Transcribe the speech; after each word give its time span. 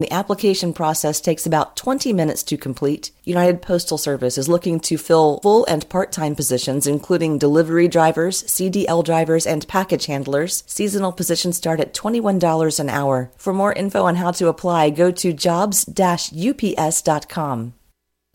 The 0.00 0.12
application 0.12 0.72
process 0.74 1.20
takes 1.20 1.44
about 1.44 1.74
20 1.74 2.12
minutes 2.12 2.44
to 2.44 2.56
complete. 2.56 3.10
United 3.24 3.60
Postal 3.60 3.98
Service 3.98 4.38
is 4.38 4.48
looking 4.48 4.78
to 4.78 4.96
fill 4.96 5.40
full 5.40 5.66
and 5.66 5.88
part 5.88 6.12
time 6.12 6.36
positions, 6.36 6.86
including 6.86 7.36
delivery 7.36 7.88
drivers, 7.88 8.44
CDL 8.44 9.02
drivers, 9.02 9.44
and 9.44 9.66
package 9.66 10.06
handlers. 10.06 10.62
Seasonal 10.68 11.10
positions 11.10 11.56
start 11.56 11.80
at 11.80 11.94
$21 11.94 12.78
an 12.78 12.88
hour. 12.88 13.32
For 13.38 13.52
more 13.52 13.72
info 13.72 14.04
on 14.04 14.14
how 14.14 14.30
to 14.30 14.46
apply, 14.46 14.90
go 14.90 15.10
to 15.10 15.32
jobs 15.32 15.84
ups.com. 15.88 17.74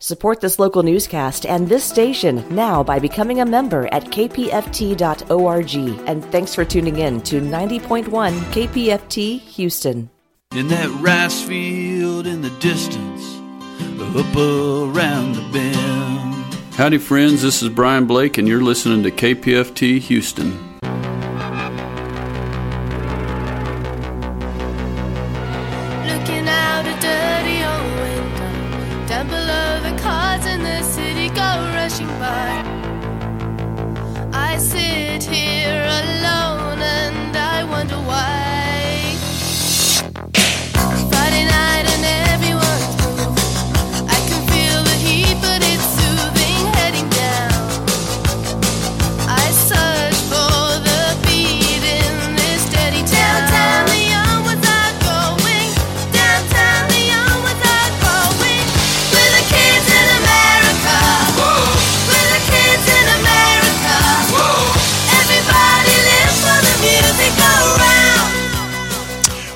Support 0.00 0.42
this 0.42 0.58
local 0.58 0.82
newscast 0.82 1.46
and 1.46 1.66
this 1.66 1.84
station 1.84 2.44
now 2.54 2.82
by 2.82 2.98
becoming 2.98 3.40
a 3.40 3.46
member 3.46 3.86
at 3.86 4.04
kpft.org. 4.04 5.74
And 6.06 6.24
thanks 6.26 6.54
for 6.54 6.66
tuning 6.66 6.98
in 6.98 7.22
to 7.22 7.40
90.1 7.40 8.04
KPFT 8.52 9.40
Houston 9.40 10.10
in 10.56 10.68
that 10.68 10.88
rice 11.00 11.42
field 11.42 12.28
in 12.28 12.40
the 12.40 12.50
distance, 12.60 13.40
up 14.16 14.36
around 14.36 15.34
the 15.34 15.48
bend. 15.52 16.54
Howdy, 16.74 16.98
friends. 16.98 17.42
This 17.42 17.60
is 17.60 17.68
Brian 17.68 18.06
Blake, 18.06 18.38
and 18.38 18.46
you're 18.46 18.62
listening 18.62 19.02
to 19.02 19.10
KPFT 19.10 19.98
Houston. 19.98 20.73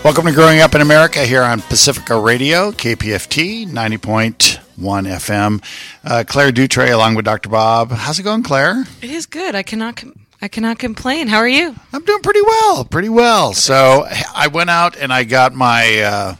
Welcome 0.09 0.25
to 0.25 0.33
Growing 0.33 0.61
Up 0.61 0.75
in 0.75 0.81
America 0.81 1.23
here 1.23 1.43
on 1.43 1.61
Pacifica 1.61 2.19
Radio, 2.19 2.73
KPFT 2.73 3.67
90.1 3.67 4.59
FM. 4.79 5.63
Uh, 6.03 6.25
Claire 6.27 6.51
Dutre 6.51 6.91
along 6.91 7.15
with 7.15 7.27
Dr. 7.27 7.51
Bob. 7.51 7.91
How's 7.91 8.19
it 8.19 8.23
going, 8.23 8.43
Claire? 8.43 8.87
It 9.03 9.11
is 9.11 9.27
good. 9.27 9.55
I 9.55 9.63
cannot. 9.63 9.97
Com- 9.97 10.19
I 10.41 10.49
cannot 10.49 10.79
complain. 10.79 11.29
How 11.29 11.37
are 11.37 11.47
you? 11.49 11.75
I'm 11.93 12.03
doing 12.07 12.23
pretty 12.23 12.41
well, 12.41 12.87
pretty 12.87 13.11
well. 13.11 13.53
So 13.53 14.07
I 14.35 14.47
went 14.47 14.71
out 14.71 14.97
and 14.97 15.13
I 15.13 15.25
got 15.25 15.53
my 15.53 16.01
uh, 16.01 16.37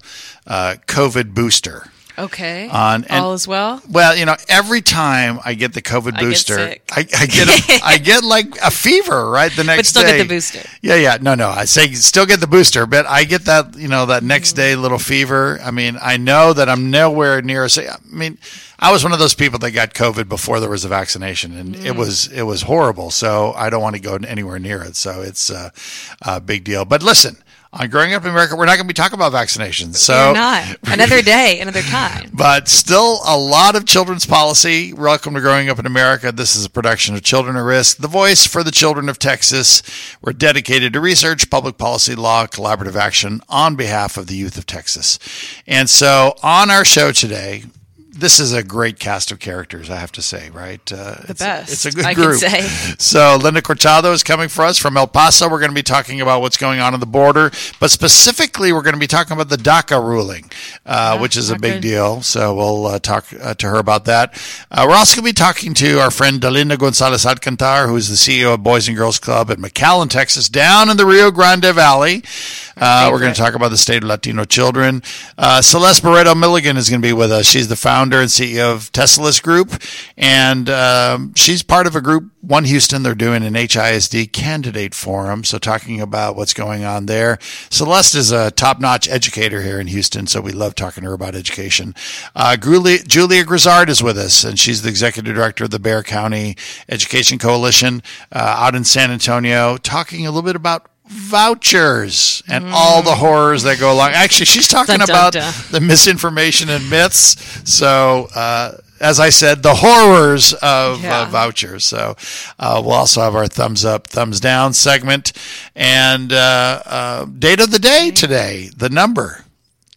uh, 0.47 0.77
COVID 0.87 1.35
booster. 1.35 1.91
Okay. 2.19 2.69
On 2.69 3.05
and, 3.05 3.25
all 3.25 3.33
as 3.33 3.47
well. 3.47 3.81
Well, 3.89 4.17
you 4.17 4.25
know, 4.25 4.35
every 4.49 4.83
time 4.83 5.39
I 5.45 5.55
get 5.55 5.73
the 5.73 5.81
COVID 5.81 6.19
booster, 6.19 6.59
I, 6.59 6.81
I, 6.91 7.07
I 7.17 7.27
get 7.27 7.49
a, 7.49 7.85
I 7.85 7.99
get 8.03 8.25
like 8.25 8.57
a 8.61 8.73
fever 8.73 9.31
right 9.31 9.53
the 9.53 9.63
next. 9.63 9.79
But 9.79 9.87
still 9.87 10.03
day. 10.03 10.17
get 10.17 10.23
the 10.25 10.29
booster. 10.29 10.69
Yeah, 10.83 10.97
yeah. 10.97 11.19
No, 11.21 11.37
no. 11.37 11.49
I 11.49 11.65
say 11.65 11.87
still 11.93 12.27
get 12.27 12.41
the 12.41 12.49
booster, 12.49 12.87
but 12.87 13.07
I 13.07 13.23
get 13.23 13.45
that 13.45 13.77
you 13.77 13.87
know 13.87 14.07
that 14.07 14.25
next 14.25 14.55
day 14.55 14.75
little 14.75 14.99
fever. 14.99 15.61
I 15.63 15.71
mean, 15.71 15.97
I 16.03 16.17
know 16.17 16.53
that 16.53 16.69
I'm 16.69 16.91
nowhere 16.91 17.41
near. 17.41 17.69
Say, 17.69 17.89
I 17.89 17.97
mean, 18.11 18.37
I 18.81 18.91
was 18.91 19.05
one 19.05 19.13
of 19.13 19.21
those 19.21 19.35
people 19.35 19.61
that 19.61 19.71
got 19.71 19.95
COVID 19.95 20.29
before 20.29 20.59
there 20.59 20.71
was 20.71 20.85
a 20.85 20.89
vaccination, 20.89 21.57
and 21.57 21.77
mm. 21.77 21.85
it 21.85 21.95
was 21.95 22.27
it 22.33 22.43
was 22.43 22.63
horrible. 22.63 23.13
So 23.13 23.53
I 23.53 23.71
don't 23.71 23.83
want 23.83 23.95
to 23.95 24.03
go 24.03 24.17
anywhere 24.17 24.59
near 24.59 24.83
it. 24.83 24.97
So 24.97 25.23
it's 25.23 25.51
a, 25.51 25.73
a 26.23 26.41
big 26.41 26.65
deal. 26.65 26.85
But 26.85 27.05
listen 27.05 27.37
on 27.73 27.91
Growing 27.91 28.15
Up 28.15 28.25
in 28.25 28.31
America, 28.31 28.57
we're 28.57 28.65
not 28.65 28.77
going 28.77 28.87
to 28.87 28.89
be 28.89 28.95
talking 28.95 29.19
about 29.19 29.33
vaccinations. 29.33 29.97
So 29.97 30.29
we're 30.29 30.35
not. 30.35 30.77
Another 30.85 31.21
day, 31.21 31.61
another 31.63 31.83
time. 31.83 32.31
But 32.33 32.69
still, 32.69 33.21
a 33.27 33.37
lot 33.37 33.77
of 33.77 33.85
children's 33.85 34.25
policy. 34.25 34.93
Welcome 34.93 35.35
to 35.35 35.41
Growing 35.41 35.69
Up 35.69 35.79
in 35.79 35.85
America. 35.85 36.33
This 36.33 36.57
is 36.57 36.65
a 36.65 36.71
production 36.71 37.15
of 37.15 37.23
Children 37.23 37.57
at 37.57 37.61
Risk, 37.61 37.99
the 37.99 38.09
voice 38.09 38.47
for 38.47 38.63
the 38.63 38.71
children 38.71 39.09
of 39.09 39.19
Texas. 39.19 39.83
We're 40.23 40.33
dedicated 40.33 40.95
to 40.95 41.01
research, 41.01 41.51
public 41.51 41.77
policy, 41.77 42.15
law, 42.15 42.47
collaborative 42.47 42.97
action 42.97 43.43
on 43.49 43.77
behalf 43.77 44.17
of 44.17 44.29
the 44.29 44.37
youth 44.37 44.57
of 44.57 44.65
Texas. 44.65 45.19
And 45.67 45.91
so 45.91 46.35
on 46.43 46.71
our 46.71 46.87
show 46.87 47.13
today, 47.13 47.65
this 48.19 48.41
is 48.41 48.53
a 48.53 48.65
great 48.65 48.99
cast 48.99 49.31
of 49.31 49.39
characters, 49.39 49.89
I 49.89 49.97
have 49.97 50.11
to 50.13 50.23
say, 50.23 50.51
right? 50.51 50.81
Uh, 50.93 51.15
the 51.15 51.27
it's, 51.29 51.41
best. 51.41 51.73
It's 51.73 51.87
a 51.87 51.93
good 51.93 52.05
I 52.05 52.15
group. 52.15 52.41
So 52.99 53.39
Linda 53.41 53.63
Corchado 53.63 54.13
is 54.13 54.23
coming 54.23 54.49
for 54.49 54.65
us 54.65 54.77
from 54.77 54.97
El 54.97 55.07
Paso. 55.07 55.49
We're 55.49 55.61
going 55.61 55.71
to 55.71 55.75
be 55.75 55.85
talking 55.85 56.21
about 56.21 56.41
what's 56.41 56.57
going 56.57 56.81
on 56.81 56.95
on 56.95 57.01
the 57.01 57.07
border, 57.07 57.51
but 57.79 57.91
specifically, 57.91 58.73
we're 58.73 58.83
going 58.83 58.95
to 58.95 59.01
be 59.01 59.07
talking 59.07 59.35
about 59.35 59.49
the 59.49 59.57
DACA 59.57 60.03
ruling, 60.03 60.51
uh, 60.85 61.15
yeah, 61.15 61.21
which 61.21 61.37
is 61.37 61.51
a 61.51 61.59
big 61.59 61.75
good. 61.75 61.83
deal. 61.83 62.23
So 62.23 62.55
we'll 62.57 62.87
uh, 62.87 62.99
talk 62.99 63.27
uh, 63.41 63.55
to 63.55 63.69
her 63.69 63.77
about 63.77 64.05
that. 64.07 64.35
Uh, 64.71 64.87
we're 64.89 64.97
also 64.97 65.21
going 65.21 65.33
to 65.33 65.35
be 65.35 65.45
talking 65.45 65.75
to 65.75 66.01
our 66.01 66.11
friend 66.11 66.41
Dalinda 66.41 66.77
Gonzalez 66.77 67.25
Alcantar, 67.25 67.87
who 67.87 67.97
is 67.97 68.09
the 68.09 68.17
CEO 68.17 68.55
of 68.55 68.63
Boys 68.63 68.89
and 68.89 68.97
Girls 68.97 69.19
Club 69.19 69.51
at 69.51 69.59
McAllen, 69.59 70.11
Texas, 70.11 70.49
down 70.49 70.91
in 70.91 70.97
the 70.97 71.07
Rio 71.07 71.31
Grande 71.31 71.73
Valley. 71.75 72.25
Uh, 72.77 73.11
we're 73.13 73.21
going 73.21 73.35
to 73.35 73.41
talk 73.41 73.55
about 73.55 73.71
the 73.71 73.77
state 73.77 74.03
of 74.03 74.09
Latino 74.09 74.45
children. 74.45 75.03
Celeste 75.61 76.03
Barreto 76.03 76.35
Milligan 76.35 76.77
is 76.77 76.91
going 76.91 77.01
to 77.01 77.07
be 77.07 77.13
with 77.13 77.31
us. 77.31 77.47
She's 77.47 77.69
the 77.69 77.77
founder 77.77 78.08
founder 78.09 78.23
and 78.23 78.31
CEO 78.31 78.73
of 78.73 78.91
Tesla's 78.91 79.39
Group, 79.39 79.83
and 80.17 80.71
um, 80.71 81.35
she's 81.35 81.63
part 81.63 81.87
of 81.87 81.95
a 81.95 82.01
group, 82.01 82.31
One 82.41 82.65
Houston. 82.65 83.03
They're 83.03 83.15
doing 83.15 83.43
an 83.43 83.53
HISD 83.53 84.33
candidate 84.33 84.95
forum, 84.95 85.45
so 85.45 85.59
talking 85.59 86.01
about 86.01 86.35
what's 86.35 86.55
going 86.55 86.85
on 86.85 87.05
there. 87.05 87.39
Celeste 87.69 88.15
is 88.15 88.33
a 88.33 88.51
top-notch 88.51 89.11
educator 89.11 89.61
here 89.61 89.79
in 89.79 89.89
Houston, 89.89 90.27
so 90.27 90.41
we 90.41 90.53
love 90.53 90.75
talking 90.75 91.03
to 91.03 91.11
her 91.11 91.15
about 91.15 91.35
education. 91.35 91.95
Uh, 92.35 92.57
Julia, 92.57 93.03
Julia 93.03 93.45
Grizzard 93.45 93.91
is 93.91 94.03
with 94.03 94.17
us, 94.17 94.43
and 94.43 94.59
she's 94.59 94.81
the 94.81 94.89
executive 94.89 95.35
director 95.35 95.65
of 95.65 95.71
the 95.71 95.79
Bexar 95.79 96.05
County 96.05 96.57
Education 96.89 97.39
Coalition 97.39 98.03
uh, 98.33 98.39
out 98.39 98.75
in 98.75 98.85
San 98.85 99.11
Antonio, 99.11 99.77
talking 99.77 100.27
a 100.27 100.31
little 100.31 100.49
bit 100.49 100.57
about 100.57 100.89
vouchers 101.09 102.43
and 102.49 102.65
mm. 102.65 102.73
all 102.73 103.03
the 103.03 103.15
horrors 103.15 103.63
that 103.63 103.79
go 103.79 103.93
along. 103.93 104.11
Actually, 104.13 104.47
she's 104.47 104.69
talking 104.69 104.99
dun, 104.99 105.09
about 105.09 105.33
dun. 105.33 105.53
the 105.71 105.81
misinformation 105.81 106.69
and 106.69 106.89
myths. 106.89 107.37
So, 107.71 108.29
uh, 108.35 108.79
as 109.01 109.21
I 109.21 109.31
said, 109.31 109.63
the 109.63 109.75
horrors 109.75 110.53
of 110.55 110.99
uh, 110.99 110.99
yeah. 111.03 111.23
uh, 111.23 111.25
vouchers. 111.27 111.85
So, 111.85 112.17
uh, 112.59 112.83
we'll 112.85 112.95
also 112.95 113.21
have 113.21 113.35
our 113.35 113.47
thumbs 113.47 113.85
up, 113.85 114.07
thumbs 114.07 114.41
down 114.41 114.73
segment 114.73 115.33
and 115.75 116.33
uh, 116.33 116.83
uh, 116.85 117.25
date 117.27 117.61
of 117.61 117.71
the 117.71 117.79
day 117.79 118.11
today. 118.11 118.71
The 118.77 118.89
number 118.89 119.45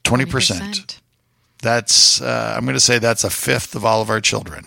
twenty 0.03 0.25
percent. 0.25 0.99
That's 1.61 2.21
I'm 2.21 2.63
going 2.63 2.73
to 2.73 2.79
say 2.79 2.97
that's 2.97 3.23
a 3.23 3.29
fifth 3.29 3.75
of 3.75 3.85
all 3.85 4.01
of 4.01 4.09
our 4.09 4.21
children. 4.21 4.65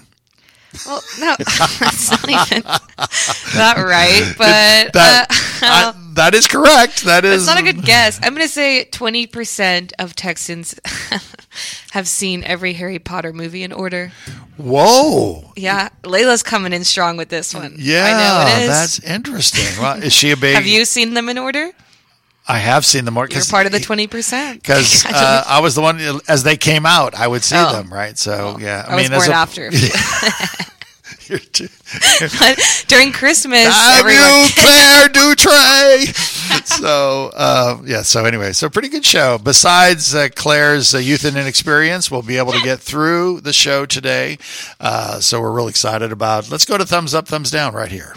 Well, 0.87 1.03
no, 1.21 1.37
that's 1.39 2.11
not 2.11 2.29
even 2.29 2.63
that 2.63 3.77
right, 3.79 4.35
but 4.39 4.93
that, 4.93 5.27
uh, 5.31 5.93
I, 5.95 5.95
that 6.15 6.35
is 6.35 6.47
correct. 6.47 7.05
That 7.05 7.25
is. 7.25 7.43
It's 7.43 7.47
not 7.47 7.59
a 7.59 7.63
good 7.63 7.85
guess. 7.85 8.19
I'm 8.23 8.35
going 8.35 8.47
to 8.47 8.53
say 8.53 8.89
20% 8.91 9.93
of 9.99 10.15
Texans 10.15 10.79
have 11.93 12.09
seen 12.09 12.45
every 12.45 12.75
Harry 12.75 12.99
Potter 12.99 13.33
movie 13.33 13.63
in 13.63 13.73
order. 13.73 14.13
Whoa. 14.57 15.53
Yeah, 15.57 15.89
Layla's 16.03 16.43
coming 16.43 16.73
in 16.73 16.85
strong 16.85 17.17
with 17.17 17.29
this 17.29 17.55
one. 17.55 17.77
Yeah, 17.79 18.05
I 18.05 18.11
know 18.13 18.53
it 18.53 18.63
is. 18.63 18.69
That's 18.69 18.99
interesting. 19.01 19.83
Well, 19.83 20.03
is 20.03 20.13
she 20.13 20.31
a 20.31 20.37
big? 20.37 20.55
have 20.55 20.67
you 20.67 20.85
seen 20.85 21.15
them 21.15 21.29
in 21.29 21.39
order? 21.39 21.73
I 22.47 22.59
have 22.59 22.85
seen 22.85 23.07
them 23.07 23.15
more. 23.15 23.27
You're 23.27 23.43
part 23.45 23.65
of 23.65 23.73
the 23.73 23.81
twenty 23.81 24.07
percent 24.07 24.63
because 24.63 25.07
uh, 25.07 25.45
I 25.47 25.61
was 25.61 25.75
the 25.75 25.81
one 25.81 25.99
as 26.29 26.43
they 26.43 26.59
came 26.59 26.85
out. 26.85 27.15
I 27.15 27.27
would 27.27 27.43
see 27.43 27.57
oh. 27.57 27.73
them, 27.73 27.93
right? 27.93 28.19
So 28.19 28.59
yeah, 28.61 28.85
I, 28.87 28.93
I 28.93 28.97
mean, 28.97 29.11
was 29.11 29.27
born 29.27 29.31
a, 29.31 29.41
after. 29.41 29.71
during 32.87 33.13
Christmas, 33.13 33.69
I'm 33.71 34.07
you, 34.07 34.47
Claire 34.55 35.09
Dutre. 35.09 36.67
so 36.67 37.31
uh, 37.35 37.81
yeah. 37.85 38.03
So 38.03 38.25
anyway, 38.25 38.53
so 38.53 38.69
pretty 38.69 38.89
good 38.89 39.05
show. 39.05 39.39
Besides 39.39 40.15
uh, 40.15 40.29
Claire's 40.35 40.95
uh, 40.95 40.99
youth 40.99 41.25
and 41.25 41.37
inexperience, 41.37 42.11
we'll 42.11 42.23
be 42.23 42.37
able 42.37 42.53
to 42.53 42.63
get 42.63 42.81
through 42.81 43.41
the 43.41 43.53
show 43.53 43.87
today. 43.87 44.39
Uh, 44.81 45.21
so 45.21 45.41
we're 45.41 45.53
really 45.53 45.71
excited 45.71 46.13
about. 46.13 46.51
Let's 46.51 46.65
go 46.65 46.77
to 46.77 46.85
thumbs 46.85 47.15
up, 47.15 47.27
thumbs 47.27 47.51
down 47.51 47.75
right 47.75 47.91
here. 47.91 48.15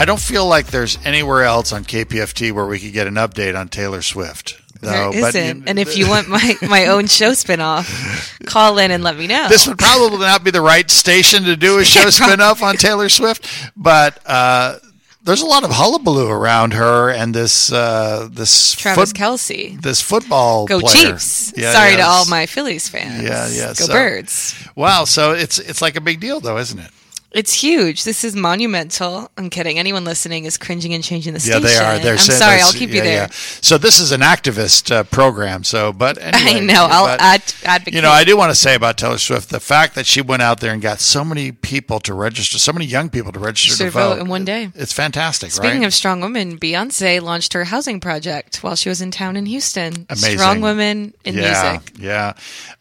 I 0.00 0.06
don't 0.06 0.20
feel 0.20 0.46
like 0.46 0.68
there's 0.68 0.96
anywhere 1.04 1.42
else 1.44 1.74
on 1.74 1.84
KPFT 1.84 2.52
where 2.52 2.64
we 2.64 2.78
could 2.80 2.94
get 2.94 3.06
an 3.06 3.16
update 3.16 3.58
on 3.58 3.68
Taylor 3.68 4.00
Swift. 4.00 4.58
There 4.80 4.92
though, 4.92 5.10
not 5.10 5.32
but, 5.34 5.36
and 5.36 5.78
if 5.78 5.98
you 5.98 6.08
want 6.08 6.26
my, 6.26 6.54
my 6.62 6.86
own 6.86 7.06
show 7.06 7.32
spinoff, 7.32 8.46
call 8.46 8.78
in 8.78 8.90
and 8.90 9.04
let 9.04 9.18
me 9.18 9.26
know. 9.26 9.46
this 9.50 9.66
would 9.66 9.76
probably 9.76 10.18
not 10.20 10.42
be 10.42 10.50
the 10.50 10.62
right 10.62 10.90
station 10.90 11.44
to 11.44 11.54
do 11.54 11.78
a 11.80 11.84
show 11.84 12.04
spinoff 12.06 12.62
on 12.62 12.76
Taylor 12.76 13.10
Swift, 13.10 13.46
but 13.76 14.18
uh, 14.24 14.78
there's 15.22 15.42
a 15.42 15.46
lot 15.46 15.64
of 15.64 15.70
hullabaloo 15.70 16.30
around 16.30 16.72
her 16.72 17.10
and 17.10 17.34
this 17.34 17.70
uh, 17.70 18.26
this 18.32 18.72
Travis 18.72 19.12
foot- 19.12 19.18
Kelce. 19.20 19.78
this 19.82 20.00
football 20.00 20.64
Go 20.64 20.80
player. 20.80 21.10
Chiefs. 21.10 21.52
Yeah, 21.54 21.72
Sorry 21.74 21.96
to 21.96 22.02
all 22.02 22.24
my 22.24 22.46
Phillies 22.46 22.88
fans. 22.88 23.22
Yeah, 23.22 23.48
yeah, 23.48 23.66
Go 23.68 23.84
so- 23.84 23.92
Birds. 23.92 24.66
Wow, 24.74 25.04
so 25.04 25.32
it's 25.32 25.58
it's 25.58 25.82
like 25.82 25.96
a 25.96 26.00
big 26.00 26.20
deal 26.20 26.40
though, 26.40 26.56
isn't 26.56 26.78
it? 26.78 26.90
It's 27.32 27.54
huge. 27.54 28.02
This 28.04 28.24
is 28.24 28.34
monumental. 28.34 29.30
I'm 29.38 29.50
kidding. 29.50 29.78
Anyone 29.78 30.04
listening 30.04 30.46
is 30.46 30.58
cringing 30.58 30.94
and 30.94 31.04
changing 31.04 31.32
the 31.34 31.38
Yeah, 31.38 31.58
station. 31.60 31.62
they 31.62 31.76
are. 31.76 31.98
They're 32.00 32.12
I'm 32.14 32.18
sorry. 32.18 32.60
I'll 32.60 32.72
keep 32.72 32.90
you 32.90 33.02
there. 33.02 33.26
yeah. 33.26 33.26
So 33.30 33.78
this 33.78 34.00
is 34.00 34.10
an 34.10 34.20
activist 34.20 34.90
uh, 34.90 35.04
program. 35.04 35.62
So, 35.62 35.92
but 35.92 36.18
anyway, 36.20 36.56
I 36.56 36.60
know. 36.60 36.88
I'll 36.90 37.06
but- 37.06 37.20
ad- 37.20 37.54
advocate. 37.64 37.94
You 37.94 38.02
know, 38.02 38.10
I 38.10 38.24
do 38.24 38.36
want 38.36 38.50
to 38.50 38.54
say 38.56 38.74
about 38.74 38.98
Taylor 38.98 39.18
Swift 39.18 39.48
the 39.50 39.60
fact 39.60 39.94
that 39.94 40.06
she 40.06 40.20
went 40.20 40.42
out 40.42 40.58
there 40.60 40.72
and 40.72 40.82
got 40.82 40.98
so 40.98 41.24
many 41.24 41.52
people 41.52 42.00
to 42.00 42.14
register, 42.14 42.58
so 42.58 42.72
many 42.72 42.84
young 42.86 43.08
people 43.08 43.30
to 43.30 43.38
register 43.38 43.84
To 43.84 43.90
vote 43.90 44.14
vote 44.16 44.20
in 44.22 44.28
one 44.28 44.44
day. 44.44 44.70
It's 44.74 44.92
fantastic, 44.92 45.52
Speaking 45.52 45.80
right? 45.80 45.86
of 45.86 45.94
strong 45.94 46.20
women, 46.20 46.58
Beyonce 46.58 47.20
launched 47.22 47.52
her 47.52 47.62
housing 47.64 48.00
project 48.00 48.56
while 48.64 48.74
she 48.74 48.88
was 48.88 49.00
in 49.00 49.12
town 49.12 49.36
in 49.36 49.46
Houston. 49.46 50.06
Amazing. 50.10 50.38
Strong 50.38 50.60
women 50.62 51.14
in 51.24 51.36
yeah, 51.36 51.72
music. 51.78 51.92
yeah. 51.96 52.32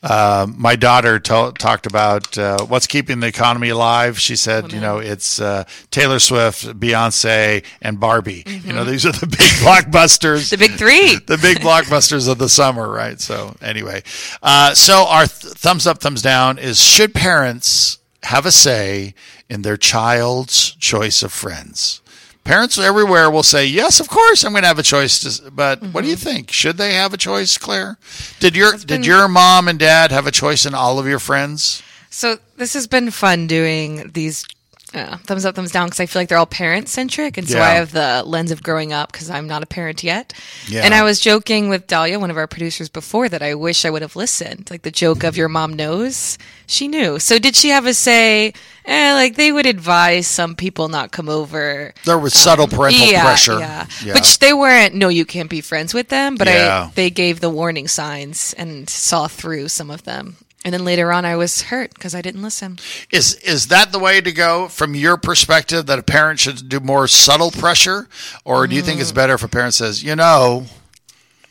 Um, 0.02 0.56
my 0.58 0.76
daughter 0.76 1.20
to- 1.20 1.54
talked 1.58 1.86
about 1.86 2.36
uh, 2.38 2.66
what's 2.66 2.88
keeping 2.88 3.20
the 3.20 3.28
economy 3.28 3.70
alive. 3.70 4.20
She 4.20 4.36
said, 4.40 4.72
you 4.72 4.80
know, 4.80 4.98
it's 5.00 5.40
uh, 5.40 5.66
Taylor 5.92 6.20
Swift, 6.20 6.66
Beyonce, 6.80 7.64
and 7.82 8.00
Barbie. 8.00 8.44
You 8.46 8.74
know, 8.74 8.84
these 8.84 9.06
are 9.06 9.12
the 9.12 9.28
big 9.28 9.38
blockbusters. 9.40 10.52
Mm-hmm. 10.52 10.62
The 10.62 10.68
big 10.68 10.78
three. 10.78 11.16
the 11.28 11.38
big 11.38 11.60
blockbusters 11.60 12.30
of 12.30 12.38
the 12.38 12.50
summer, 12.50 12.90
right? 12.90 13.20
So 13.20 13.56
anyway, 13.62 14.04
uh, 14.42 14.74
so 14.74 15.06
our 15.06 15.28
th- 15.28 15.54
thumbs 15.54 15.86
up, 15.86 16.00
thumbs 16.00 16.22
down 16.22 16.58
is 16.58 16.82
should 16.82 17.14
parents 17.14 18.00
have 18.24 18.46
a 18.46 18.52
say 18.52 19.14
in 19.50 19.62
their 19.62 19.78
child's 19.78 20.72
choice 20.72 21.24
of 21.24 21.32
friends? 21.32 22.02
Parents 22.44 22.80
everywhere 22.80 23.30
will 23.30 23.44
say, 23.44 23.66
"Yes, 23.66 24.00
of 24.00 24.10
course, 24.10 24.44
I'm 24.44 24.54
going 24.54 24.64
to 24.64 24.68
have 24.68 24.80
a 24.80 24.84
choice." 24.84 25.20
To, 25.20 25.52
but 25.52 25.84
what 25.84 26.04
do 26.04 26.10
you 26.10 26.16
think? 26.16 26.52
Should 26.52 26.78
they 26.78 26.94
have 26.94 27.14
a 27.14 27.18
choice, 27.18 27.58
Claire? 27.58 27.98
Did 28.40 28.56
your 28.56 28.74
did 28.74 29.06
your 29.06 29.28
mom 29.28 29.68
and 29.68 29.78
dad 29.78 30.12
have 30.12 30.26
a 30.26 30.32
choice 30.32 30.66
in 30.66 30.74
all 30.74 30.98
of 30.98 31.06
your 31.06 31.20
friends? 31.20 31.84
So 32.10 32.38
this 32.58 32.74
has 32.74 32.88
been 32.88 33.12
fun 33.12 33.48
doing 33.48 34.12
these 34.14 34.46
uh, 34.94 35.18
thumbs 35.18 35.46
up, 35.46 35.54
thumbs 35.54 35.72
down 35.72 35.86
because 35.86 36.00
I 36.00 36.08
feel 36.08 36.20
like 36.20 36.30
they're 36.30 36.38
all 36.40 36.48
parent 36.48 36.90
centric, 36.90 37.38
and 37.38 37.48
so 37.48 37.58
Yeah. 37.60 37.64
I 37.64 37.70
have 37.76 37.92
the 37.92 38.24
lens 38.26 38.50
of 38.50 38.64
growing 38.64 38.92
up 38.92 39.12
because 39.12 39.30
I'm 39.30 39.48
not 39.48 39.62
a 39.62 39.68
parent 39.68 40.04
yet. 40.04 40.34
Yeah. 40.68 40.82
And 40.84 40.96
I 40.96 41.04
was 41.04 41.20
joking 41.20 41.70
with 41.70 41.86
Dahlia, 41.86 42.20
one 42.20 42.32
of 42.32 42.38
our 42.38 42.48
producers, 42.48 42.90
before 42.90 43.30
that 43.30 43.44
I 43.44 43.54
wish 43.54 43.86
I 43.86 43.92
would 43.92 44.02
have 44.02 44.16
listened. 44.16 44.72
Like 44.72 44.82
the 44.82 44.90
joke 44.90 45.24
of 45.24 45.38
your 45.38 45.48
mom 45.48 45.74
knows, 45.74 46.40
she 46.66 46.88
knew. 46.88 47.20
So 47.20 47.38
did 47.38 47.56
she 47.56 47.70
have 47.70 47.86
a 47.86 47.94
say? 47.94 48.54
Eh, 48.86 49.14
like 49.14 49.36
they 49.36 49.52
would 49.52 49.68
advise 49.68 50.26
some 50.26 50.56
people 50.56 50.90
not 50.90 51.12
come 51.12 51.30
over. 51.30 51.94
There 52.06 52.18
was 52.18 52.34
subtle 52.34 52.68
parental 52.68 53.06
yeah, 53.06 53.22
pressure. 53.22 53.60
Yeah. 53.60 53.86
Which 54.16 54.40
they 54.40 54.54
weren't. 54.54 54.96
No, 54.96 55.10
you 55.10 55.24
can't 55.26 55.52
be 55.52 55.62
friends 55.62 55.94
with 55.94 56.10
them. 56.10 56.34
But 56.36 56.48
Yeah. 56.48 56.88
I, 56.90 56.92
they 56.96 57.12
gave 57.12 57.42
the 57.42 57.52
warning 57.52 57.88
signs 57.88 58.54
and 58.58 58.90
saw 58.90 59.28
through 59.28 59.68
some 59.68 59.92
of 59.92 60.04
them. 60.06 60.38
And 60.66 60.74
then 60.74 60.84
later 60.84 61.12
on, 61.14 61.24
I 61.24 61.38
was 61.38 61.62
hurt 61.64 61.94
because 61.94 62.14
I 62.14 62.22
didn't 62.22 62.42
listen. 62.42 62.80
Is 63.12 63.36
is 63.36 63.68
that 63.68 63.92
the 63.94 64.00
way 64.00 64.20
to 64.20 64.32
go 64.32 64.68
from 64.68 64.94
your 64.94 65.16
perspective 65.16 65.86
that 65.86 65.98
a 66.00 66.04
parent 66.04 66.40
should 66.40 66.68
do 66.68 66.80
more 66.82 67.08
subtle 67.08 67.50
pressure, 67.52 68.10
or 68.44 68.68
do 68.68 68.76
you 68.76 68.82
think 68.82 69.00
Mm. 69.00 69.02
it's 69.04 69.12
better 69.14 69.36
if 69.36 69.44
a 69.44 69.48
parent 69.48 69.74
says, 69.74 70.04
you 70.04 70.16
know, 70.18 70.66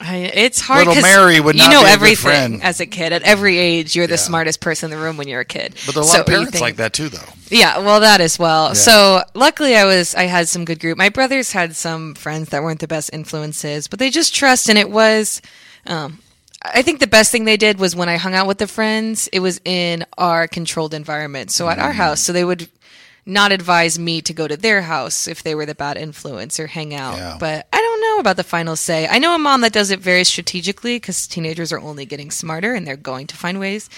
I, 0.01 0.17
it's 0.33 0.61
hard. 0.61 0.87
Little 0.87 1.03
Mary 1.03 1.41
would 1.41 1.57
you 1.57 1.63
not 1.63 1.71
know 1.73 1.81
be 1.81 1.87
a 1.87 1.89
good 1.89 1.95
everything 1.95 2.17
friend. 2.23 2.63
as 2.63 2.79
a 2.81 2.87
kid. 2.87 3.13
At 3.13 3.23
every 3.23 3.59
age, 3.59 3.97
you're 3.97 4.07
the 4.07 4.13
Yeah. 4.13 4.17
smartest 4.19 4.61
person 4.61 4.93
in 4.93 4.97
the 4.99 5.03
room 5.03 5.17
when 5.17 5.27
you're 5.27 5.41
a 5.41 5.45
kid. 5.45 5.75
but 5.87 5.95
there 5.95 6.03
are 6.03 6.05
a 6.05 6.07
lot 6.07 6.13
So 6.15 6.21
of 6.21 6.27
parents 6.27 6.53
think- 6.53 6.63
like 6.63 6.77
that 6.77 6.93
too, 6.93 7.09
though. 7.09 7.19
Yeah, 7.51 7.79
well, 7.79 7.99
that 8.01 8.21
as 8.21 8.39
well. 8.39 8.75
So 8.77 9.25
luckily, 9.35 9.75
I 9.75 9.87
was 9.87 10.15
I 10.15 10.25
had 10.25 10.49
some 10.49 10.65
good 10.67 10.79
group. 10.81 10.99
My 10.99 11.09
brothers 11.09 11.51
had 11.53 11.75
some 11.75 12.15
friends 12.15 12.51
that 12.51 12.63
weren't 12.63 12.79
the 12.81 12.87
best 12.87 13.11
influences, 13.13 13.89
but 13.89 13.99
they 13.99 14.11
just 14.11 14.35
trust, 14.35 14.69
and 14.69 14.79
it 14.79 14.91
was. 14.91 15.41
Um, 15.87 16.19
I 16.63 16.83
think 16.83 17.01
the 17.01 17.07
best 17.07 17.31
thing 17.31 17.45
they 17.45 17.57
did 17.57 17.79
was 17.79 17.95
when 17.95 18.09
I 18.09 18.17
hung 18.17 18.35
out 18.35 18.47
with 18.47 18.59
the 18.59 18.67
friends, 18.67 19.29
it 19.33 19.41
was 19.41 19.61
in 19.65 20.05
our 20.17 20.49
controlled 20.49 20.95
environment. 20.95 21.51
So 21.51 21.69
at 21.69 21.79
our 21.79 21.93
mm. 21.93 21.97
house, 21.97 22.21
so 22.21 22.33
they 22.33 22.45
would 22.45 22.69
not 23.25 23.53
advise 23.53 23.99
me 23.99 24.23
to 24.23 24.33
go 24.33 24.49
to 24.49 24.57
their 24.57 24.83
house 24.83 25.29
if 25.29 25.43
they 25.43 25.55
were 25.55 25.67
the 25.67 25.75
bad 25.75 25.97
influence 25.97 26.59
or 26.59 26.67
hang 26.67 26.95
out. 26.95 27.17
Yeah. 27.17 27.37
But 27.39 27.69
I 27.73 27.77
don't 27.77 28.01
know 28.01 28.19
about 28.21 28.37
the 28.37 28.45
final 28.45 28.75
say. 28.75 29.07
I 29.07 29.19
know 29.19 29.35
a 29.35 29.39
mom 29.39 29.61
that 29.61 29.73
does 29.73 29.91
it 29.91 30.01
very 30.01 30.25
strategically 30.25 30.97
because 30.97 31.27
teenagers 31.27 31.73
are 31.73 31.79
only 31.79 32.07
getting 32.07 32.31
smarter 32.31 32.75
and 32.75 32.87
they're 32.87 32.97
going 32.97 33.27
to 33.29 33.37
find 33.37 33.61
ways 33.61 33.91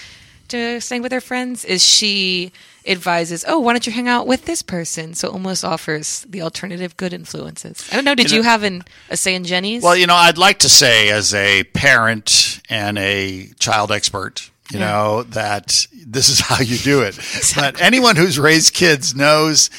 to 0.51 0.79
stay 0.79 0.99
with 0.99 1.11
her 1.11 1.21
friends. 1.21 1.65
Is 1.65 1.83
she 1.83 2.51
advises, 2.85 3.43
oh, 3.47 3.59
why 3.59 3.73
don't 3.73 3.85
you 3.85 3.91
hang 3.91 4.07
out 4.07 4.27
with 4.27 4.45
this 4.45 4.61
person? 4.61 5.13
So 5.13 5.29
almost 5.29 5.65
offers 5.65 6.21
the 6.29 6.41
alternative 6.41 6.95
good 6.97 7.13
influences. 7.13 7.87
I 7.91 7.95
don't 7.95 8.05
know. 8.05 8.15
Did 8.15 8.31
you, 8.31 8.39
know- 8.39 8.49
have 8.49 8.63
an, 8.63 8.83
a 9.09 9.17
say 9.17 9.35
in 9.35 9.43
Jenny's? 9.43 9.83
Well, 9.83 9.95
you 9.95 10.07
know, 10.07 10.15
I'd 10.15 10.37
like 10.37 10.59
to 10.59 10.69
say, 10.69 11.09
as 11.09 11.33
a 11.33 11.63
parent 11.65 12.61
and 12.69 12.97
a 12.97 13.49
child 13.59 13.91
expert, 13.91 14.49
you 14.71 14.79
know, 14.79 15.23
that 15.23 15.85
this 16.05 16.29
is 16.29 16.39
how 16.39 16.61
you 16.61 16.77
do 16.77 17.01
it. 17.01 17.19
But 17.55 17.81
anyone 17.81 18.15
who's 18.15 18.39
raised 18.39 18.73
kids 18.73 19.13
knows 19.13 19.69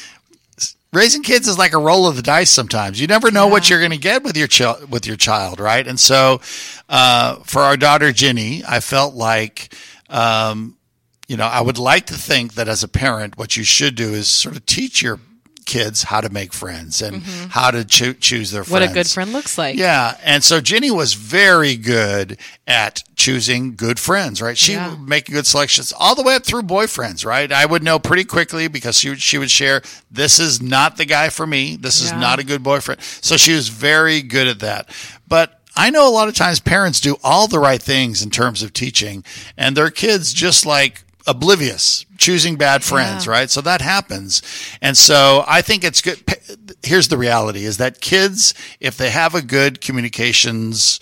raising 0.93 1.23
kids 1.23 1.47
is 1.47 1.57
like 1.57 1.73
a 1.73 1.77
roll 1.79 2.07
of 2.07 2.15
the 2.15 2.21
dice 2.21 2.51
sometimes. 2.51 3.01
You 3.01 3.07
never 3.07 3.31
know 3.31 3.47
what 3.47 3.69
you're 3.69 3.79
going 3.79 3.91
to 3.91 3.97
get 3.97 4.23
with 4.23 4.37
your 4.37 4.47
child 4.47 4.91
with 4.91 5.07
your 5.07 5.17
child, 5.17 5.59
right? 5.59 5.85
And 5.85 5.99
so 5.99 6.41
uh, 6.87 7.37
for 7.37 7.63
our 7.63 7.75
daughter 7.75 8.11
Ginny, 8.11 8.63
I 8.67 8.79
felt 8.79 9.15
like 9.15 9.73
um, 10.13 10.77
you 11.27 11.37
know, 11.37 11.45
I 11.47 11.61
would 11.61 11.77
like 11.77 12.05
to 12.07 12.13
think 12.15 12.53
that 12.55 12.67
as 12.67 12.83
a 12.83 12.87
parent, 12.87 13.37
what 13.37 13.57
you 13.57 13.63
should 13.63 13.95
do 13.95 14.13
is 14.13 14.27
sort 14.27 14.55
of 14.55 14.65
teach 14.65 15.01
your 15.01 15.19
kids 15.65 16.03
how 16.03 16.19
to 16.19 16.29
make 16.29 16.51
friends 16.51 17.01
and 17.01 17.23
how 17.23 17.71
to 17.71 17.85
choo- 17.85 18.13
choose 18.13 18.51
their 18.51 18.65
friends. 18.65 18.71
what 18.71 18.91
a 18.91 18.93
good 18.93 19.07
friend 19.07 19.31
looks 19.31 19.57
like. 19.57 19.77
Yeah, 19.77 20.17
and 20.21 20.43
so 20.43 20.59
Ginny 20.59 20.91
was 20.91 21.13
very 21.13 21.77
good 21.77 22.37
at 22.67 23.01
choosing 23.15 23.75
good 23.75 23.97
friends, 23.97 24.41
right? 24.41 24.57
She 24.57 24.73
Yeah. 24.73 24.89
would 24.89 25.07
make 25.07 25.31
good 25.31 25.47
selections 25.47 25.93
all 25.97 26.15
the 26.15 26.21
way 26.21 26.35
up 26.35 26.43
through 26.45 26.63
boyfriends, 26.63 27.25
right? 27.25 27.49
I 27.49 27.65
would 27.65 27.81
know 27.81 27.97
pretty 27.97 28.25
quickly 28.25 28.67
because 28.67 28.99
she 28.99 29.07
would, 29.09 29.21
she 29.21 29.37
would 29.37 29.49
share, 29.49 29.81
this 30.11 30.37
is 30.37 30.61
not 30.61 30.97
the 30.97 31.05
guy 31.05 31.29
for 31.29 31.47
me. 31.47 31.77
This 31.77 32.01
is 32.01 32.11
Yeah. 32.11 32.19
not 32.19 32.39
a 32.39 32.43
good 32.43 32.61
boyfriend. 32.61 32.99
So 33.21 33.37
she 33.37 33.53
was 33.53 33.69
very 33.69 34.21
good 34.21 34.47
at 34.49 34.59
that. 34.59 34.89
But 35.29 35.61
I 35.75 35.89
know 35.89 36.07
a 36.07 36.11
lot 36.11 36.27
of 36.27 36.35
times 36.35 36.59
parents 36.59 36.99
do 36.99 37.17
all 37.23 37.47
the 37.47 37.59
right 37.59 37.81
things 37.81 38.21
in 38.21 38.29
terms 38.29 38.61
of 38.63 38.73
teaching 38.73 39.23
and 39.57 39.75
their 39.75 39.89
kids 39.89 40.31
just 40.33 40.65
like 40.65 41.03
oblivious, 41.25 42.05
choosing 42.17 42.57
bad 42.57 42.83
friends, 42.83 43.25
Yeah. 43.25 43.31
right? 43.31 43.49
So 43.49 43.61
that 43.61 43.81
happens. 43.81 44.41
And 44.81 44.97
so 44.97 45.43
I 45.47 45.61
think 45.61 45.83
it's 45.83 46.01
good. 46.01 46.19
Here's 46.83 47.07
the 47.07 47.17
reality 47.17 47.63
is 47.65 47.77
that 47.77 48.01
kids, 48.01 48.53
if 48.79 48.97
they 48.97 49.09
have 49.09 49.33
a 49.33 49.41
good 49.41 49.79
communications, 49.81 50.99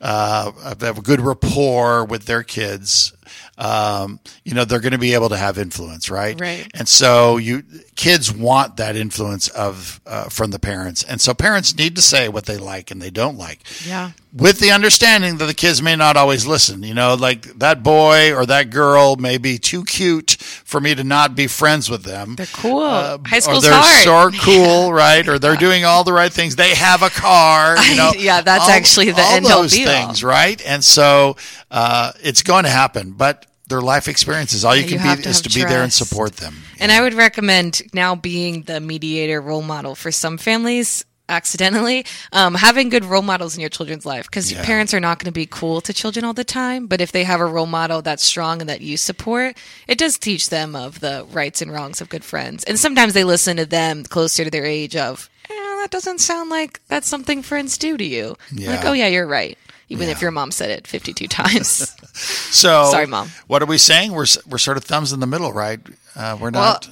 uh, 0.00 0.50
they 0.74 0.86
have 0.86 0.98
a 0.98 1.02
good 1.02 1.20
rapport 1.20 2.04
with 2.04 2.24
their 2.24 2.42
kids, 2.42 3.12
um, 3.62 4.18
you 4.42 4.54
know, 4.54 4.64
they're 4.64 4.80
going 4.80 4.90
to 4.92 4.98
be 4.98 5.14
able 5.14 5.28
to 5.28 5.36
have 5.36 5.56
influence, 5.56 6.10
right? 6.10 6.38
Right. 6.40 6.66
And 6.74 6.88
so 6.88 7.36
you 7.36 7.62
kids 7.94 8.32
want 8.34 8.78
that 8.78 8.96
influence 8.96 9.48
of 9.50 10.00
uh, 10.04 10.24
from 10.24 10.50
the 10.50 10.58
parents, 10.58 11.04
and 11.04 11.20
so 11.20 11.32
parents 11.32 11.76
need 11.76 11.94
to 11.94 12.02
say 12.02 12.28
what 12.28 12.46
they 12.46 12.56
like 12.56 12.90
and 12.90 13.00
they 13.00 13.10
don't 13.10 13.38
like. 13.38 13.60
Yeah. 13.86 14.10
With 14.34 14.58
the 14.58 14.70
understanding 14.72 15.36
that 15.38 15.44
the 15.44 15.54
kids 15.54 15.80
may 15.82 15.94
not 15.94 16.16
always 16.16 16.44
listen, 16.46 16.82
you 16.82 16.94
know, 16.94 17.14
like 17.14 17.42
that 17.58 17.82
boy 17.82 18.34
or 18.34 18.46
that 18.46 18.70
girl 18.70 19.14
may 19.16 19.36
be 19.38 19.58
too 19.58 19.84
cute 19.84 20.32
for 20.40 20.80
me 20.80 20.94
to 20.94 21.04
not 21.04 21.36
be 21.36 21.46
friends 21.46 21.88
with 21.90 22.02
them. 22.02 22.34
They're 22.36 22.46
cool. 22.46 22.80
Uh, 22.80 23.18
High 23.26 23.40
or 23.46 23.60
they're 23.60 23.72
hard. 23.74 24.34
so 24.34 24.38
cool, 24.42 24.92
right? 24.92 25.28
Or 25.28 25.38
they're 25.38 25.54
doing 25.56 25.84
all 25.84 26.02
the 26.02 26.14
right 26.14 26.32
things. 26.32 26.56
They 26.56 26.74
have 26.74 27.02
a 27.02 27.10
car, 27.10 27.76
you 27.88 27.94
know. 27.94 28.12
Yeah, 28.18 28.40
that's 28.40 28.64
all- 28.64 28.70
actually 28.70 29.12
the 29.12 29.20
all 29.20 29.36
end 29.36 29.44
those 29.46 29.74
things, 29.74 30.24
right? 30.24 30.60
And 30.66 30.82
so 30.82 31.36
uh, 31.70 32.12
it's 32.22 32.42
going 32.42 32.64
to 32.64 32.70
happen, 32.70 33.12
but 33.12 33.46
their 33.72 33.80
life 33.80 34.06
experiences. 34.08 34.64
All 34.64 34.76
you 34.76 34.82
Yeah, 34.82 35.02
can 35.02 35.18
you 35.18 35.24
be 35.24 35.28
is 35.30 35.40
to 35.42 35.48
be 35.48 35.64
there 35.64 35.82
and 35.82 35.92
support 35.92 36.36
them. 36.36 36.54
And 36.78 36.92
I 36.92 37.00
would 37.00 37.14
recommend 37.14 37.82
now 37.94 38.14
being 38.14 38.62
the 38.62 38.80
mediator 38.80 39.40
role 39.40 39.62
model 39.62 39.94
for 39.94 40.12
some 40.12 40.36
families 40.38 41.04
accidentally 41.28 42.04
um, 42.32 42.54
having 42.54 42.90
good 42.90 43.04
role 43.04 43.22
models 43.22 43.54
in 43.54 43.60
your 43.60 43.70
children's 43.70 44.04
life 44.04 44.26
because 44.26 44.52
Yeah. 44.52 44.62
parents 44.64 44.92
are 44.92 45.00
not 45.00 45.18
going 45.18 45.26
to 45.32 45.32
be 45.32 45.46
cool 45.46 45.80
to 45.80 45.92
children 45.94 46.24
all 46.26 46.34
the 46.34 46.44
time 46.44 46.86
but 46.88 47.00
if 47.00 47.10
they 47.12 47.24
have 47.24 47.40
a 47.40 47.46
role 47.46 47.64
model 47.80 48.02
that's 48.02 48.24
strong 48.24 48.60
and 48.60 48.68
that 48.68 48.80
you 48.82 48.96
support 48.98 49.56
it 49.88 49.96
does 49.98 50.18
teach 50.18 50.50
them 50.50 50.74
of 50.76 51.00
the 51.00 51.24
rights 51.30 51.62
and 51.62 51.72
wrongs 51.72 52.00
of 52.02 52.08
good 52.10 52.24
friends 52.24 52.64
and 52.64 52.78
sometimes 52.78 53.14
they 53.14 53.24
listen 53.24 53.56
to 53.56 53.64
them 53.64 54.02
closer 54.04 54.44
to 54.44 54.50
their 54.50 54.66
age 54.66 54.96
of 54.96 55.30
eh, 55.48 55.54
that 55.80 55.90
doesn't 55.90 56.18
sound 56.20 56.50
like 56.50 56.80
that's 56.88 57.08
something 57.08 57.40
friends 57.40 57.78
do 57.78 57.96
to 57.96 58.04
you 58.04 58.36
like 58.66 58.84
oh 58.84 58.92
yeah 58.92 59.06
you're 59.06 59.26
right 59.26 59.56
even 59.92 60.08
if 60.08 60.20
your 60.22 60.30
mom 60.30 60.50
said 60.50 60.70
it 60.70 60.86
52 60.86 61.28
times 61.28 61.94
So, 62.14 62.90
Sorry, 62.90 63.06
Mom. 63.06 63.30
What 63.46 63.62
are 63.62 63.66
we 63.66 63.78
saying? 63.78 64.12
We're 64.12 64.26
we're 64.46 64.58
sort 64.58 64.76
of 64.76 64.84
thumbs 64.84 65.12
in 65.12 65.20
the 65.20 65.26
middle, 65.26 65.52
right? 65.52 65.80
Uh, 66.14 66.36
we're 66.40 66.50
not. 66.50 66.88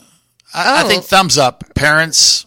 I, 0.54 0.80
I 0.80 0.84
oh. 0.84 0.88
think 0.88 1.04
thumbs 1.04 1.36
up. 1.38 1.74
Parents 1.74 2.46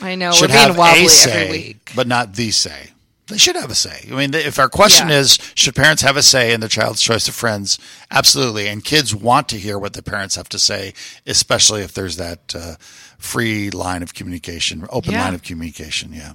I 0.00 0.14
know, 0.14 0.32
should 0.32 0.50
have 0.50 0.78
a 0.78 1.06
say, 1.08 1.50
week. 1.50 1.92
but 1.94 2.06
not 2.06 2.34
the 2.34 2.50
say. 2.50 2.90
They 3.28 3.36
should 3.38 3.56
have 3.56 3.70
a 3.70 3.74
say. 3.74 4.08
I 4.10 4.14
mean, 4.14 4.32
if 4.34 4.58
our 4.58 4.68
question 4.70 5.08
Yeah. 5.08 5.18
is, 5.18 5.38
should 5.54 5.74
parents 5.74 6.02
have 6.02 6.16
a 6.16 6.22
say 6.22 6.52
in 6.54 6.60
their 6.60 6.68
child's 6.68 7.02
choice 7.02 7.28
of 7.28 7.34
friends? 7.34 7.78
Absolutely. 8.10 8.68
And 8.68 8.82
kids 8.82 9.14
want 9.14 9.48
to 9.50 9.58
hear 9.58 9.78
what 9.78 9.92
the 9.92 10.02
parents 10.02 10.34
have 10.36 10.48
to 10.50 10.58
say, 10.58 10.94
especially 11.26 11.82
if 11.82 11.92
there's 11.92 12.16
that 12.16 12.54
uh, 12.56 12.76
free 13.18 13.70
line 13.70 14.02
of 14.02 14.14
communication, 14.14 14.86
open 14.90 15.12
Yeah. 15.12 15.24
line 15.24 15.34
of 15.34 15.42
communication. 15.42 16.12
Yeah. 16.14 16.32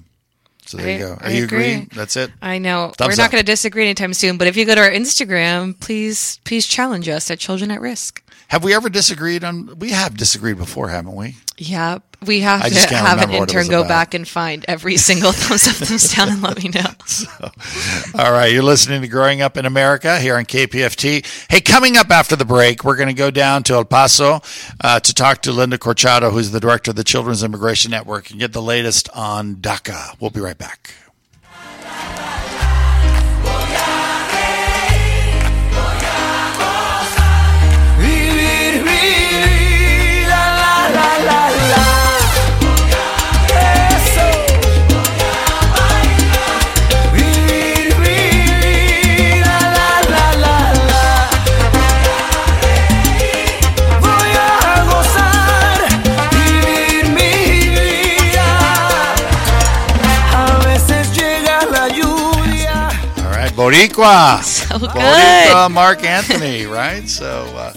So 0.66 0.78
there 0.78 0.86
I- 0.88 0.92
you 0.92 0.98
go. 0.98 1.12
Are 1.12 1.26
I 1.26 1.30
you 1.30 1.44
agree. 1.44 1.72
agree? 1.74 1.88
That's 1.94 2.16
it. 2.16 2.30
I 2.40 2.58
know 2.58 2.92
Thumbs 2.96 3.16
we're 3.16 3.22
not 3.22 3.30
going 3.30 3.42
to 3.42 3.46
disagree 3.46 3.84
anytime 3.84 4.14
soon, 4.14 4.38
but 4.38 4.46
if 4.46 4.56
you 4.56 4.64
go 4.64 4.74
to 4.74 4.80
our 4.80 4.90
Instagram, 4.90 5.78
please 5.78 6.40
please 6.44 6.66
challenge 6.66 7.08
us 7.08 7.30
at 7.30 7.38
Children 7.38 7.70
at 7.70 7.80
Risk. 7.80 8.22
Have 8.54 8.62
we 8.62 8.72
ever 8.72 8.88
disagreed 8.88 9.42
on? 9.42 9.80
We 9.80 9.90
have 9.90 10.16
disagreed 10.16 10.58
before, 10.58 10.88
haven't 10.88 11.16
we? 11.16 11.34
Yeah, 11.58 11.98
we 12.24 12.38
have 12.42 12.62
I 12.62 12.68
to 12.68 12.94
have 12.94 13.18
an 13.18 13.24
remember 13.24 13.40
what 13.40 13.50
it 13.50 13.56
intern 13.56 13.68
go 13.68 13.80
about. 13.80 13.88
back 13.88 14.14
and 14.14 14.28
find 14.28 14.64
every 14.68 14.96
single 14.96 15.32
thumbs 15.32 15.66
up, 15.66 15.74
thumbs 15.74 16.14
down, 16.14 16.28
and 16.28 16.40
let 16.40 16.62
me 16.62 16.68
know. 16.68 16.86
All 18.14 18.30
right, 18.30 18.52
you're 18.52 18.62
listening 18.62 19.02
to 19.02 19.08
Growing 19.08 19.42
Up 19.42 19.56
in 19.56 19.66
America 19.66 20.20
here 20.20 20.36
on 20.36 20.44
KPFT. 20.44 21.26
Hey, 21.50 21.60
coming 21.62 21.96
up 21.96 22.12
after 22.12 22.36
the 22.36 22.44
break, 22.44 22.84
we're 22.84 22.94
going 22.94 23.08
to 23.08 23.12
go 23.12 23.32
down 23.32 23.64
to 23.64 23.74
El 23.74 23.86
Paso 23.86 24.40
uh, 24.80 25.00
to 25.00 25.12
talk 25.12 25.42
to 25.42 25.50
Linda 25.50 25.76
Corchado, 25.76 26.30
who's 26.30 26.52
the 26.52 26.60
director 26.60 26.92
of 26.92 26.96
the 26.96 27.02
Children's 27.02 27.42
Immigration 27.42 27.90
Network, 27.90 28.30
and 28.30 28.38
get 28.38 28.52
the 28.52 28.62
latest 28.62 29.08
on 29.16 29.56
DACA. 29.56 30.14
We'll 30.20 30.30
be 30.30 30.38
right 30.38 30.56
back. 30.56 30.94
Lluvia. 62.00 63.24
All 63.24 63.30
right, 63.30 63.52
Boricua. 63.52 64.42
So 64.68 64.78
good. 64.78 64.90
Boricua 64.90 65.70
Marc 65.70 66.02
Anthony, 66.04 66.66
right? 66.66 67.08
So, 67.08 67.44
uh, 67.56 67.74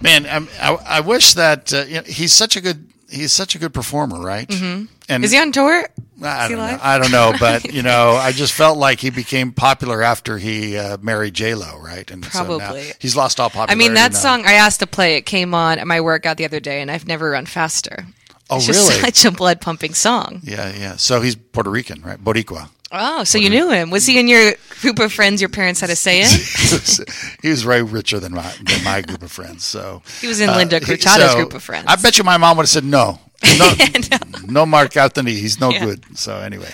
man, 0.00 0.26
I'm, 0.26 0.48
I, 0.60 0.74
I 0.74 1.00
wish 1.00 1.34
that 1.34 1.72
uh, 1.72 1.84
you 1.86 1.94
know, 1.96 2.02
he's 2.02 2.32
such 2.32 2.56
a 2.56 2.60
good 2.60 2.88
he's 3.12 3.32
such 3.32 3.54
a 3.54 3.58
good 3.58 3.74
performer, 3.74 4.20
right? 4.20 4.48
Mm-hmm. 4.48 4.86
And 5.08 5.24
Is 5.24 5.32
he 5.32 5.38
on 5.38 5.52
tour? 5.52 5.88
I 6.24 6.48
don't, 6.48 6.58
know. 6.58 6.78
I 6.80 6.98
don't 6.98 7.10
know, 7.10 7.32
but 7.38 7.64
you 7.74 7.82
know, 7.82 8.12
I 8.12 8.32
just 8.32 8.52
felt 8.52 8.78
like 8.78 9.00
he 9.00 9.10
became 9.10 9.52
popular 9.52 10.02
after 10.02 10.38
he 10.38 10.76
uh, 10.76 10.96
married 11.02 11.34
J 11.34 11.54
Lo, 11.54 11.78
right? 11.80 12.08
And 12.10 12.24
so 12.24 12.42
now 12.42 12.58
Probably. 12.58 12.92
he's 13.00 13.16
lost 13.16 13.40
all 13.40 13.48
popularity. 13.50 13.72
I 13.72 13.76
mean, 13.76 13.94
that 13.94 14.12
now. 14.12 14.18
song 14.18 14.46
I 14.46 14.52
asked 14.52 14.80
to 14.80 14.86
play. 14.86 15.16
It 15.16 15.26
came 15.26 15.54
on 15.54 15.78
at 15.78 15.86
my 15.86 16.00
workout 16.00 16.36
the 16.36 16.44
other 16.44 16.60
day, 16.60 16.80
and 16.80 16.90
I've 16.90 17.06
never 17.06 17.30
run 17.30 17.46
faster. 17.46 18.06
Oh, 18.48 18.56
it's 18.58 18.68
really? 18.68 19.00
just 19.00 19.00
such 19.22 19.24
a 19.24 19.30
blood 19.34 19.60
pumping 19.60 19.94
song. 19.94 20.40
Yeah, 20.44 20.72
yeah. 20.76 20.96
So 20.96 21.20
he's 21.20 21.34
Puerto 21.34 21.70
Rican, 21.70 22.02
right? 22.02 22.22
Boricua. 22.22 22.70
Oh, 22.92 23.24
so 23.24 23.38
you 23.38 23.48
knew 23.48 23.70
him? 23.70 23.90
Was 23.90 24.04
he 24.04 24.20
in 24.20 24.28
your 24.28 24.52
group 24.80 24.98
of 24.98 25.12
friends? 25.12 25.40
Your 25.40 25.48
parents 25.48 25.80
had 25.80 25.88
a 25.90 25.96
say 25.96 26.20
in? 26.20 26.28
he 27.42 27.48
was 27.48 27.64
way 27.64 27.80
richer 27.80 28.20
than 28.20 28.32
my 28.34 28.52
than 28.62 28.84
my 28.84 29.00
group 29.00 29.22
of 29.22 29.32
friends. 29.32 29.64
So 29.64 30.02
He 30.20 30.26
was 30.26 30.40
in 30.40 30.50
uh, 30.50 30.56
Linda 30.56 30.78
he- 30.78 30.96
so 30.98 31.34
group 31.36 31.54
of 31.54 31.62
friends. 31.62 31.86
I 31.88 31.96
bet 31.96 32.18
you 32.18 32.24
my 32.24 32.36
mom 32.36 32.58
would 32.58 32.64
have 32.64 32.68
said 32.68 32.84
no. 32.84 33.18
No, 33.58 33.74
no 34.46 34.66
Marc 34.66 34.96
Anthony. 34.96 35.32
He's 35.32 35.58
no 35.58 35.70
Yeah. 35.70 35.84
good. 35.86 36.16
So 36.18 36.36
anyway, 36.38 36.70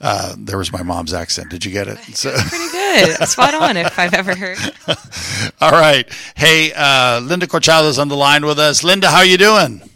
uh, 0.00 0.34
there 0.38 0.58
was 0.58 0.72
my 0.72 0.82
mom's 0.82 1.12
accent. 1.14 1.50
Did 1.50 1.64
you 1.64 1.70
get 1.70 1.86
it? 1.86 1.98
So, 2.16 2.32
Pretty 2.32 2.70
good, 2.72 3.28
spot 3.28 3.54
on. 3.54 3.76
If 3.76 3.96
I've 3.98 4.14
ever 4.14 4.34
heard. 4.34 4.58
all 5.60 5.70
right. 5.70 6.10
Hey, 6.34 6.72
uh, 6.74 7.20
Linda 7.20 7.46
Corchado's 7.46 7.98
on 8.00 8.08
the 8.08 8.16
line 8.16 8.44
with 8.44 8.58
us. 8.58 8.82
Linda, 8.82 9.08
how 9.10 9.20
you 9.22 9.38
doing? 9.38 9.87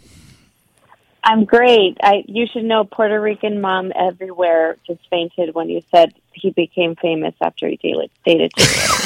I'm 1.23 1.45
great. 1.45 1.97
I 2.03 2.23
you 2.27 2.47
should 2.47 2.65
know 2.65 2.83
Puerto 2.83 3.19
Rican 3.19 3.61
mom 3.61 3.91
everywhere 3.95 4.77
just 4.85 4.99
fainted 5.09 5.55
when 5.55 5.69
you 5.69 5.81
said 5.89 6.13
he 6.33 6.51
became 6.51 6.95
famous 6.95 7.33
after 7.41 7.67
he 7.67 7.77
dated 7.77 8.09
dated 8.25 8.51
J-Lo. 8.57 8.97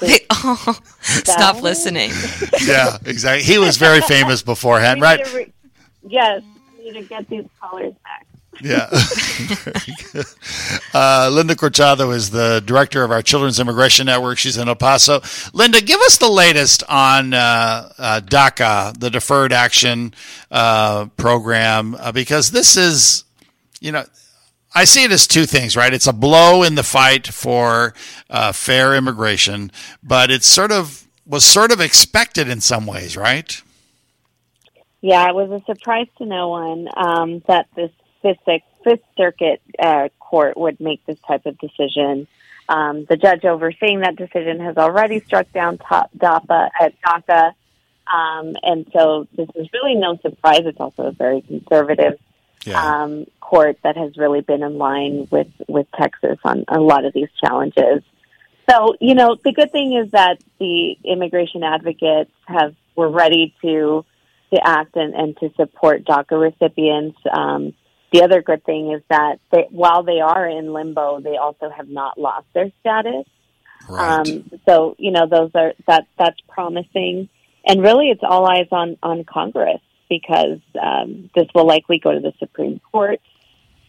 They 0.00 0.18
all 0.30 0.56
stop 1.00 1.62
listening. 1.62 2.10
Yeah, 2.62 2.98
exactly. 3.04 3.44
He 3.44 3.58
was 3.58 3.76
very 3.78 4.00
famous 4.02 4.42
beforehand, 4.42 5.00
right? 5.00 5.20
re- 5.34 5.52
yes, 6.06 6.42
we 6.78 6.84
need 6.84 7.00
to 7.00 7.02
get 7.02 7.28
these 7.28 7.46
callers 7.60 7.94
back. 8.04 8.26
Yeah. 8.60 8.90
Uh, 10.94 11.28
Linda 11.32 11.56
Corchado 11.56 12.14
is 12.14 12.30
the 12.30 12.62
director 12.64 13.02
of 13.02 13.10
our 13.10 13.20
Children's 13.20 13.58
Immigration 13.58 14.06
Network. 14.06 14.38
She's 14.38 14.56
in 14.56 14.68
El 14.68 14.76
Paso. 14.76 15.20
Linda, 15.52 15.80
give 15.80 16.00
us 16.02 16.18
the 16.18 16.28
latest 16.28 16.84
on 16.88 17.34
uh, 17.34 17.92
uh, 17.98 18.20
DACA, 18.24 18.96
the 18.96 19.10
Deferred 19.10 19.52
Action 19.52 20.14
uh, 20.52 21.06
Program, 21.16 21.96
uh, 21.96 22.12
because 22.12 22.52
this 22.52 22.76
is, 22.76 23.24
you 23.80 23.90
know, 23.90 24.04
I 24.72 24.84
see 24.84 25.02
it 25.02 25.10
as 25.10 25.26
two 25.26 25.46
things, 25.46 25.76
right? 25.76 25.92
It's 25.92 26.06
a 26.06 26.12
blow 26.12 26.62
in 26.62 26.76
the 26.76 26.84
fight 26.84 27.26
for 27.26 27.92
uh, 28.30 28.52
fair 28.52 28.94
immigration, 28.94 29.72
but 30.00 30.30
it's 30.30 30.46
sort 30.46 30.70
of 30.70 31.08
was 31.26 31.44
sort 31.44 31.72
of 31.72 31.80
expected 31.80 32.48
in 32.48 32.60
some 32.60 32.86
ways, 32.86 33.16
right? 33.16 33.60
Yeah, 35.00 35.28
it 35.28 35.34
was 35.34 35.50
a 35.50 35.64
surprise 35.64 36.06
to 36.18 36.26
no 36.26 36.48
one 36.48 36.88
um, 36.96 37.42
that 37.46 37.66
this 37.74 37.90
Fifth, 38.24 38.62
Fifth 38.82 39.04
Circuit 39.16 39.60
uh, 39.78 40.08
court 40.18 40.56
would 40.56 40.80
make 40.80 41.04
this 41.06 41.18
type 41.26 41.46
of 41.46 41.58
decision. 41.58 42.26
Um, 42.68 43.04
the 43.04 43.16
judge 43.16 43.44
overseeing 43.44 44.00
that 44.00 44.16
decision 44.16 44.58
has 44.60 44.78
already 44.78 45.20
struck 45.20 45.52
down 45.52 45.76
top 45.76 46.10
DAPA 46.16 46.70
at 46.80 46.94
DACA, 47.02 47.52
um, 48.12 48.56
and 48.62 48.90
so 48.92 49.28
this 49.36 49.48
is 49.54 49.68
really 49.72 49.94
no 49.94 50.16
surprise. 50.22 50.62
It's 50.64 50.80
also 50.80 51.04
a 51.04 51.12
very 51.12 51.42
conservative 51.42 52.18
um, 52.74 53.26
court 53.40 53.78
that 53.82 53.96
has 53.96 54.16
really 54.16 54.40
been 54.40 54.62
in 54.62 54.78
line 54.78 55.28
with 55.30 55.48
with 55.68 55.86
Texas 55.98 56.38
on 56.44 56.64
a 56.68 56.80
lot 56.80 57.04
of 57.04 57.12
these 57.12 57.28
challenges. 57.38 58.02
So 58.70 58.94
you 59.00 59.14
know, 59.14 59.36
the 59.44 59.52
good 59.52 59.70
thing 59.70 59.94
is 59.94 60.10
that 60.12 60.38
the 60.58 60.96
immigration 61.04 61.62
advocates 61.62 62.30
have 62.46 62.74
were 62.96 63.10
ready 63.10 63.54
to 63.60 64.04
to 64.54 64.60
act 64.66 64.96
and, 64.96 65.14
and 65.14 65.36
to 65.38 65.52
support 65.56 66.04
DACA 66.04 66.40
recipients. 66.40 67.18
Um, 67.30 67.74
the 68.14 68.22
other 68.22 68.42
good 68.42 68.64
thing 68.64 68.92
is 68.92 69.02
that 69.10 69.40
they, 69.50 69.66
while 69.70 70.04
they 70.04 70.20
are 70.20 70.48
in 70.48 70.72
limbo, 70.72 71.20
they 71.20 71.36
also 71.36 71.68
have 71.68 71.88
not 71.88 72.16
lost 72.16 72.46
their 72.54 72.70
status. 72.78 73.26
Right. 73.88 74.20
Um, 74.30 74.50
so 74.66 74.94
you 74.98 75.10
know 75.10 75.26
those 75.26 75.50
are 75.54 75.74
that 75.88 76.06
that's 76.16 76.40
promising, 76.48 77.28
and 77.66 77.82
really 77.82 78.10
it's 78.10 78.22
all 78.22 78.46
eyes 78.46 78.68
on 78.70 78.96
on 79.02 79.24
Congress 79.24 79.80
because 80.08 80.60
um, 80.80 81.28
this 81.34 81.48
will 81.54 81.66
likely 81.66 81.98
go 81.98 82.12
to 82.12 82.20
the 82.20 82.32
Supreme 82.38 82.80
Court. 82.92 83.20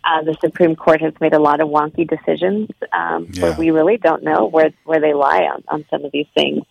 Uh, 0.03 0.23
the 0.23 0.35
Supreme 0.41 0.75
Court 0.75 1.01
has 1.01 1.13
made 1.21 1.33
a 1.33 1.39
lot 1.39 1.61
of 1.61 1.69
wonky 1.69 2.07
decisions 2.07 2.69
um, 2.93 3.27
where 3.39 3.51
Yeah. 3.51 3.57
we 3.57 3.69
really 3.71 3.97
don't 3.97 4.23
know 4.23 4.47
where 4.47 4.71
where 4.85 4.99
they 4.99 5.13
lie 5.13 5.43
on, 5.43 5.63
on 5.67 5.85
some 5.91 6.03
of 6.03 6.11
these 6.11 6.27
things. 6.35 6.63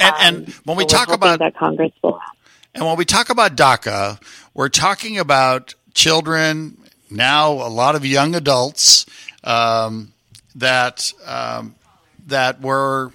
and, 0.00 0.14
Um, 0.14 0.20
and 0.20 0.48
when 0.64 0.76
we 0.76 0.82
so 0.82 0.96
talk 0.96 1.12
about 1.12 1.38
that 1.38 1.56
Congress 1.56 1.92
will 2.02 2.20
And 2.74 2.84
when 2.84 2.96
we 2.96 3.04
talk 3.04 3.30
about 3.30 3.56
DACA, 3.56 4.20
we're 4.52 4.68
talking 4.68 5.18
about 5.18 5.74
children, 5.94 6.76
now 7.10 7.52
a 7.52 7.68
lot 7.68 7.94
of 7.94 8.04
young 8.04 8.34
adults 8.34 9.06
um, 9.44 10.12
that 10.54 11.12
um, 11.26 11.74
that 12.26 12.60
were 12.60 13.12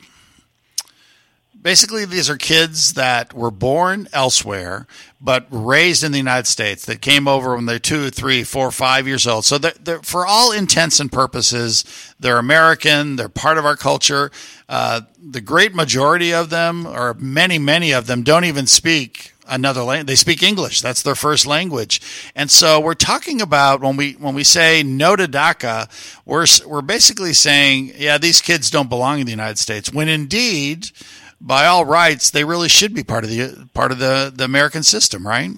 basically 1.62 2.06
these 2.06 2.30
are 2.30 2.38
kids 2.38 2.94
that 2.94 3.34
were 3.34 3.52
born 3.52 4.08
elsewhere 4.14 4.88
but 5.24 5.48
raised 5.50 6.04
in 6.04 6.12
the 6.12 6.18
United 6.18 6.48
States 6.48 6.86
that 6.86 7.00
came 7.00 7.30
over 7.30 7.56
when 7.56 7.66
they're 7.66 7.80
two, 7.80 8.10
three, 8.10 8.44
four, 8.44 8.72
five 8.72 9.08
years 9.08 9.26
old. 9.26 9.46
So 9.46 9.58
they're, 9.58 9.74
they're, 9.80 10.02
for 10.02 10.28
all 10.28 10.52
intents 10.52 11.00
and 11.00 11.10
purposes, 11.10 11.86
they're 12.20 12.38
American. 12.38 13.16
They're 13.16 13.30
part 13.30 13.58
of 13.58 13.66
our 13.66 13.78
culture. 13.78 14.32
Uh, 14.68 15.02
the 15.18 15.40
great 15.40 15.74
majority 15.74 16.34
of 16.34 16.50
them, 16.50 16.86
or 16.86 17.14
many, 17.14 17.58
many 17.58 17.94
of 17.94 18.06
them, 18.06 18.24
don't 18.24 18.44
even 18.44 18.68
speak 18.68 19.33
another 19.48 19.84
language. 19.84 20.08
They 20.08 20.16
speak 20.16 20.44
English. 20.44 20.82
That's 20.82 21.02
their 21.02 21.16
first 21.16 21.46
language. 21.46 22.02
And 22.36 22.50
so 22.50 22.80
we're 22.80 22.94
talking 22.94 23.42
about 23.42 23.82
when 23.82 23.98
we 23.98 24.14
when 24.14 24.36
we 24.36 24.44
say 24.44 24.84
no 24.84 25.16
to 25.16 25.28
DACA, 25.28 25.90
we're 26.26 26.46
we're 26.68 26.82
basically 26.82 27.34
saying, 27.34 27.94
yeah, 27.98 28.18
these 28.18 28.42
kids 28.42 28.70
don't 28.70 28.90
belong 28.90 29.20
in 29.20 29.26
the 29.26 29.32
United 29.32 29.60
States. 29.60 29.92
When 29.94 30.10
indeed, 30.10 30.92
by 31.40 31.66
all 31.66 31.86
rights, 31.86 32.30
they 32.30 32.44
really 32.44 32.70
should 32.70 32.94
be 32.94 33.04
part 33.04 33.24
of 33.24 33.30
the 33.30 33.68
part 33.74 33.92
of 33.92 34.00
the 34.00 34.32
the 34.34 34.46
American 34.46 34.84
system, 34.84 35.26
right? 35.26 35.52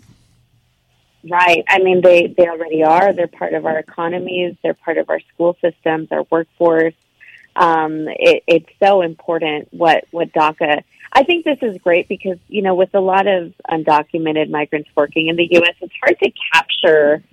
Right. 1.28 1.64
I 1.68 1.80
mean, 1.80 2.02
they, 2.02 2.28
they 2.28 2.48
already 2.48 2.84
are. 2.84 3.12
They're 3.14 3.28
part 3.28 3.54
of 3.54 3.66
our 3.66 3.80
economies. 3.80 4.56
They're 4.62 4.76
part 4.76 4.98
of 4.98 5.10
our 5.10 5.20
school 5.34 5.58
systems, 5.60 6.10
our 6.12 6.24
workforce. 6.30 6.94
Um, 7.56 8.08
it, 8.10 8.44
it's 8.48 8.70
so 8.80 9.02
important 9.02 9.70
what, 9.72 10.06
what 10.12 10.32
DACA. 10.34 10.84
I 11.16 11.24
think 11.24 11.46
this 11.46 11.60
is 11.62 11.78
great 11.78 12.10
because, 12.10 12.38
you 12.50 12.62
know, 12.62 12.76
with 12.76 12.94
a 12.94 13.00
lot 13.00 13.26
of 13.26 13.54
undocumented 13.72 14.50
migrants 14.50 14.90
working 14.96 15.28
in 15.28 15.38
the 15.38 15.48
U.S., 15.52 15.76
it's 15.80 15.94
hard 16.04 16.20
to 16.20 16.32
capture 16.54 17.24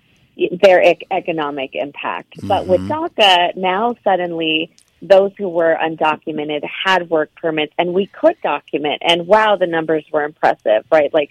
their 0.62 0.80
ec- 0.80 1.04
economic 1.10 1.74
impact. 1.74 2.34
But 2.46 2.68
with 2.68 2.80
DACA, 2.82 3.56
now 3.56 3.96
suddenly 4.04 4.70
those 5.02 5.32
who 5.36 5.48
were 5.48 5.76
undocumented 5.76 6.62
had 6.84 7.10
work 7.10 7.34
permits 7.34 7.74
and 7.76 7.92
we 7.92 8.06
could 8.06 8.36
document. 8.40 9.02
And 9.04 9.26
wow, 9.26 9.56
the 9.56 9.66
numbers 9.66 10.04
were 10.12 10.22
impressive, 10.22 10.84
right? 10.92 11.12
Like 11.12 11.30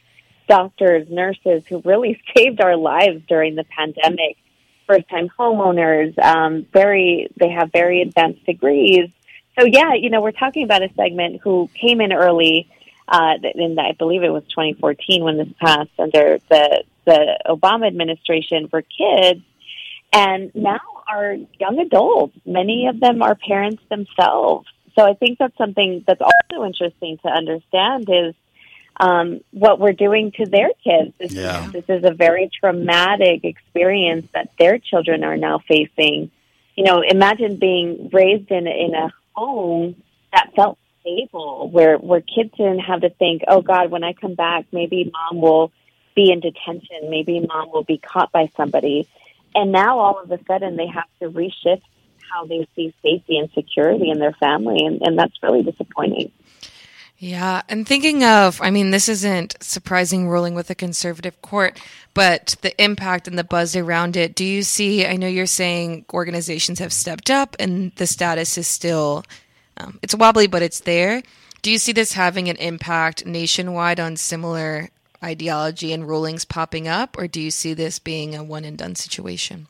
doctors, 0.49 1.07
nurses 1.09 1.63
who 1.69 1.81
really 1.85 2.21
saved 2.37 2.59
our 2.59 2.75
lives 2.75 3.23
during 3.29 3.55
the 3.55 3.63
pandemic, 3.63 4.35
first 4.87 5.07
time 5.09 5.29
homeowners, 5.39 6.19
um, 6.19 6.67
very, 6.73 7.31
they 7.37 7.49
have 7.49 7.71
very 7.71 8.01
advanced 8.01 8.45
degrees. 8.45 9.09
So 9.59 9.65
yeah, 9.65 9.93
you 9.93 10.09
know, 10.09 10.21
we're 10.21 10.31
talking 10.31 10.63
about 10.63 10.81
a 10.81 10.89
segment 10.95 11.41
who 11.41 11.69
came 11.73 12.01
in 12.01 12.13
early, 12.13 12.69
uh, 13.07 13.35
in 13.55 13.77
I 13.77 13.91
believe 13.93 14.23
it 14.23 14.29
was 14.29 14.43
2014 14.49 15.23
when 15.23 15.37
this 15.37 15.49
passed 15.59 15.89
under 15.99 16.39
the, 16.49 16.83
the 17.05 17.39
Obama 17.47 17.87
administration 17.87 18.67
for 18.69 18.81
kids. 18.81 19.41
And 20.13 20.53
now 20.55 20.79
are 21.07 21.35
young 21.59 21.79
adults. 21.79 22.35
Many 22.45 22.87
of 22.87 22.99
them 22.99 23.21
are 23.21 23.35
parents 23.35 23.81
themselves. 23.89 24.67
So 24.97 25.05
I 25.05 25.13
think 25.13 25.39
that's 25.39 25.57
something 25.57 26.03
that's 26.05 26.21
also 26.21 26.65
interesting 26.65 27.17
to 27.19 27.29
understand 27.29 28.09
is 28.09 28.35
um, 28.99 29.39
what 29.51 29.79
we're 29.79 29.93
doing 29.93 30.31
to 30.33 30.45
their 30.45 30.69
kids. 30.83 31.13
This, 31.17 31.33
Yeah. 31.33 31.65
is, 31.65 31.71
this 31.71 31.85
is 31.87 32.03
a 32.03 32.13
very 32.13 32.49
traumatic 32.59 33.43
experience 33.45 34.27
that 34.33 34.51
their 34.59 34.77
children 34.79 35.23
are 35.23 35.37
now 35.37 35.59
facing. 35.59 36.29
You 36.75 36.83
know, 36.83 37.01
imagine 37.01 37.55
being 37.57 38.09
raised 38.11 38.51
in 38.51 38.67
in 38.67 38.93
a 38.95 39.13
home 39.35 39.95
that 40.33 40.53
felt 40.55 40.77
stable, 41.01 41.69
where 41.71 41.97
where 41.97 42.21
kids 42.21 42.51
didn't 42.57 42.79
have 42.79 43.01
to 43.01 43.09
think, 43.09 43.43
"Oh 43.47 43.61
God, 43.61 43.91
when 43.91 44.03
I 44.03 44.13
come 44.13 44.35
back, 44.35 44.65
maybe 44.71 45.11
mom 45.11 45.41
will 45.41 45.71
be 46.15 46.31
in 46.31 46.39
detention, 46.39 47.09
maybe 47.09 47.39
mom 47.39 47.71
will 47.71 47.83
be 47.83 47.97
caught 47.97 48.31
by 48.31 48.49
somebody." 48.55 49.07
And 49.53 49.71
now 49.71 49.99
all 49.99 50.19
of 50.19 50.31
a 50.31 50.39
sudden 50.45 50.77
they 50.77 50.87
have 50.87 51.07
to 51.19 51.29
reshift 51.29 51.81
how 52.31 52.45
they 52.45 52.67
see 52.75 52.93
safety 53.01 53.37
and 53.37 53.49
security 53.51 54.09
in 54.09 54.19
their 54.19 54.33
family, 54.33 54.85
and, 54.85 55.01
and 55.01 55.17
that's 55.17 55.43
really 55.43 55.63
disappointing. 55.63 56.31
Yeah, 57.23 57.61
and 57.69 57.87
thinking 57.87 58.23
of, 58.23 58.59
I 58.63 58.71
mean, 58.71 58.89
this 58.89 59.07
isn't 59.07 59.55
surprising 59.61 60.27
ruling 60.27 60.55
with 60.55 60.71
a 60.71 60.75
conservative 60.75 61.39
court, 61.43 61.79
but 62.15 62.55
the 62.63 62.83
impact 62.83 63.27
and 63.27 63.37
the 63.37 63.43
buzz 63.43 63.75
around 63.75 64.17
it. 64.17 64.33
Do 64.33 64.43
you 64.43 64.63
see? 64.63 65.05
I 65.05 65.17
know 65.17 65.27
you're 65.27 65.45
saying 65.45 66.05
organizations 66.11 66.79
have 66.79 66.91
stepped 66.91 67.29
up, 67.29 67.55
and 67.59 67.91
the 67.97 68.07
status 68.07 68.57
is 68.57 68.65
still, 68.65 69.23
um, 69.77 69.99
it's 70.01 70.15
wobbly, 70.15 70.47
but 70.47 70.63
it's 70.63 70.79
there. 70.79 71.21
Do 71.61 71.69
you 71.69 71.77
see 71.77 71.91
this 71.91 72.13
having 72.13 72.49
an 72.49 72.55
impact 72.55 73.23
nationwide 73.23 73.99
on 73.99 74.17
similar 74.17 74.89
ideology 75.23 75.93
and 75.93 76.09
rulings 76.09 76.43
popping 76.43 76.87
up, 76.87 77.19
or 77.19 77.27
do 77.27 77.39
you 77.39 77.51
see 77.51 77.75
this 77.75 77.99
being 77.99 78.33
a 78.33 78.43
one 78.43 78.65
and 78.65 78.79
done 78.79 78.95
situation? 78.95 79.67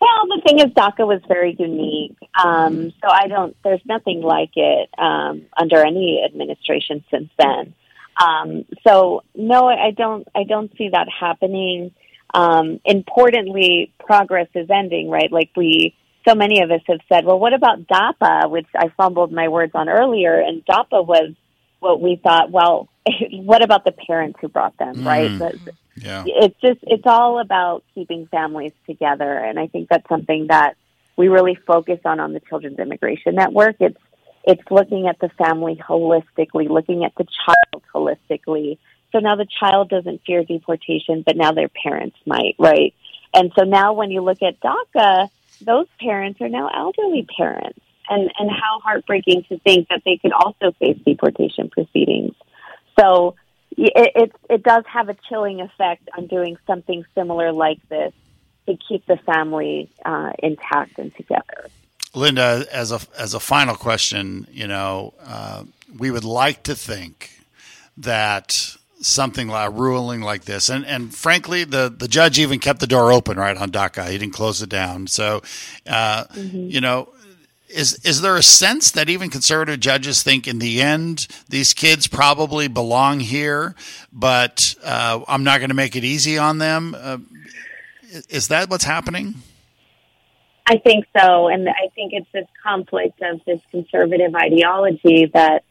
Well, 0.00 0.26
the 0.26 0.42
thing 0.46 0.58
is, 0.58 0.66
DACA 0.74 1.06
was 1.06 1.20
very 1.26 1.56
unique. 1.58 2.16
Um, 2.42 2.92
so 3.02 3.08
I 3.10 3.28
don't. 3.28 3.56
There's 3.64 3.80
nothing 3.86 4.20
like 4.20 4.50
it 4.54 4.90
um, 4.98 5.46
under 5.56 5.84
any 5.84 6.22
administration 6.24 7.04
since 7.10 7.30
then. 7.38 7.74
Um, 8.22 8.64
so 8.86 9.22
no, 9.34 9.68
I 9.68 9.90
don't. 9.90 10.26
I 10.34 10.44
don't 10.44 10.70
see 10.76 10.90
that 10.90 11.08
happening. 11.08 11.92
Um, 12.34 12.80
importantly, 12.84 13.92
progress 13.98 14.48
is 14.54 14.68
ending. 14.70 15.08
Right, 15.08 15.30
like 15.32 15.50
we. 15.56 15.94
So 16.28 16.34
many 16.34 16.60
of 16.60 16.72
us 16.72 16.80
have 16.88 16.98
said, 17.08 17.24
well, 17.24 17.38
what 17.38 17.54
about 17.54 17.86
DAPA, 17.86 18.50
which 18.50 18.66
I 18.76 18.88
fumbled 18.96 19.30
my 19.30 19.46
words 19.46 19.70
on 19.76 19.88
earlier, 19.88 20.40
and 20.40 20.66
DAPA 20.66 21.06
was 21.06 21.32
what 21.78 22.00
we 22.00 22.20
thought. 22.20 22.50
Well, 22.50 22.88
what 23.32 23.62
about 23.62 23.84
the 23.84 23.92
parents 23.92 24.38
who 24.40 24.48
brought 24.48 24.76
them? 24.78 25.04
Right. 25.04 25.30
Mm. 25.30 25.38
The- 25.38 25.72
Yeah. 25.98 26.24
it's 26.26 26.60
just 26.60 26.80
it's 26.82 27.06
all 27.06 27.40
about 27.40 27.82
keeping 27.94 28.26
families 28.26 28.72
together 28.84 29.32
and 29.32 29.58
i 29.58 29.66
think 29.66 29.88
that's 29.88 30.06
something 30.10 30.48
that 30.48 30.76
we 31.16 31.28
really 31.28 31.54
focus 31.66 32.00
on 32.04 32.20
on 32.20 32.34
the 32.34 32.40
children's 32.40 32.78
immigration 32.78 33.34
network 33.34 33.76
it's 33.80 33.96
it's 34.44 34.70
looking 34.70 35.08
at 35.08 35.18
the 35.20 35.30
family 35.30 35.74
holistically 35.74 36.68
looking 36.68 37.02
at 37.06 37.14
the 37.16 37.24
child 37.24 37.82
holistically 37.94 38.76
so 39.10 39.20
now 39.20 39.36
the 39.36 39.46
child 39.58 39.88
doesn't 39.88 40.20
fear 40.26 40.44
deportation 40.44 41.22
but 41.24 41.34
now 41.34 41.52
their 41.52 41.70
parents 41.70 42.18
might 42.26 42.54
right 42.58 42.92
and 43.32 43.50
so 43.58 43.64
now 43.64 43.94
when 43.94 44.10
you 44.10 44.20
look 44.20 44.42
at 44.42 44.60
daca 44.60 45.30
those 45.62 45.86
parents 45.98 46.38
are 46.42 46.50
now 46.50 46.68
elderly 46.68 47.26
parents 47.38 47.80
and 48.10 48.30
and 48.38 48.50
how 48.50 48.80
heartbreaking 48.80 49.44
to 49.48 49.58
think 49.60 49.88
that 49.88 50.02
they 50.04 50.18
could 50.18 50.32
also 50.32 50.72
face 50.78 50.98
deportation 51.06 51.70
proceedings 51.70 52.34
so 52.98 53.34
it, 53.76 54.12
it 54.14 54.32
it 54.48 54.62
does 54.62 54.84
have 54.86 55.08
a 55.08 55.16
chilling 55.28 55.60
effect 55.60 56.08
on 56.16 56.26
doing 56.26 56.56
something 56.66 57.04
similar 57.14 57.52
like 57.52 57.78
this 57.88 58.12
to 58.66 58.76
keep 58.88 59.06
the 59.06 59.16
family 59.18 59.88
uh, 60.04 60.32
intact 60.42 60.98
and 60.98 61.14
together. 61.14 61.68
Linda, 62.14 62.66
as 62.72 62.92
a 62.92 63.00
as 63.18 63.34
a 63.34 63.40
final 63.40 63.74
question, 63.74 64.46
you 64.50 64.66
know, 64.66 65.14
uh, 65.24 65.64
we 65.98 66.10
would 66.10 66.24
like 66.24 66.62
to 66.64 66.74
think 66.74 67.38
that 67.98 68.76
something 69.00 69.48
like 69.48 69.68
a 69.68 69.70
ruling 69.70 70.22
like 70.22 70.44
this, 70.44 70.70
and 70.70 70.86
and 70.86 71.14
frankly, 71.14 71.64
the 71.64 71.94
the 71.94 72.08
judge 72.08 72.38
even 72.38 72.58
kept 72.58 72.80
the 72.80 72.86
door 72.86 73.12
open 73.12 73.36
right 73.36 73.56
on 73.56 73.70
DACA. 73.70 74.08
He 74.10 74.18
didn't 74.18 74.32
close 74.32 74.62
it 74.62 74.70
down. 74.70 75.06
So, 75.06 75.42
uh, 75.86 76.24
you 76.34 76.80
know. 76.80 77.10
Is 77.68 78.04
is 78.04 78.20
there 78.22 78.36
a 78.36 78.42
sense 78.42 78.92
that 78.92 79.08
even 79.08 79.28
conservative 79.28 79.80
judges 79.80 80.22
think 80.22 80.46
in 80.46 80.60
the 80.60 80.80
end 80.80 81.26
these 81.48 81.74
kids 81.74 82.06
probably 82.06 82.68
belong 82.68 83.20
here, 83.20 83.74
but 84.12 84.74
uh, 84.84 85.20
I'm 85.26 85.42
not 85.42 85.58
going 85.58 85.70
to 85.70 85.74
make 85.74 85.96
it 85.96 86.04
easy 86.04 86.38
on 86.38 86.58
them? 86.58 86.96
Uh, 86.98 87.18
is 88.28 88.48
that 88.48 88.70
what's 88.70 88.84
happening? 88.84 89.34
I 90.68 90.78
think 90.78 91.06
so, 91.16 91.48
and 91.48 91.68
I 91.68 91.88
think 91.94 92.12
it's 92.12 92.30
this 92.32 92.46
conflict 92.62 93.20
of 93.22 93.40
this 93.46 93.60
conservative 93.70 94.34
ideology 94.34 95.30
that 95.32 95.62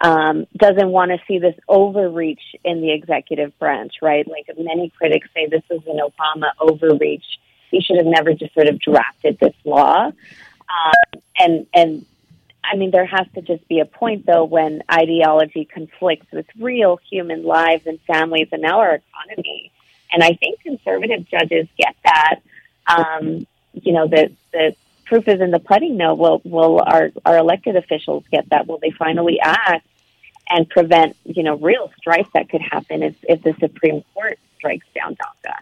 um, 0.00 0.46
doesn't 0.56 0.88
want 0.88 1.10
to 1.10 1.18
see 1.26 1.38
this 1.38 1.54
overreach 1.68 2.56
in 2.64 2.80
the 2.80 2.92
executive 2.92 3.58
branch, 3.58 3.94
right? 4.00 4.26
Like 4.26 4.48
many 4.56 4.90
critics 4.90 5.28
say, 5.34 5.46
this 5.46 5.64
is 5.70 5.80
an 5.86 5.98
Obama 5.98 6.50
overreach. 6.60 7.24
He 7.70 7.80
should 7.82 7.96
have 7.96 8.06
never 8.06 8.32
just 8.32 8.54
sort 8.54 8.68
of 8.68 8.78
drafted 8.78 9.38
this 9.38 9.54
law. 9.64 10.12
Um, 10.68 11.22
and 11.38 11.66
and 11.74 12.06
I 12.64 12.76
mean, 12.76 12.90
there 12.90 13.06
has 13.06 13.26
to 13.34 13.42
just 13.42 13.66
be 13.68 13.80
a 13.80 13.86
point 13.86 14.26
though 14.26 14.44
when 14.44 14.82
ideology 14.90 15.64
conflicts 15.64 16.26
with 16.32 16.46
real 16.58 16.98
human 17.10 17.44
lives 17.44 17.86
and 17.86 18.00
families, 18.02 18.48
and 18.52 18.64
our 18.64 19.00
economy. 19.02 19.72
And 20.12 20.22
I 20.22 20.34
think 20.34 20.60
conservative 20.60 21.26
judges 21.28 21.68
get 21.76 21.94
that. 22.04 22.40
Um, 22.86 23.46
you 23.72 23.92
know, 23.92 24.06
the 24.06 24.32
the 24.52 24.74
proof 25.04 25.28
is 25.28 25.40
in 25.40 25.50
the 25.50 25.58
pudding. 25.58 25.96
No, 25.96 26.14
will 26.14 26.40
will 26.44 26.80
our 26.80 27.10
our 27.24 27.38
elected 27.38 27.76
officials 27.76 28.24
get 28.30 28.48
that? 28.50 28.66
Will 28.66 28.78
they 28.78 28.90
finally 28.90 29.40
act 29.40 29.86
and 30.50 30.68
prevent 30.68 31.16
you 31.24 31.42
know 31.42 31.56
real 31.56 31.90
strife 31.98 32.28
that 32.34 32.48
could 32.48 32.62
happen 32.62 33.02
if 33.02 33.16
if 33.22 33.42
the 33.42 33.54
Supreme 33.60 34.02
Court 34.14 34.38
strikes 34.56 34.86
down 34.94 35.16
DACA? 35.16 35.54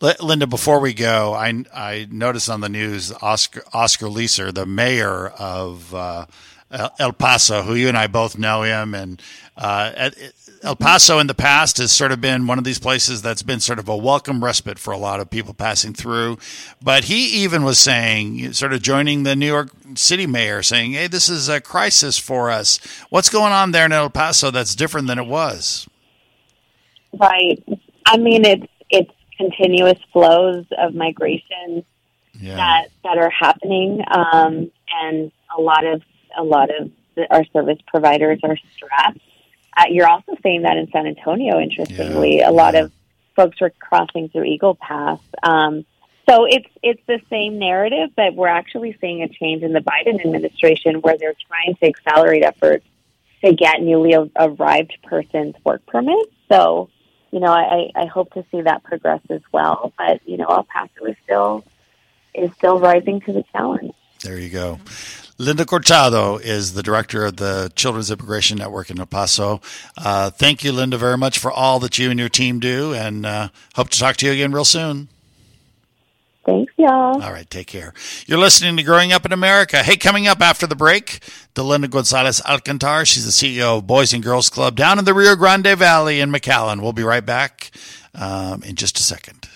Linda, 0.00 0.46
before 0.46 0.80
we 0.80 0.92
go, 0.92 1.32
I, 1.32 1.64
I 1.74 2.06
noticed 2.10 2.50
on 2.50 2.60
the 2.60 2.68
news 2.68 3.12
Oscar 3.22 3.62
Oscar 3.72 4.06
Leeser, 4.06 4.52
the 4.52 4.66
mayor 4.66 5.28
of 5.28 5.94
uh, 5.94 6.26
El 6.98 7.12
Paso, 7.12 7.62
who 7.62 7.74
you 7.74 7.88
and 7.88 7.96
I 7.96 8.06
both 8.06 8.38
know 8.38 8.62
him, 8.62 8.94
and 8.94 9.22
uh, 9.56 10.10
El 10.62 10.76
Paso 10.76 11.18
in 11.18 11.28
the 11.28 11.34
past 11.34 11.78
has 11.78 11.92
sort 11.92 12.12
of 12.12 12.20
been 12.20 12.46
one 12.46 12.58
of 12.58 12.64
these 12.64 12.78
places 12.78 13.22
that's 13.22 13.42
been 13.42 13.60
sort 13.60 13.78
of 13.78 13.88
a 13.88 13.96
welcome 13.96 14.44
respite 14.44 14.78
for 14.78 14.92
a 14.92 14.98
lot 14.98 15.20
of 15.20 15.30
people 15.30 15.54
passing 15.54 15.94
through. 15.94 16.38
But 16.82 17.04
he 17.04 17.44
even 17.44 17.62
was 17.62 17.78
saying, 17.78 18.52
sort 18.52 18.74
of 18.74 18.82
joining 18.82 19.22
the 19.22 19.34
New 19.34 19.46
York 19.46 19.70
City 19.94 20.26
mayor, 20.26 20.62
saying, 20.62 20.92
"Hey, 20.92 21.06
this 21.06 21.30
is 21.30 21.48
a 21.48 21.60
crisis 21.60 22.18
for 22.18 22.50
us. 22.50 22.78
What's 23.08 23.30
going 23.30 23.52
on 23.52 23.70
there 23.70 23.86
in 23.86 23.92
El 23.92 24.10
Paso 24.10 24.50
that's 24.50 24.74
different 24.74 25.06
than 25.06 25.18
it 25.18 25.26
was?" 25.26 25.88
Right. 27.18 27.62
I 28.06 28.18
mean, 28.18 28.44
it's 28.44 28.66
it's 28.90 29.10
continuous 29.36 29.98
flows 30.12 30.66
of 30.78 30.94
migration 30.94 31.84
yeah. 32.40 32.56
that 32.56 32.88
that 33.04 33.18
are 33.18 33.30
happening, 33.30 34.02
um, 34.10 34.70
and 35.02 35.32
a 35.56 35.60
lot 35.60 35.84
of 35.84 36.02
a 36.36 36.42
lot 36.42 36.70
of 36.78 36.90
the, 37.14 37.32
our 37.32 37.44
service 37.46 37.78
providers 37.86 38.40
are 38.42 38.56
stressed. 38.74 39.20
Uh, 39.76 39.84
you're 39.90 40.08
also 40.08 40.36
seeing 40.42 40.62
that 40.62 40.76
in 40.76 40.90
San 40.90 41.06
Antonio. 41.06 41.60
Interestingly, 41.60 42.38
Yeah, 42.38 42.50
a 42.50 42.52
lot 42.52 42.74
yeah. 42.74 42.84
of 42.84 42.92
folks 43.34 43.60
were 43.60 43.70
crossing 43.78 44.28
through 44.28 44.44
Eagle 44.44 44.74
Pass. 44.74 45.20
Um, 45.42 45.84
so 46.28 46.44
it's 46.44 46.66
it's 46.82 47.00
the 47.06 47.20
same 47.30 47.58
narrative, 47.58 48.10
but 48.16 48.34
we're 48.34 48.48
actually 48.48 48.96
seeing 49.00 49.22
a 49.22 49.28
change 49.28 49.62
in 49.62 49.72
the 49.72 49.80
Biden 49.80 50.20
administration 50.20 51.00
where 51.00 51.16
they're 51.16 51.36
trying 51.46 51.76
to 51.76 51.86
accelerate 51.86 52.42
efforts 52.42 52.84
to 53.44 53.54
get 53.54 53.80
newly 53.80 54.14
arrived 54.36 54.98
persons 55.04 55.54
work 55.64 55.86
permits. 55.86 56.32
So, 56.48 56.90
you 57.30 57.40
know, 57.40 57.52
I, 57.52 57.90
I 57.94 58.06
hope 58.06 58.32
to 58.34 58.44
see 58.50 58.62
that 58.62 58.82
progress 58.84 59.20
as 59.30 59.42
well. 59.52 59.92
But 59.98 60.20
you 60.26 60.36
know, 60.36 60.46
El 60.46 60.64
Paso 60.64 61.04
is 61.06 61.16
still 61.24 61.64
is 62.34 62.50
still 62.54 62.78
rising 62.78 63.20
to 63.22 63.32
the 63.32 63.44
challenge. 63.52 63.92
There 64.22 64.38
you 64.38 64.50
go. 64.50 64.80
Linda 65.38 65.66
Corchado 65.66 66.40
is 66.40 66.72
the 66.72 66.82
director 66.82 67.26
of 67.26 67.36
the 67.36 67.70
Children's 67.76 68.10
Immigration 68.10 68.56
Network 68.56 68.88
in 68.90 68.98
El 68.98 69.06
Paso. 69.06 69.60
Uh, 69.96 70.30
thank 70.30 70.64
you, 70.64 70.72
Linda, 70.72 70.96
very 70.96 71.18
much 71.18 71.38
for 71.38 71.52
all 71.52 71.78
that 71.80 71.98
you 71.98 72.10
and 72.10 72.18
your 72.18 72.30
team 72.30 72.58
do, 72.58 72.94
and 72.94 73.26
uh, 73.26 73.48
hope 73.74 73.90
to 73.90 73.98
talk 73.98 74.16
to 74.16 74.26
you 74.26 74.32
again 74.32 74.52
real 74.52 74.64
soon. 74.64 75.08
Thanks, 76.46 76.72
y'all. 76.76 77.20
All 77.20 77.32
right, 77.32 77.48
take 77.50 77.66
care. 77.66 77.92
You're 78.26 78.38
listening 78.38 78.76
to 78.76 78.84
Growing 78.84 79.12
Up 79.12 79.26
in 79.26 79.32
America. 79.32 79.82
Hey, 79.82 79.96
coming 79.96 80.28
up 80.28 80.40
after 80.40 80.64
the 80.64 80.76
break, 80.76 81.18
Delinda 81.56 81.90
Gonzalez 81.90 82.40
Alcantar. 82.40 83.04
She's 83.04 83.24
the 83.24 83.32
CEO 83.32 83.78
of 83.78 83.86
Boys 83.88 84.12
and 84.12 84.22
Girls 84.22 84.48
Club 84.48 84.76
down 84.76 85.00
in 85.00 85.04
the 85.04 85.12
Rio 85.12 85.34
Grande 85.34 85.76
Valley 85.76 86.20
in 86.20 86.30
McAllen. 86.30 86.80
We'll 86.80 86.92
be 86.92 87.02
right 87.02 87.26
back 87.26 87.72
um, 88.14 88.62
in 88.62 88.76
just 88.76 88.96
a 88.98 89.02
second. 89.02 89.48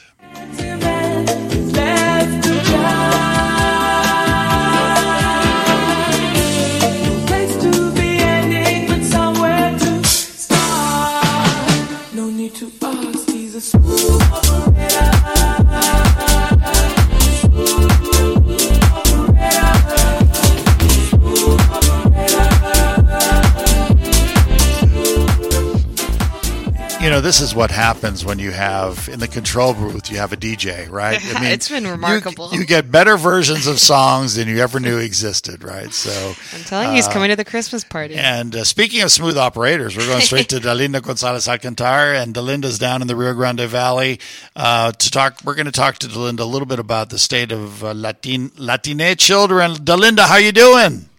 You 27.10 27.16
know, 27.16 27.20
this 27.20 27.40
is 27.40 27.56
what 27.56 27.72
happens 27.72 28.24
when 28.24 28.38
you 28.38 28.52
have 28.52 29.08
in 29.08 29.18
the 29.18 29.26
control 29.26 29.74
booth, 29.74 30.12
you 30.12 30.18
have 30.18 30.32
a 30.32 30.36
DJ, 30.36 30.88
right? 30.88 31.18
I 31.20 31.40
mean, 31.40 31.50
it's 31.50 31.68
been 31.68 31.84
remarkable. 31.84 32.50
You, 32.52 32.60
you, 32.60 32.64
get 32.64 32.92
better 32.92 33.16
versions 33.16 33.66
of 33.66 33.80
songs 33.80 34.36
than 34.36 34.46
you 34.46 34.60
ever 34.60 34.78
knew 34.78 34.96
existed, 34.98 35.64
right? 35.64 35.92
So 35.92 36.34
I'm 36.56 36.62
telling 36.62 36.90
you, 36.90 36.94
he's 36.94 37.08
uh, 37.08 37.12
coming 37.12 37.30
to 37.30 37.34
the 37.34 37.44
Christmas 37.44 37.82
party. 37.82 38.14
And 38.14 38.54
uh, 38.54 38.62
speaking 38.62 39.02
of 39.02 39.10
smooth 39.10 39.36
operators, 39.36 39.96
we're 39.96 40.06
going 40.06 40.20
straight 40.20 40.50
to 40.50 40.56
Delinda 40.60 41.02
Gonzalez 41.02 41.48
Alcantar, 41.48 42.14
and 42.14 42.32
Delinda's 42.32 42.78
down 42.78 43.02
in 43.02 43.08
the 43.08 43.16
Rio 43.16 43.34
Grande 43.34 43.62
Valley 43.62 44.20
uh, 44.54 44.92
to 44.92 45.10
talk. 45.10 45.40
We're 45.44 45.56
going 45.56 45.66
to 45.66 45.72
talk 45.72 45.98
to 45.98 46.06
Delinda 46.06 46.40
a 46.40 46.44
little 46.44 46.66
bit 46.66 46.78
about 46.78 47.10
the 47.10 47.18
state 47.18 47.50
of 47.50 47.82
uh, 47.82 47.92
Latin 47.92 48.52
Latine 48.56 49.16
children. 49.16 49.72
Delinda, 49.72 50.28
how 50.28 50.36
you 50.36 50.52
doing? 50.52 51.09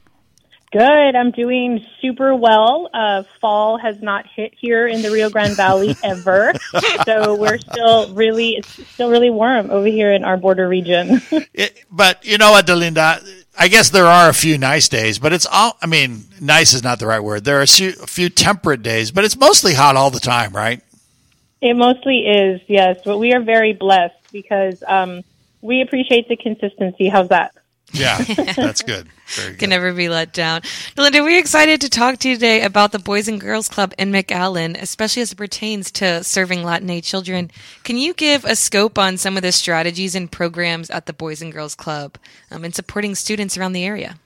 Good. 0.72 1.16
I'm 1.16 1.32
doing 1.32 1.86
super 2.02 2.34
well. 2.34 2.90
Uh, 2.94 3.24
fall 3.42 3.78
has 3.78 4.02
not 4.02 4.26
hit 4.26 4.54
here 4.58 4.88
in 4.88 5.02
the 5.02 5.12
Rio 5.12 5.30
Grande 5.30 5.58
Valley 5.58 5.98
ever, 6.04 6.54
so 7.06 7.36
we're 7.36 7.58
still 7.58 8.14
really 8.14 8.52
it's 8.52 8.88
still 8.88 9.10
really 9.10 9.30
warm 9.30 9.70
over 9.70 9.88
here 9.88 10.14
in 10.14 10.24
our 10.24 10.38
border 10.38 10.70
region. 10.70 11.22
it, 11.54 11.84
but 11.92 12.26
you 12.26 12.38
know 12.38 12.52
what, 12.52 12.66
Delinda? 12.66 13.22
I 13.60 13.68
guess 13.68 13.90
there 13.90 14.06
are 14.06 14.30
a 14.30 14.34
few 14.34 14.58
nice 14.58 14.88
days, 14.88 15.20
but 15.20 15.34
it's 15.34 15.46
all. 15.46 15.76
I 15.82 15.88
mean, 15.88 16.24
nice 16.40 16.74
is 16.74 16.84
not 16.84 17.00
the 17.00 17.08
right 17.08 17.20
word. 17.20 17.44
There 17.44 17.60
are 17.60 17.64
a 17.64 17.68
few, 17.68 17.90
a 18.02 18.08
few 18.08 18.30
temperate 18.30 18.82
days, 18.82 19.12
but 19.12 19.26
it's 19.26 19.38
mostly 19.38 19.74
hot 19.74 19.98
all 19.98 20.10
the 20.10 20.22
time, 20.22 20.56
right? 20.56 20.82
It 21.60 21.76
mostly 21.76 22.20
is, 22.20 22.62
yes. 22.68 23.02
But 23.04 23.18
we 23.18 23.34
are 23.34 23.42
very 23.42 23.74
blessed 23.74 24.16
because 24.32 24.82
um, 24.88 25.24
we 25.62 25.82
appreciate 25.82 26.30
the 26.30 26.38
consistency. 26.38 27.10
How's 27.10 27.28
that? 27.28 27.54
Yeah, 27.94 28.18
that's 28.56 28.82
good. 28.82 29.08
Very 29.28 29.52
good. 29.52 29.60
Can 29.60 29.70
never 29.70 29.94
be 29.94 30.10
let 30.10 30.34
down. 30.34 30.62
Linda, 30.98 31.24
we're 31.24 31.40
excited 31.40 31.82
to 31.82 31.90
talk 31.90 32.18
to 32.20 32.30
you 32.30 32.36
today 32.36 32.64
about 32.64 32.92
the 32.92 33.00
Boys 33.00 33.28
and 33.28 33.40
Girls 33.40 33.70
Club 33.70 33.94
in 33.98 34.12
McAllen, 34.12 34.82
especially 34.82 35.22
as 35.22 35.32
it 35.32 35.36
pertains 35.36 35.92
to 35.94 36.24
serving 36.24 36.64
Latin 36.64 37.02
children. 37.02 37.52
Can 37.84 37.98
you 37.98 38.14
give 38.14 38.46
a 38.46 38.56
scope 38.56 38.98
on 38.98 39.18
some 39.18 39.38
of 39.38 39.44
the 39.44 39.52
strategies 39.52 40.16
and 40.16 40.32
programs 40.32 40.90
at 40.90 41.06
the 41.06 41.14
Boys 41.14 41.42
and 41.42 41.52
Girls 41.52 41.76
Club 41.76 42.18
um, 42.50 42.66
in 42.66 42.74
supporting 42.74 43.16
students 43.16 43.58
around 43.58 43.74
the 43.74 43.86
area? 43.86 44.18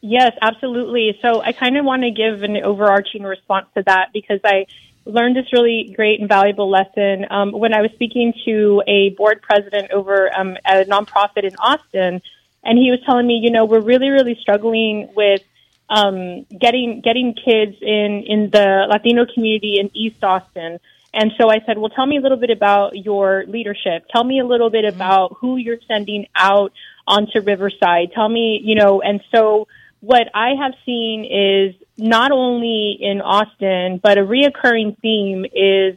Yes, 0.00 0.32
absolutely. 0.42 1.18
So 1.22 1.40
I 1.40 1.52
kind 1.52 1.76
of 1.76 1.84
want 1.84 2.02
to 2.02 2.10
give 2.10 2.42
an 2.42 2.58
overarching 2.58 3.22
response 3.22 3.66
to 3.74 3.82
that 3.84 4.10
because 4.12 4.40
I 4.44 4.66
learned 5.06 5.36
this 5.36 5.52
really 5.52 5.92
great 5.96 6.20
and 6.20 6.28
valuable 6.28 6.70
lesson 6.70 7.26
um, 7.30 7.52
when 7.52 7.74
I 7.74 7.82
was 7.82 7.90
speaking 7.92 8.34
to 8.44 8.82
a 8.86 9.10
board 9.10 9.42
president 9.42 9.90
over 9.92 10.30
um, 10.36 10.56
at 10.64 10.86
a 10.86 10.90
nonprofit 10.90 11.44
in 11.44 11.56
Austin 11.56 12.22
and 12.64 12.78
he 12.78 12.90
was 12.90 13.00
telling 13.06 13.26
me, 13.26 13.40
you 13.42 13.50
know, 13.50 13.64
we're 13.64 13.80
really, 13.80 14.08
really 14.08 14.36
struggling 14.40 15.10
with 15.14 15.42
um, 15.88 16.44
getting 16.44 17.00
getting 17.02 17.34
kids 17.34 17.76
in 17.80 18.24
in 18.26 18.50
the 18.50 18.86
Latino 18.88 19.26
community 19.32 19.78
in 19.78 19.90
East 19.94 20.22
Austin. 20.22 20.78
And 21.12 21.30
so 21.38 21.48
I 21.48 21.60
said, 21.64 21.78
well, 21.78 21.90
tell 21.90 22.06
me 22.06 22.16
a 22.16 22.20
little 22.20 22.38
bit 22.38 22.50
about 22.50 22.96
your 22.96 23.44
leadership. 23.46 24.06
Tell 24.10 24.24
me 24.24 24.40
a 24.40 24.44
little 24.44 24.70
bit 24.70 24.84
mm-hmm. 24.84 24.96
about 24.96 25.36
who 25.38 25.56
you're 25.56 25.78
sending 25.86 26.26
out 26.34 26.72
onto 27.06 27.40
Riverside. 27.40 28.10
Tell 28.12 28.28
me, 28.28 28.60
you 28.64 28.74
know, 28.74 29.00
and 29.00 29.20
so 29.32 29.68
what 30.00 30.28
I 30.34 30.54
have 30.60 30.72
seen 30.84 31.24
is 31.24 31.74
not 31.96 32.32
only 32.32 32.98
in 33.00 33.20
Austin, 33.20 34.00
but 34.02 34.18
a 34.18 34.22
reoccurring 34.22 34.98
theme 35.00 35.44
is 35.54 35.96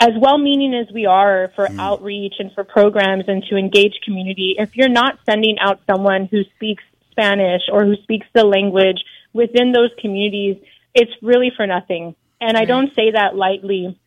as 0.00 0.12
well 0.18 0.38
meaning 0.38 0.74
as 0.74 0.92
we 0.92 1.06
are 1.06 1.52
for 1.54 1.66
mm. 1.66 1.78
outreach 1.78 2.34
and 2.38 2.52
for 2.52 2.64
programs 2.64 3.24
and 3.28 3.44
to 3.50 3.56
engage 3.56 3.94
community, 4.04 4.56
if 4.58 4.76
you're 4.76 4.88
not 4.88 5.18
sending 5.26 5.58
out 5.60 5.80
someone 5.86 6.26
who 6.30 6.42
speaks 6.56 6.82
Spanish 7.10 7.62
or 7.70 7.84
who 7.84 7.96
speaks 8.02 8.26
the 8.34 8.44
language 8.44 9.04
within 9.32 9.72
those 9.72 9.90
communities, 10.00 10.56
it's 10.94 11.12
really 11.22 11.52
for 11.54 11.66
nothing. 11.66 12.14
And 12.40 12.56
I 12.56 12.64
don't 12.64 12.94
say 12.94 13.12
that 13.12 13.36
lightly. 13.36 13.98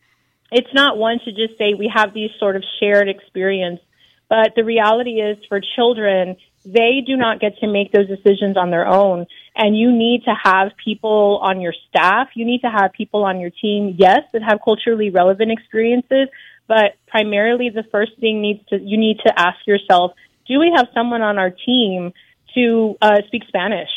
It's 0.50 0.72
not 0.74 0.98
one 0.98 1.20
to 1.24 1.32
just 1.32 1.58
say 1.58 1.74
we 1.74 1.90
have 1.94 2.14
these 2.14 2.30
sort 2.38 2.56
of 2.56 2.64
shared 2.80 3.08
experience, 3.08 3.80
but 4.28 4.54
the 4.56 4.64
reality 4.64 5.20
is 5.20 5.38
for 5.48 5.60
children, 5.76 6.36
they 6.64 7.02
do 7.06 7.16
not 7.16 7.40
get 7.40 7.58
to 7.58 7.66
make 7.66 7.92
those 7.92 8.08
decisions 8.08 8.56
on 8.56 8.70
their 8.70 8.86
own. 8.86 9.26
And 9.56 9.76
you 9.76 9.90
need 9.90 10.22
to 10.24 10.34
have 10.44 10.72
people 10.82 11.40
on 11.42 11.60
your 11.60 11.74
staff. 11.88 12.28
You 12.34 12.44
need 12.44 12.60
to 12.60 12.70
have 12.70 12.92
people 12.92 13.24
on 13.24 13.40
your 13.40 13.50
team, 13.50 13.96
yes, 13.98 14.20
that 14.32 14.42
have 14.42 14.60
culturally 14.64 15.10
relevant 15.10 15.50
experiences, 15.50 16.28
but 16.66 16.96
primarily 17.06 17.70
the 17.70 17.84
first 17.90 18.12
thing 18.20 18.42
needs 18.42 18.60
to, 18.68 18.78
you 18.78 18.98
need 18.98 19.18
to 19.26 19.32
ask 19.38 19.58
yourself, 19.66 20.12
do 20.46 20.58
we 20.58 20.72
have 20.74 20.86
someone 20.94 21.22
on 21.22 21.38
our 21.38 21.50
team 21.50 22.12
to 22.54 22.96
uh, 23.00 23.18
speak 23.26 23.42
Spanish? 23.48 23.90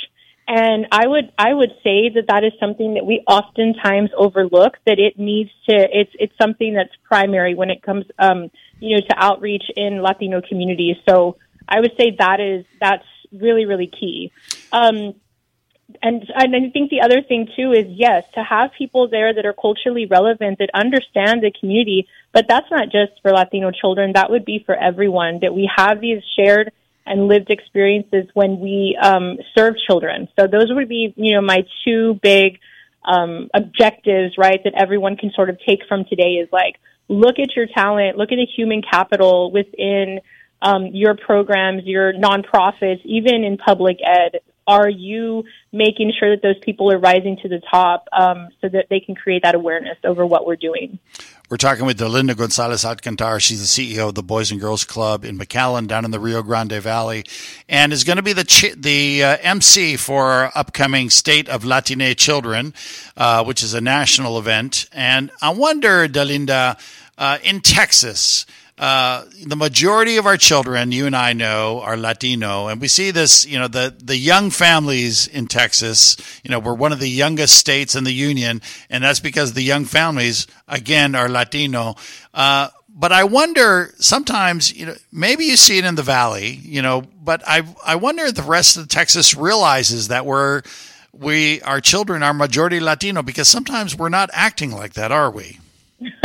And 0.48 0.88
I 0.92 1.08
would 1.08 1.32
I 1.38 1.54
would 1.54 1.72
say 1.82 2.10
that 2.10 2.26
that 2.28 2.44
is 2.44 2.52
something 2.60 2.96
that 2.96 3.06
we 3.06 3.24
oftentimes 3.26 4.10
overlook. 4.18 4.74
That 4.86 5.00
it 5.00 5.18
needs 5.18 5.50
to 5.70 5.76
it's 5.76 6.12
it's 6.20 6.34
something 6.42 6.74
that's 6.74 6.92
primary 7.04 7.56
when 7.56 7.70
it 7.70 7.82
comes 7.82 8.06
um, 8.20 8.52
you 8.80 8.98
know 8.98 9.02
to 9.08 9.16
outreach 9.16 9.64
in 9.78 10.02
Latino 10.02 10.42
communities. 10.42 10.98
So 11.08 11.38
I 11.68 11.80
would 11.80 11.94
say 11.98 12.16
that 12.20 12.40
is 12.40 12.66
that's 12.80 13.06
really 13.32 13.66
really 13.66 13.88
key. 13.88 14.32
Um, 14.72 15.16
and 16.02 16.26
and 16.36 16.56
I 16.56 16.70
think 16.70 16.90
the 16.90 17.02
other 17.02 17.22
thing 17.22 17.48
too 17.56 17.72
is 17.74 17.86
yes 17.90 18.24
to 18.36 18.44
have 18.44 18.72
people 18.78 19.08
there 19.08 19.34
that 19.34 19.46
are 19.46 19.54
culturally 19.54 20.06
relevant 20.06 20.60
that 20.60 20.70
understand 20.74 21.44
the 21.44 21.52
community. 21.52 22.08
But 22.32 22.48
that's 22.48 22.70
not 22.72 22.92
just 22.92 23.22
for 23.22 23.32
Latino 23.32 23.72
children. 23.72 24.14
That 24.14 24.30
would 24.30 24.46
be 24.46 24.64
for 24.66 24.76
everyone. 24.76 25.40
That 25.42 25.54
we 25.54 25.70
have 25.76 26.00
these 26.00 26.24
shared 26.36 26.72
and 27.06 27.28
lived 27.28 27.50
experiences 27.50 28.28
when 28.34 28.60
we 28.60 28.98
um, 29.02 29.38
serve 29.56 29.76
children. 29.88 30.30
So 30.40 30.48
those 30.48 30.68
would 30.70 30.88
be 30.88 31.14
you 31.18 31.34
know 31.34 31.42
my 31.42 31.66
two 31.84 32.20
big 32.22 32.60
um, 33.04 33.50
objectives, 33.54 34.38
right? 34.38 34.64
That 34.64 34.74
everyone 34.76 35.18
can 35.18 35.32
sort 35.32 35.50
of 35.50 35.60
take 35.66 35.82
from 35.88 36.06
today 36.06 36.36
is 36.36 36.50
like 36.52 36.76
look 37.08 37.40
at 37.40 37.56
your 37.56 37.68
talent, 37.68 38.18
look 38.18 38.32
at 38.32 38.38
the 38.38 38.46
human 38.46 38.82
capital 38.82 39.52
within 39.52 40.22
um, 40.62 40.88
your 40.88 41.16
programs, 41.16 41.84
your 41.86 42.14
nonprofits, 42.14 43.02
even 43.06 43.44
in 43.44 43.58
public 43.58 43.98
ed? 44.04 44.42
Are 44.68 44.90
you 44.90 45.44
making 45.72 46.14
sure 46.18 46.36
that 46.36 46.44
those 46.44 46.60
people 46.60 46.92
are 46.92 47.00
rising 47.00 47.38
to 47.42 47.50
the 47.50 47.62
top 47.72 48.08
um, 48.14 48.50
so 48.62 48.70
that 48.70 48.88
they 48.90 49.00
can 49.00 49.16
create 49.16 49.44
that 49.44 49.56
awareness 49.56 49.98
over 50.04 50.26
what 50.26 50.46
we're 50.46 50.56
doing? 50.56 51.00
We're 51.52 51.58
talking 51.58 51.86
with 51.86 52.00
Delinda 52.00 52.38
Gonzalez 52.38 52.86
Alcantar. 52.86 53.42
She's 53.42 53.60
the 53.76 53.96
CEO 53.98 54.08
of 54.08 54.16
the 54.16 54.24
Boys 54.24 54.52
and 54.52 54.62
Girls 54.62 54.86
Club 54.86 55.26
in 55.26 55.38
McAllen, 55.38 55.86
down 55.86 56.06
in 56.06 56.12
the 56.12 56.20
Rio 56.20 56.42
Grande 56.44 56.82
Valley, 56.82 57.26
and 57.68 57.92
is 57.92 58.06
going 58.06 58.16
to 58.16 58.24
be 58.24 58.32
the 58.32 58.76
the 58.78 59.22
uh, 59.22 59.38
MC 59.42 59.98
for 59.98 60.28
our 60.28 60.52
upcoming 60.56 61.10
State 61.10 61.50
of 61.50 61.66
Latine 61.66 62.16
Children, 62.16 62.74
uh, 63.18 63.44
which 63.44 63.64
is 63.64 63.74
a 63.74 63.82
national 63.82 64.40
event. 64.40 64.88
And 64.94 65.30
I 65.42 65.50
wonder, 65.50 66.08
Delinda, 66.08 66.80
uh, 67.18 67.40
in 67.44 67.60
Texas. 67.60 68.46
Uh, 68.82 69.26
the 69.46 69.56
majority 69.56 70.18
of 70.18 70.26
our 70.26 70.38
children, 70.38 70.92
you 70.92 71.06
and 71.06 71.16
I 71.16 71.34
know, 71.34 71.82
are 71.82 71.96
Latino, 71.96 72.68
and 72.68 72.82
we 72.82 72.88
see 72.88 73.12
this. 73.12 73.46
You 73.46 73.60
know, 73.60 73.68
the 73.68 73.96
the 74.04 74.18
young 74.18 74.50
families 74.50 75.28
in 75.28 75.46
Texas. 75.46 76.18
You 76.44 76.50
know, 76.50 76.58
we're 76.58 76.74
one 76.74 76.92
of 76.92 77.00
the 77.00 77.08
youngest 77.08 77.56
states 77.56 77.94
in 77.94 78.06
the 78.06 78.12
union, 78.12 78.60
and 78.90 79.04
that's 79.04 79.20
because 79.20 79.54
the 79.54 79.62
young 79.62 79.86
families 79.86 80.48
again 80.68 81.14
are 81.14 81.30
Latino. 81.30 81.94
Uh, 82.34 82.70
but 82.90 83.12
I 83.12 83.24
wonder 83.26 83.94
sometimes, 84.00 84.76
you 84.76 84.88
know, 84.88 84.96
maybe 85.12 85.46
you 85.46 85.58
see 85.58 85.78
it 85.78 85.86
in 85.86 85.94
the 85.94 86.02
valley, 86.02 86.48
you 86.50 86.82
know, 86.82 87.04
but 87.24 87.44
I 87.46 87.62
I 87.86 87.98
wonder 87.98 88.24
if 88.24 88.34
the 88.34 88.42
rest 88.42 88.78
of 88.78 88.88
Texas 88.88 89.36
realizes 89.36 90.08
that 90.08 90.26
we're 90.26 90.64
we 91.14 91.62
our 91.62 91.82
children 91.82 92.24
are 92.24 92.34
majority 92.34 92.80
Latino 92.80 93.22
because 93.22 93.48
sometimes 93.48 93.96
we're 93.96 94.10
not 94.10 94.32
acting 94.34 94.72
like 94.72 94.94
that, 94.94 95.12
are 95.12 95.30
we? 95.30 95.60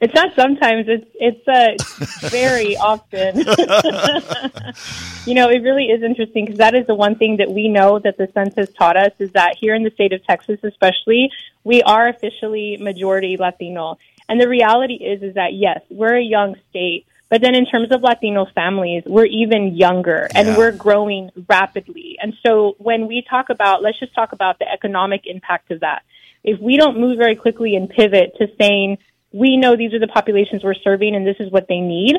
it's 0.00 0.14
not 0.14 0.34
sometimes. 0.34 0.86
It's 0.86 1.06
it's 1.14 1.48
uh, 1.48 2.28
very 2.28 2.76
often. 2.76 3.38
you 5.26 5.34
know, 5.34 5.48
it 5.48 5.62
really 5.62 5.86
is 5.86 6.02
interesting 6.02 6.44
because 6.44 6.58
that 6.58 6.74
is 6.74 6.86
the 6.86 6.94
one 6.94 7.16
thing 7.16 7.38
that 7.38 7.50
we 7.50 7.68
know 7.68 7.98
that 7.98 8.18
the 8.18 8.28
census 8.34 8.68
taught 8.74 8.96
us 8.96 9.12
is 9.18 9.32
that 9.32 9.56
here 9.58 9.74
in 9.74 9.82
the 9.82 9.90
state 9.90 10.12
of 10.12 10.22
Texas, 10.26 10.60
especially, 10.62 11.30
we 11.64 11.82
are 11.82 12.08
officially 12.08 12.76
majority 12.76 13.36
Latino. 13.38 13.96
And 14.28 14.40
the 14.40 14.48
reality 14.48 14.94
is, 14.94 15.22
is 15.22 15.34
that 15.34 15.54
yes, 15.54 15.80
we're 15.88 16.16
a 16.16 16.22
young 16.22 16.56
state, 16.68 17.06
but 17.30 17.40
then 17.40 17.54
in 17.54 17.64
terms 17.64 17.90
of 17.92 18.02
Latino 18.02 18.46
families, 18.54 19.04
we're 19.06 19.24
even 19.26 19.76
younger 19.76 20.28
and 20.34 20.48
Yeah. 20.48 20.56
we're 20.58 20.72
growing 20.72 21.30
rapidly. 21.48 22.18
And 22.20 22.34
so 22.44 22.74
when 22.78 23.06
we 23.06 23.22
talk 23.22 23.48
about, 23.50 23.82
let's 23.82 23.98
just 23.98 24.14
talk 24.14 24.32
about 24.32 24.58
the 24.58 24.70
economic 24.70 25.22
impact 25.26 25.70
of 25.70 25.80
that. 25.80 26.02
If 26.46 26.60
we 26.60 26.78
don't 26.78 26.98
move 26.98 27.18
very 27.18 27.36
quickly 27.36 27.76
and 27.76 27.90
pivot 27.90 28.34
to 28.38 28.46
saying, 28.58 28.98
we 29.32 29.56
know 29.58 29.76
these 29.76 29.92
are 29.92 29.98
the 29.98 30.06
populations 30.06 30.64
we're 30.64 30.74
serving 30.74 31.14
and 31.14 31.26
this 31.26 31.36
is 31.40 31.52
what 31.52 31.66
they 31.68 31.80
need, 31.80 32.16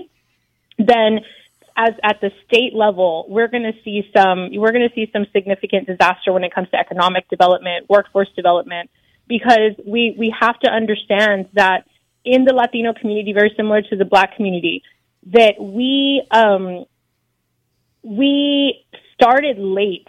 then 0.77 1.21
as 1.77 1.91
at 2.03 2.19
the 2.21 2.31
state 2.45 2.73
level, 2.73 3.25
we're 3.29 3.47
going 3.47 3.63
to 3.63 3.73
see 3.83 4.09
some 4.15 4.49
we're 4.51 4.71
going 4.71 4.87
to 4.87 4.93
see 4.95 5.09
some 5.13 5.25
significant 5.31 5.87
disaster 5.87 6.33
when 6.33 6.43
it 6.43 6.53
comes 6.53 6.69
to 6.71 6.77
economic 6.77 7.29
development, 7.29 7.87
workforce 7.89 8.29
development, 8.35 8.89
because 9.27 9.73
we 9.85 10.15
we 10.17 10.33
have 10.37 10.59
to 10.59 10.69
understand 10.69 11.47
that 11.53 11.87
in 12.25 12.43
the 12.43 12.53
Latino 12.53 12.93
community, 12.93 13.31
very 13.31 13.53
similar 13.55 13.81
to 13.81 13.95
the 13.95 14.05
Black 14.05 14.35
community, 14.35 14.83
that 15.27 15.55
we 15.59 16.25
um, 16.31 16.85
we 18.03 18.83
started 19.13 19.57
late. 19.59 20.07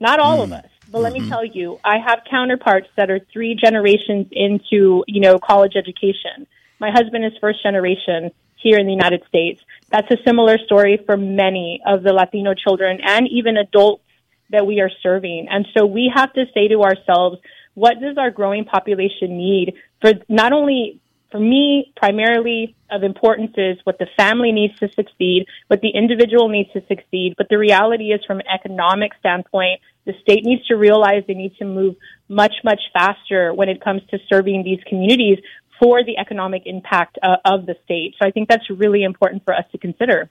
Not 0.00 0.18
all 0.18 0.42
of 0.42 0.52
us, 0.52 0.66
but 0.94 1.02
let 1.02 1.12
me 1.12 1.18
mm-hmm. 1.18 1.28
tell 1.28 1.44
you, 1.44 1.80
I 1.82 1.98
have 1.98 2.20
counterparts 2.30 2.86
that 2.96 3.10
are 3.10 3.18
three 3.32 3.56
generations 3.56 4.28
into 4.30 5.02
you 5.08 5.20
know 5.20 5.40
college 5.40 5.74
education. 5.74 6.46
My 6.78 6.92
husband 6.92 7.24
is 7.24 7.32
first 7.40 7.64
generation 7.64 8.30
here 8.54 8.78
in 8.78 8.86
the 8.86 8.92
United 8.92 9.24
States. 9.26 9.60
That's 9.90 10.08
a 10.12 10.22
similar 10.24 10.56
story 10.56 11.02
for 11.04 11.16
many 11.16 11.82
of 11.84 12.04
the 12.04 12.12
Latino 12.12 12.54
children 12.54 13.00
and 13.02 13.26
even 13.28 13.56
adults 13.56 14.04
that 14.50 14.68
we 14.68 14.80
are 14.80 14.90
serving. 15.02 15.48
And 15.50 15.66
so 15.76 15.84
we 15.84 16.12
have 16.14 16.32
to 16.34 16.44
say 16.54 16.68
to 16.68 16.82
ourselves, 16.82 17.38
what 17.74 18.00
does 18.00 18.16
our 18.16 18.30
growing 18.30 18.64
population 18.64 19.36
need 19.36 19.74
for 20.00 20.12
not 20.28 20.52
only 20.52 21.00
for 21.32 21.40
me, 21.40 21.92
primarily 21.96 22.76
of 22.92 23.02
importance 23.02 23.54
is 23.56 23.78
what 23.82 23.98
the 23.98 24.06
family 24.16 24.52
needs 24.52 24.78
to 24.78 24.88
succeed, 24.92 25.46
what 25.66 25.80
the 25.80 25.90
individual 25.90 26.48
needs 26.48 26.70
to 26.74 26.86
succeed. 26.86 27.34
But 27.36 27.48
the 27.48 27.58
reality 27.58 28.12
is, 28.12 28.24
from 28.24 28.38
an 28.38 28.46
economic 28.46 29.10
standpoint, 29.18 29.80
the 30.06 30.14
state 30.20 30.44
needs 30.44 30.66
to 30.66 30.74
realize 30.74 31.24
they 31.26 31.34
need 31.34 31.56
to 31.58 31.64
move 31.64 31.96
much, 32.28 32.54
much 32.62 32.80
faster 32.92 33.52
when 33.54 33.68
it 33.68 33.82
comes 33.82 34.02
to 34.10 34.18
serving 34.28 34.62
these 34.62 34.80
communities 34.88 35.38
for 35.80 36.04
the 36.04 36.18
economic 36.18 36.62
impact 36.66 37.18
uh, 37.22 37.36
of 37.44 37.66
the 37.66 37.76
state. 37.84 38.14
So 38.18 38.26
I 38.26 38.30
think 38.30 38.48
that's 38.48 38.68
really 38.70 39.02
important 39.02 39.44
for 39.44 39.54
us 39.54 39.64
to 39.72 39.78
consider. 39.78 40.30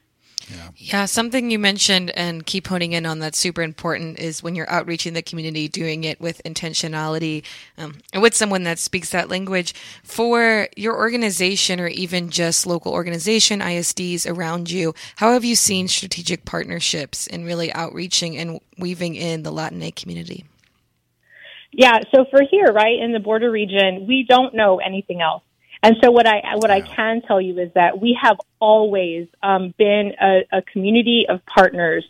Yeah, 0.75 1.05
something 1.05 1.49
you 1.49 1.59
mentioned 1.59 2.11
and 2.11 2.45
keep 2.45 2.67
honing 2.67 2.93
in 2.93 3.05
on 3.05 3.19
that's 3.19 3.37
super 3.37 3.61
important 3.61 4.19
is 4.19 4.43
when 4.43 4.55
you're 4.55 4.69
outreaching 4.69 5.13
the 5.13 5.21
community, 5.21 5.67
doing 5.67 6.03
it 6.03 6.19
with 6.19 6.41
intentionality 6.43 7.43
um, 7.77 7.99
and 8.11 8.21
with 8.21 8.33
someone 8.33 8.63
that 8.63 8.79
speaks 8.79 9.09
that 9.11 9.29
language. 9.29 9.73
For 10.03 10.67
your 10.75 10.97
organization 10.97 11.79
or 11.79 11.87
even 11.87 12.29
just 12.29 12.67
local 12.67 12.91
organization, 12.91 13.59
ISDs 13.59 14.29
around 14.29 14.69
you, 14.69 14.93
how 15.17 15.33
have 15.33 15.45
you 15.45 15.55
seen 15.55 15.87
strategic 15.87 16.45
partnerships 16.45 17.27
in 17.27 17.45
really 17.45 17.71
outreaching 17.73 18.37
and 18.37 18.59
weaving 18.77 19.15
in 19.15 19.43
the 19.43 19.51
Latinx 19.51 19.95
community? 19.95 20.45
Yeah, 21.71 21.99
so 22.13 22.25
for 22.29 22.41
here, 22.49 22.67
right, 22.71 22.99
in 22.99 23.13
the 23.13 23.19
border 23.19 23.49
region, 23.49 24.05
we 24.07 24.25
don't 24.27 24.53
know 24.53 24.77
anything 24.77 25.21
else. 25.21 25.41
And 25.83 25.97
so 26.01 26.11
what 26.11 26.25
I 26.25 26.41
what 26.55 26.71
I 26.71 26.79
can 26.79 27.21
tell 27.21 27.41
you 27.41 27.59
is 27.59 27.71
that 27.73 27.99
we 27.99 28.17
have 28.19 28.37
always 28.59 29.27
um, 29.43 29.73
been 29.77 30.13
a, 30.19 30.47
a 30.51 30.61
community 30.61 31.25
of 31.27 31.45
partners. 31.45 32.05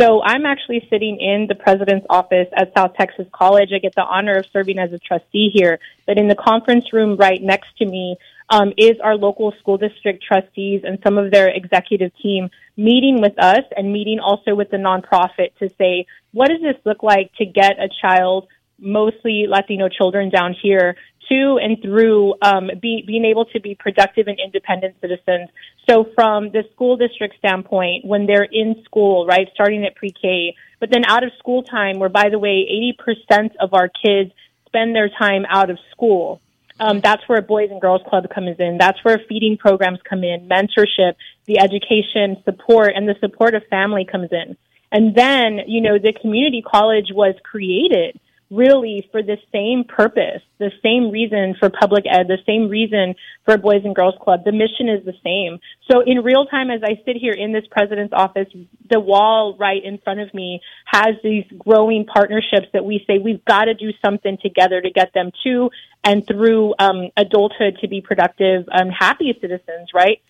So 0.00 0.22
I'm 0.22 0.46
actually 0.46 0.86
sitting 0.88 1.20
in 1.20 1.46
the 1.46 1.54
president's 1.54 2.06
office 2.08 2.48
at 2.56 2.72
South 2.74 2.94
Texas 2.94 3.26
College. 3.32 3.70
I 3.74 3.78
get 3.78 3.94
the 3.94 4.02
honor 4.02 4.36
of 4.36 4.46
serving 4.50 4.78
as 4.78 4.94
a 4.94 4.98
trustee 4.98 5.50
here. 5.52 5.78
But 6.06 6.16
in 6.16 6.26
the 6.26 6.34
conference 6.34 6.94
room 6.94 7.16
right 7.16 7.42
next 7.42 7.76
to 7.78 7.84
me 7.84 8.16
um, 8.48 8.72
is 8.78 8.98
our 9.04 9.16
local 9.16 9.52
school 9.60 9.76
district 9.76 10.24
trustees 10.24 10.82
and 10.84 10.98
some 11.04 11.18
of 11.18 11.30
their 11.30 11.48
executive 11.48 12.12
team 12.22 12.48
meeting 12.78 13.20
with 13.20 13.38
us 13.38 13.64
and 13.76 13.92
meeting 13.92 14.20
also 14.20 14.54
with 14.54 14.70
the 14.70 14.78
nonprofit 14.78 15.54
to 15.58 15.68
say, 15.76 16.06
what 16.32 16.48
does 16.48 16.62
this 16.62 16.76
look 16.86 17.02
like 17.02 17.34
to 17.34 17.44
get 17.44 17.78
a 17.78 17.90
child, 18.00 18.48
mostly 18.78 19.46
Latino 19.46 19.90
children 19.90 20.30
down 20.30 20.54
here, 20.54 20.96
to 21.30 21.58
and 21.62 21.80
through 21.82 22.34
um, 22.42 22.70
be, 22.80 23.04
being 23.06 23.24
able 23.24 23.44
to 23.46 23.60
be 23.60 23.74
productive 23.74 24.26
and 24.26 24.38
independent 24.42 24.96
citizens. 25.00 25.48
So 25.88 26.06
from 26.14 26.50
the 26.50 26.64
school 26.72 26.96
district 26.96 27.36
standpoint, 27.38 28.04
when 28.04 28.26
they're 28.26 28.48
in 28.50 28.82
school, 28.84 29.26
right, 29.26 29.48
starting 29.54 29.84
at 29.84 29.94
pre-K, 29.96 30.56
but 30.78 30.90
then 30.90 31.04
out 31.06 31.24
of 31.24 31.30
school 31.38 31.62
time, 31.62 31.98
where 31.98 32.08
by 32.08 32.28
the 32.30 32.38
way, 32.38 32.94
80% 32.98 33.56
of 33.60 33.74
our 33.74 33.88
kids 33.88 34.32
spend 34.66 34.94
their 34.94 35.08
time 35.08 35.44
out 35.48 35.70
of 35.70 35.78
school. 35.90 36.40
Um, 36.78 37.00
that's 37.00 37.22
where 37.28 37.42
Boys 37.42 37.70
and 37.70 37.80
Girls 37.80 38.00
Club 38.08 38.24
comes 38.30 38.56
in. 38.58 38.78
That's 38.78 39.04
where 39.04 39.20
feeding 39.28 39.58
programs 39.58 39.98
come 40.08 40.24
in, 40.24 40.48
mentorship, 40.48 41.14
the 41.44 41.58
education 41.58 42.42
support, 42.44 42.92
and 42.96 43.06
the 43.06 43.16
support 43.20 43.54
of 43.54 43.62
family 43.68 44.06
comes 44.10 44.30
in. 44.32 44.56
And 44.90 45.14
then, 45.14 45.60
you 45.66 45.82
know, 45.82 45.98
the 45.98 46.12
community 46.12 46.62
college 46.62 47.08
was 47.12 47.34
created 47.44 48.18
really 48.50 49.08
for 49.12 49.22
the 49.22 49.36
same 49.52 49.84
purpose, 49.84 50.42
the 50.58 50.72
same 50.82 51.10
reason 51.10 51.54
for 51.58 51.70
public 51.70 52.04
ed, 52.10 52.26
the 52.26 52.38
same 52.44 52.68
reason 52.68 53.14
for 53.44 53.56
Boys 53.56 53.82
and 53.84 53.94
Girls 53.94 54.16
Club. 54.20 54.44
The 54.44 54.50
mission 54.50 54.88
is 54.88 55.04
the 55.04 55.14
same. 55.22 55.60
So 55.90 56.00
in 56.00 56.24
real 56.24 56.46
time, 56.46 56.70
as 56.70 56.80
I 56.82 57.00
sit 57.04 57.16
here 57.16 57.32
in 57.32 57.52
this 57.52 57.64
president's 57.70 58.12
office, 58.12 58.48
the 58.90 58.98
wall 58.98 59.56
right 59.58 59.82
in 59.82 59.98
front 59.98 60.18
of 60.18 60.34
me 60.34 60.60
has 60.84 61.14
these 61.22 61.44
growing 61.58 62.06
partnerships 62.06 62.66
that 62.72 62.84
we 62.84 63.04
say 63.06 63.18
we've 63.18 63.44
got 63.44 63.66
to 63.66 63.74
do 63.74 63.92
something 64.04 64.36
together 64.42 64.80
to 64.80 64.90
get 64.90 65.14
them 65.14 65.30
to 65.44 65.70
and 66.02 66.26
through 66.26 66.74
um, 66.80 67.10
adulthood 67.16 67.78
to 67.82 67.88
be 67.88 68.00
productive, 68.00 68.64
um, 68.72 68.88
happy 68.88 69.36
citizens, 69.40 69.90
right? 69.94 70.20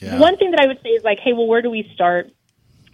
Yeah. 0.00 0.18
One 0.18 0.36
thing 0.36 0.50
that 0.50 0.60
I 0.60 0.66
would 0.66 0.80
say 0.82 0.90
is 0.90 1.04
like, 1.04 1.20
hey, 1.20 1.32
well, 1.32 1.46
where 1.46 1.62
do 1.62 1.70
we 1.70 1.88
start? 1.94 2.30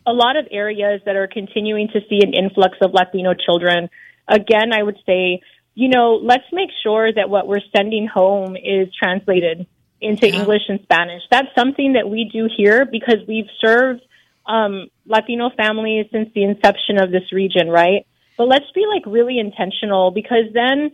A 0.06 0.12
lot 0.12 0.36
of 0.36 0.46
areas 0.50 1.00
that 1.06 1.16
are 1.16 1.26
continuing 1.26 1.88
to 1.88 2.00
see 2.10 2.20
an 2.22 2.34
influx 2.34 2.76
of 2.82 2.92
Latino 2.92 3.32
children 3.32 3.88
again, 4.28 4.72
I 4.72 4.82
would 4.82 4.98
say, 5.06 5.40
you 5.74 5.88
know, 5.88 6.20
let's 6.22 6.44
make 6.52 6.70
sure 6.82 7.12
that 7.12 7.28
what 7.28 7.46
we're 7.46 7.60
sending 7.76 8.06
home 8.06 8.56
is 8.56 8.88
translated 8.94 9.66
into 10.00 10.28
Yeah. 10.28 10.40
English 10.40 10.62
and 10.68 10.80
Spanish. 10.82 11.22
That's 11.30 11.48
something 11.56 11.94
that 11.94 12.08
we 12.08 12.30
do 12.32 12.48
here 12.54 12.84
because 12.84 13.18
we've 13.26 13.48
served 13.60 14.02
um, 14.46 14.88
Latino 15.06 15.50
families 15.56 16.06
since 16.12 16.28
the 16.34 16.44
inception 16.44 17.00
of 17.00 17.10
this 17.10 17.32
region, 17.32 17.68
right? 17.68 18.06
But 18.36 18.48
let's 18.48 18.70
be 18.74 18.84
like 18.86 19.04
really 19.06 19.38
intentional 19.38 20.10
because 20.10 20.52
then, 20.52 20.92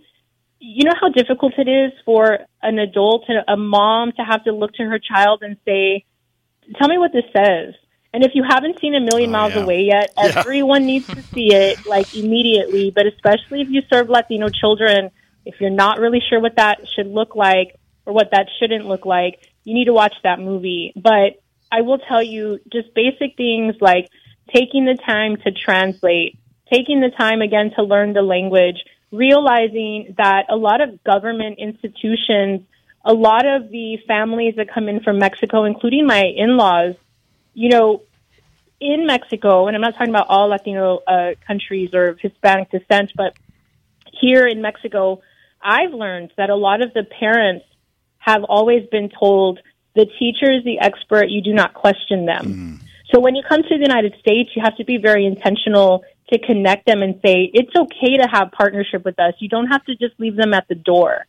you 0.60 0.84
know 0.84 0.92
how 1.00 1.08
difficult 1.08 1.54
it 1.56 1.68
is 1.68 1.92
for 2.04 2.40
an 2.62 2.78
adult, 2.78 3.24
and 3.28 3.38
a 3.48 3.56
mom, 3.56 4.12
to 4.12 4.22
have 4.22 4.44
to 4.44 4.52
look 4.52 4.74
to 4.74 4.82
her 4.84 4.98
child 4.98 5.42
and 5.42 5.56
say, 5.64 6.04
"Tell 6.76 6.86
me 6.86 6.98
what 6.98 7.12
this 7.12 7.24
says." 7.34 7.74
And 8.12 8.24
if 8.24 8.32
you 8.34 8.42
haven't 8.42 8.80
seen 8.80 8.94
A 8.94 9.00
Million 9.00 9.30
oh, 9.30 9.32
Miles 9.32 9.54
yeah. 9.54 9.62
Away 9.62 9.82
yet, 9.82 10.10
Yeah. 10.16 10.32
everyone 10.36 10.84
needs 10.84 11.06
to 11.06 11.22
see 11.22 11.54
it 11.54 11.86
like 11.94 12.14
immediately. 12.14 12.90
But 12.90 13.06
especially 13.06 13.60
if 13.60 13.68
you 13.68 13.82
serve 13.92 14.08
Latino 14.08 14.48
children, 14.48 15.10
if 15.46 15.60
you're 15.60 15.70
not 15.70 15.98
really 16.00 16.20
sure 16.28 16.40
what 16.40 16.56
that 16.56 16.80
should 16.94 17.06
look 17.06 17.34
like 17.36 17.76
or 18.06 18.12
what 18.12 18.30
that 18.32 18.48
shouldn't 18.58 18.86
look 18.86 19.06
like, 19.06 19.40
you 19.64 19.74
need 19.74 19.86
to 19.86 19.92
watch 19.92 20.14
that 20.24 20.40
movie. 20.40 20.92
But 20.96 21.40
I 21.70 21.82
will 21.82 21.98
tell 21.98 22.22
you 22.22 22.58
just 22.72 22.94
basic 22.94 23.36
things 23.36 23.76
like 23.80 24.08
taking 24.52 24.84
the 24.84 24.96
time 25.06 25.36
to 25.44 25.52
translate, 25.52 26.38
taking 26.72 27.00
the 27.00 27.10
time 27.10 27.42
again 27.42 27.70
to 27.76 27.82
learn 27.82 28.12
the 28.12 28.22
language, 28.22 28.84
realizing 29.12 30.14
that 30.18 30.46
a 30.48 30.56
lot 30.56 30.80
of 30.80 31.02
government 31.04 31.58
institutions, 31.58 32.62
a 33.04 33.12
lot 33.12 33.46
of 33.46 33.70
the 33.70 33.98
families 34.08 34.54
that 34.56 34.72
come 34.72 34.88
in 34.88 35.00
from 35.00 35.18
Mexico, 35.18 35.64
including 35.64 36.06
my 36.06 36.24
in-laws, 36.24 36.94
you 37.60 37.68
know, 37.68 38.00
in 38.80 39.06
Mexico, 39.06 39.66
and 39.66 39.76
I'm 39.76 39.82
not 39.82 39.92
talking 39.92 40.08
about 40.08 40.28
all 40.30 40.48
Latino 40.48 41.00
uh, 41.06 41.32
countries 41.46 41.90
or 41.92 42.08
of 42.08 42.18
Hispanic 42.18 42.70
descent, 42.70 43.12
but 43.14 43.36
here 44.18 44.46
in 44.46 44.62
Mexico, 44.62 45.20
I've 45.60 45.92
learned 45.92 46.32
that 46.38 46.48
a 46.48 46.54
lot 46.56 46.80
of 46.80 46.94
the 46.94 47.04
parents 47.04 47.66
have 48.16 48.44
always 48.44 48.88
been 48.88 49.10
told 49.10 49.58
the 49.94 50.06
teacher 50.06 50.50
is 50.50 50.64
the 50.64 50.78
expert, 50.80 51.28
you 51.28 51.42
do 51.42 51.52
not 51.52 51.74
question 51.74 52.24
them. 52.24 52.80
So 53.12 53.20
when 53.20 53.34
you 53.34 53.42
come 53.46 53.62
to 53.62 53.68
the 53.68 53.82
United 53.82 54.14
States, 54.20 54.48
you 54.56 54.62
have 54.62 54.78
to 54.78 54.84
be 54.84 54.96
very 54.96 55.26
intentional 55.26 56.02
to 56.32 56.38
connect 56.38 56.86
them 56.86 57.02
and 57.02 57.16
say, 57.16 57.50
it's 57.52 57.76
okay 57.76 58.16
to 58.16 58.26
have 58.26 58.52
partnership 58.52 59.04
with 59.04 59.18
us. 59.18 59.34
You 59.38 59.50
don't 59.50 59.66
have 59.66 59.84
to 59.84 59.96
just 59.96 60.18
leave 60.18 60.36
them 60.36 60.54
at 60.54 60.66
the 60.68 60.76
door. 60.76 61.26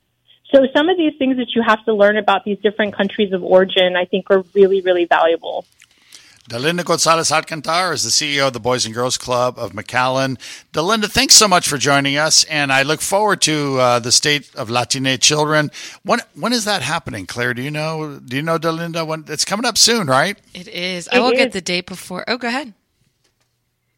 So 0.53 0.65
some 0.73 0.87
of 0.87 0.95
these 0.95 1.13
things 1.19 1.35
that 1.37 1.47
you 1.55 1.61
have 1.65 1.83
to 1.85 1.93
learn 1.93 2.15
about 2.15 2.45
these 2.45 2.59
different 2.59 2.95
countries 2.95 3.33
of 3.33 3.43
origin, 3.43 3.97
I 3.97 4.05
think 4.05 4.27
are 4.29 4.43
really, 4.53 4.79
really 4.79 5.05
valuable. 5.05 5.65
Delinda 6.51 6.83
Gonzalez 6.83 7.31
Alcantar 7.31 7.93
is 7.93 8.03
the 8.03 8.09
CEO 8.09 8.47
of 8.47 8.51
the 8.51 8.59
Boys 8.59 8.85
and 8.85 8.93
Girls 8.93 9.17
Club 9.17 9.57
of 9.57 9.71
McAllen. 9.71 10.37
Delinda, 10.73 11.09
thanks 11.09 11.33
so 11.33 11.47
much 11.47 11.65
for 11.65 11.77
joining 11.77 12.17
us, 12.17 12.43
and 12.43 12.73
I 12.73 12.81
look 12.81 12.99
forward 12.99 13.39
to 13.43 13.79
uh, 13.79 13.99
the 13.99 14.11
State 14.11 14.53
of 14.55 14.69
Latine 14.69 15.17
Children. 15.17 15.71
When 16.03 16.19
when 16.35 16.51
is 16.51 16.65
that 16.65 16.81
happening, 16.81 17.25
Claire? 17.25 17.53
Do 17.53 17.61
you 17.61 17.71
know? 17.71 18.19
Do 18.19 18.35
you 18.35 18.41
know, 18.41 18.59
Delinda? 18.59 19.07
When 19.07 19.23
it's 19.29 19.45
coming 19.45 19.65
up 19.65 19.77
soon, 19.77 20.07
right? 20.07 20.37
It 20.53 20.67
is. 20.67 21.07
I 21.07 21.19
will 21.19 21.31
is. 21.31 21.37
get 21.37 21.53
the 21.53 21.61
date 21.61 21.85
before. 21.85 22.25
Oh, 22.27 22.37
go 22.37 22.49
ahead. 22.49 22.73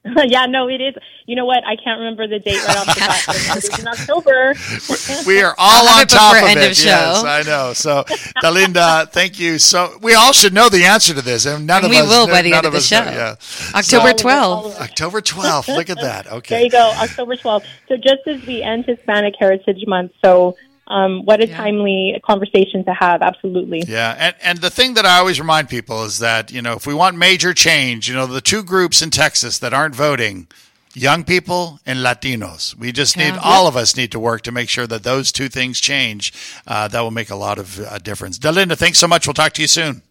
yeah, 0.25 0.45
no, 0.47 0.67
it 0.67 0.81
is. 0.81 0.95
You 1.25 1.35
know 1.37 1.45
what? 1.45 1.63
I 1.65 1.77
can't 1.77 1.97
remember 1.99 2.27
the 2.27 2.39
date 2.39 2.61
right 2.67 2.75
off 2.77 2.85
the 2.87 2.93
top. 2.99 3.57
It's 3.57 3.79
in 3.79 3.87
October. 3.87 4.53
We 5.25 5.41
are 5.41 5.55
all 5.57 5.87
on 5.87 6.05
top 6.07 6.35
of 6.43 6.49
it. 6.49 6.69
of 6.71 6.75
show. 6.75 6.89
Yes, 6.89 7.23
I 7.23 7.41
know. 7.43 7.71
So, 7.73 8.03
Delinda, 8.43 9.09
thank 9.11 9.39
you. 9.39 9.57
So, 9.57 9.97
we 10.01 10.13
all 10.15 10.33
should 10.33 10.53
know 10.53 10.67
the 10.67 10.83
answer 10.83 11.13
to 11.13 11.21
this, 11.21 11.45
and 11.45 11.65
none 11.65 11.77
And 11.77 11.85
of 11.85 11.91
we 11.91 11.99
us. 11.99 12.09
will 12.09 12.27
by 12.27 12.41
the 12.41 12.53
end 12.53 12.65
of 12.65 12.73
the 12.73 12.81
show. 12.81 13.03
know. 13.03 13.11
Yeah. 13.11 13.35
October 13.75 14.07
All 14.07 14.09
of 14.09 14.19
it, 14.19 14.25
all 14.25 14.63
12th. 14.63 14.75
of. 14.75 14.81
October 14.81 15.21
twelfth. 15.21 15.67
Look 15.69 15.89
at 15.89 16.01
that. 16.01 16.27
Okay. 16.27 16.55
There 16.55 16.63
you 16.65 16.69
go, 16.69 16.91
October 17.01 17.35
12th. 17.37 17.63
So 17.87 17.95
just 17.97 18.27
as 18.27 18.45
we 18.45 18.61
end 18.61 18.85
Hispanic 18.85 19.35
Heritage 19.39 19.83
Month, 19.87 20.11
so 20.23 20.55
um, 20.87 21.25
what 21.25 21.41
a 21.41 21.47
Yeah. 21.47 21.57
timely 21.57 22.19
conversation 22.25 22.83
to 22.85 22.93
have. 22.93 23.21
Absolutely. 23.21 23.83
Yeah, 23.87 24.15
and 24.19 24.35
and 24.41 24.59
the 24.59 24.69
thing 24.69 24.93
that 24.95 25.05
I 25.05 25.17
always 25.19 25.39
remind 25.39 25.69
people 25.69 26.03
is 26.03 26.19
that 26.19 26.51
you 26.51 26.61
know 26.61 26.73
if 26.73 26.85
we 26.85 26.93
want 26.93 27.17
major 27.17 27.53
change, 27.53 28.07
you 28.09 28.15
know 28.15 28.25
the 28.27 28.41
two 28.41 28.63
groups 28.63 29.01
in 29.01 29.09
Texas 29.09 29.59
that 29.59 29.73
aren't 29.73 29.95
voting, 29.95 30.47
young 30.93 31.23
people 31.23 31.79
and 31.85 31.99
Latinos. 31.99 32.75
We 32.75 32.91
just 32.91 33.17
need 33.17 33.33
Yeah. 33.35 33.39
all 33.43 33.67
of 33.67 33.75
us 33.75 33.95
need 33.95 34.11
to 34.11 34.19
work 34.19 34.41
to 34.43 34.51
make 34.51 34.69
sure 34.69 34.85
that 34.87 35.03
those 35.03 35.31
two 35.31 35.49
things 35.49 35.79
change. 35.81 36.31
Uh, 36.67 36.87
that 36.89 37.01
will 37.01 37.11
make 37.11 37.29
a 37.31 37.35
lot 37.35 37.57
of 37.57 37.79
uh, 37.79 37.97
difference. 37.99 38.37
Delinda, 38.37 38.77
thanks 38.77 38.99
so 38.99 39.07
much. 39.07 39.25
We'll 39.25 39.33
talk 39.33 39.53
to 39.53 39.61
you 39.61 39.67
soon. 39.67 40.01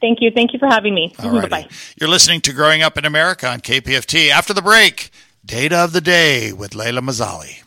Thank 0.00 0.20
you. 0.22 0.30
Thank 0.30 0.52
you 0.54 0.58
for 0.58 0.66
having 0.66 0.94
me. 0.94 1.14
Bye-bye. 1.18 1.68
You're 2.00 2.08
listening 2.08 2.40
to 2.42 2.52
Growing 2.54 2.80
Up 2.82 2.96
in 2.96 3.04
America 3.04 3.46
on 3.46 3.60
KPFT. 3.60 4.30
After 4.30 4.54
the 4.54 4.62
break, 4.62 5.10
data 5.44 5.76
of 5.76 5.92
the 5.92 6.00
day 6.00 6.52
with 6.54 6.70
Layla 6.72 7.00
Mazzali. 7.00 7.59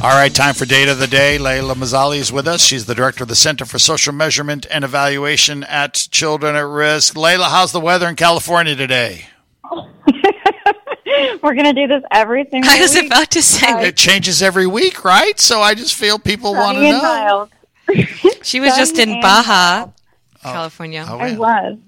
All 0.00 0.14
right, 0.14 0.32
time 0.32 0.54
for 0.54 0.64
data 0.64 0.92
of 0.92 1.00
the 1.00 1.08
day. 1.08 1.38
Layla 1.40 1.74
Mazzali 1.74 2.18
is 2.18 2.30
with 2.32 2.46
us. 2.46 2.62
She's 2.62 2.86
the 2.86 2.94
director 2.94 3.24
of 3.24 3.28
the 3.28 3.34
Center 3.34 3.64
for 3.64 3.80
Social 3.80 4.12
Measurement 4.12 4.64
and 4.70 4.84
Evaluation 4.84 5.64
at 5.64 5.94
Children 6.12 6.54
at 6.54 6.66
Risk. 6.66 7.14
Layla, 7.14 7.48
how's 7.50 7.72
the 7.72 7.80
weather 7.80 8.06
in 8.08 8.14
California 8.14 8.76
today? 8.76 9.26
We're 11.42 11.54
gonna 11.54 11.72
do 11.74 11.88
this 11.88 12.04
every 12.12 12.46
single 12.48 12.70
I 12.70 12.78
was 12.80 12.94
week. 12.94 13.06
about 13.06 13.30
to 13.32 13.42
say, 13.42 13.88
It 13.88 13.96
changes 13.96 14.40
every 14.40 14.68
week, 14.68 15.04
right? 15.04 15.38
So 15.40 15.60
I 15.60 15.74
just 15.74 15.94
feel 15.96 16.18
people 16.20 16.52
want 16.54 16.78
to 16.78 16.82
know. 16.92 17.48
she 18.42 18.60
was 18.60 18.76
just 18.76 18.92
in 18.92 18.98
Sunny 19.08 19.12
and 19.14 19.22
Baja, 19.22 19.86
oh. 19.88 19.92
California. 20.42 21.04
Oh, 21.08 21.18
I 21.18 21.26
yeah. 21.28 21.38
was. 21.38 21.78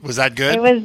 Was 0.00 0.16
that 0.16 0.34
good? 0.34 0.54
It 0.56 0.62
was. 0.62 0.82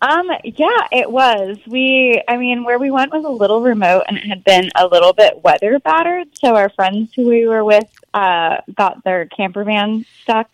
Um. 0.00 0.28
Yeah, 0.44 0.86
it 0.92 1.10
was. 1.10 1.56
We. 1.66 2.22
I 2.28 2.36
mean, 2.36 2.64
where 2.64 2.78
we 2.78 2.90
went 2.90 3.12
was 3.12 3.24
a 3.24 3.28
little 3.28 3.62
remote, 3.62 4.04
and 4.06 4.16
it 4.16 4.24
had 4.26 4.44
been 4.44 4.70
a 4.74 4.86
little 4.86 5.12
bit 5.12 5.42
weather 5.42 5.78
battered. 5.78 6.28
So 6.38 6.54
our 6.56 6.68
friends 6.68 7.12
who 7.14 7.28
we 7.28 7.46
were 7.46 7.64
with 7.64 7.90
uh, 8.12 8.58
got 8.74 9.02
their 9.04 9.26
camper 9.26 9.64
van 9.64 10.04
stuck, 10.22 10.50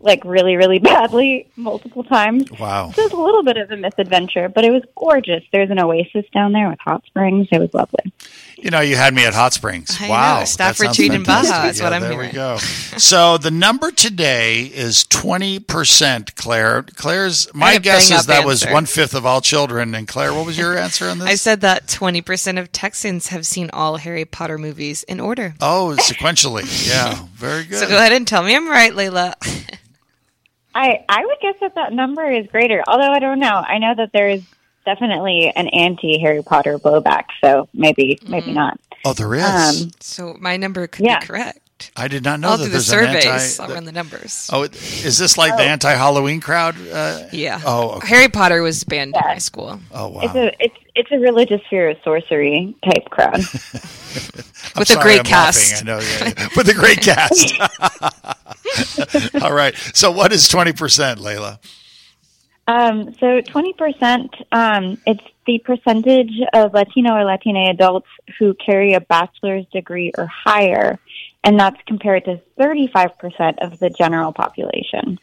like 0.00 0.24
really, 0.24 0.56
really 0.56 0.78
badly, 0.90 1.48
multiple 1.56 2.02
times. 2.02 2.50
wow. 2.58 2.90
So 2.90 3.02
it 3.02 3.12
was 3.12 3.18
a 3.18 3.22
little 3.22 3.44
bit 3.44 3.56
of 3.56 3.70
a 3.70 3.76
misadventure, 3.76 4.48
but 4.48 4.64
it 4.64 4.70
was 4.70 4.82
gorgeous. 4.96 5.44
There's 5.52 5.70
an 5.70 5.78
oasis 5.78 6.26
down 6.32 6.52
there 6.52 6.68
with 6.68 6.80
hot 6.80 7.04
springs. 7.06 7.48
It 7.52 7.60
was 7.60 7.72
lovely. 7.72 8.12
You 8.62 8.70
know, 8.70 8.80
you 8.80 8.94
had 8.94 9.12
me 9.12 9.26
at 9.26 9.34
Hot 9.34 9.52
Springs. 9.52 9.98
I 10.00 10.08
wow. 10.08 10.38
know. 10.38 10.44
Stop 10.44 10.68
that 10.68 10.76
sounds 10.76 10.96
retreat 10.96 11.14
in 11.14 11.24
Baja 11.24 11.42
fantastic. 11.42 11.70
is 11.72 11.82
what 11.82 11.92
I'm 11.92 12.02
there 12.02 12.12
hearing. 12.12 12.28
we 12.28 12.32
go. 12.32 12.56
so 12.96 13.36
the 13.36 13.50
number 13.50 13.90
today 13.90 14.66
is 14.66 15.02
20%, 15.04 16.36
Claire. 16.36 16.84
Claire's, 16.84 17.52
my 17.52 17.78
guess 17.78 18.04
is 18.04 18.20
up 18.20 18.26
that 18.26 18.46
was 18.46 18.64
one 18.64 18.86
fifth 18.86 19.16
of 19.16 19.26
all 19.26 19.40
children. 19.40 19.96
And 19.96 20.06
Claire, 20.06 20.32
what 20.32 20.46
was 20.46 20.56
your 20.56 20.78
answer 20.78 21.08
on 21.08 21.18
this? 21.18 21.28
I 21.28 21.34
said 21.34 21.62
that 21.62 21.88
20% 21.88 22.60
of 22.60 22.70
Texans 22.70 23.26
have 23.28 23.44
seen 23.44 23.68
all 23.72 23.96
Harry 23.96 24.24
Potter 24.24 24.58
movies 24.58 25.02
in 25.02 25.18
order. 25.18 25.54
Oh, 25.60 25.96
sequentially. 25.98 26.62
Yeah, 26.92 27.26
very 27.34 27.64
good. 27.64 27.78
So 27.78 27.88
go 27.88 27.96
ahead 27.96 28.12
and 28.12 28.26
tell 28.26 28.42
me 28.42 28.54
I'm 28.54 28.68
right, 28.68 28.92
Layla. 28.92 29.34
I 30.74 31.04
I 31.08 31.24
would 31.24 31.36
guess 31.40 31.54
that 31.60 31.74
that 31.76 31.92
number 31.92 32.28
is 32.30 32.46
greater. 32.48 32.82
Although 32.86 33.12
I 33.12 33.18
don't 33.18 33.38
know. 33.38 33.46
I 33.54 33.78
know 33.78 33.94
that 33.96 34.10
there 34.12 34.28
is 34.28 34.42
definitely 34.84 35.52
an 35.54 35.68
anti 35.68 36.18
Harry 36.20 36.42
Potter 36.42 36.78
blowback. 36.78 37.24
So 37.42 37.68
maybe 37.74 38.18
maybe 38.28 38.52
not. 38.52 38.78
Oh, 39.04 39.12
there 39.12 39.34
is. 39.34 39.82
Um, 39.82 39.90
So 40.00 40.36
my 40.40 40.56
number 40.56 40.86
could 40.86 41.04
Yeah. 41.04 41.20
be 41.20 41.26
correct. 41.26 41.58
I 41.96 42.06
did 42.06 42.22
not 42.22 42.38
know 42.38 42.50
I'll 42.50 42.58
that 42.58 42.62
do 42.66 42.68
the 42.68 42.74
there's 42.74 42.86
surveys. 42.86 43.24
an 43.24 43.64
I'll 43.64 43.64
anti. 43.70 43.74
run 43.74 43.84
the 43.86 43.90
numbers. 43.92 44.48
oh, 44.52 44.62
is 44.62 45.18
this 45.18 45.36
like 45.36 45.56
the 45.56 45.64
anti-Halloween 45.64 46.40
crowd? 46.40 46.76
Uh, 46.88 47.24
yeah. 47.32 47.60
Oh, 47.66 47.96
okay. 47.96 48.06
Harry 48.06 48.28
Potter 48.28 48.62
was 48.62 48.84
banned 48.84 49.16
in 49.16 49.20
Yeah. 49.24 49.32
my 49.32 49.38
school. 49.38 49.80
oh 49.92 50.06
wow. 50.08 50.20
It's 50.22 50.34
a 50.36 50.52
it's 50.64 50.76
it's 50.94 51.10
a 51.10 51.18
religious 51.18 51.60
fear 51.68 51.90
of 51.90 51.96
sorcery 52.04 52.76
type 52.84 53.06
crowd. 53.10 53.34
I'm 54.74 54.78
with 54.78 54.90
a 54.90 55.00
great 55.02 55.18
I'm 55.20 55.24
cast. 55.24 55.82
laughing. 55.82 55.88
I 55.88 55.92
know, 55.92 55.98
yeah, 56.00 56.32
yeah. 56.38 56.48
with 56.56 56.68
a 56.68 56.74
great 56.74 57.00
cast. 57.00 57.58
All 59.42 59.52
right. 59.52 59.74
So 59.94 60.10
what 60.12 60.32
is 60.32 60.48
20%, 60.48 61.16
Layla? 61.16 61.58
Um, 62.66 63.14
so 63.14 63.40
twenty 63.40 63.72
percent. 63.72 64.34
Um, 64.52 64.98
it's 65.06 65.24
the 65.46 65.58
percentage 65.58 66.32
of 66.52 66.72
Latino 66.72 67.14
or 67.14 67.24
Latina 67.24 67.70
adults 67.70 68.06
who 68.38 68.54
carry 68.54 68.94
a 68.94 69.00
bachelor's 69.00 69.66
degree 69.72 70.12
or 70.16 70.26
higher, 70.26 70.98
and 71.42 71.58
that's 71.58 71.80
compared 71.86 72.24
to 72.26 72.40
thirty-five 72.56 73.18
percent 73.18 73.58
of 73.60 73.78
the 73.80 73.90
general 73.90 74.32
population. 74.32 75.18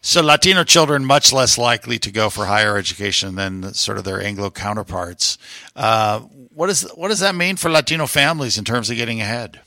So 0.00 0.22
Latino 0.22 0.62
children 0.64 1.04
much 1.04 1.32
less 1.32 1.58
likely 1.58 1.98
to 1.98 2.12
go 2.12 2.30
for 2.30 2.46
higher 2.46 2.76
education 2.76 3.34
than 3.34 3.74
sort 3.74 3.98
of 3.98 4.04
their 4.04 4.20
Anglo 4.20 4.50
counterparts. 4.50 5.38
Uh, 5.74 6.20
what 6.54 6.68
is 6.70 6.82
what 6.94 7.08
does 7.08 7.20
that 7.20 7.34
mean 7.34 7.56
for 7.56 7.70
Latino 7.70 8.06
families 8.06 8.58
in 8.58 8.64
terms 8.64 8.90
of 8.90 8.96
getting 8.96 9.20
ahead? 9.20 9.60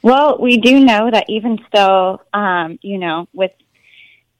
Well, 0.00 0.38
we 0.38 0.58
do 0.58 0.78
know 0.78 1.10
that 1.10 1.24
even 1.28 1.58
still, 1.66 2.22
um, 2.32 2.78
you 2.82 2.98
know, 2.98 3.28
with 3.34 3.50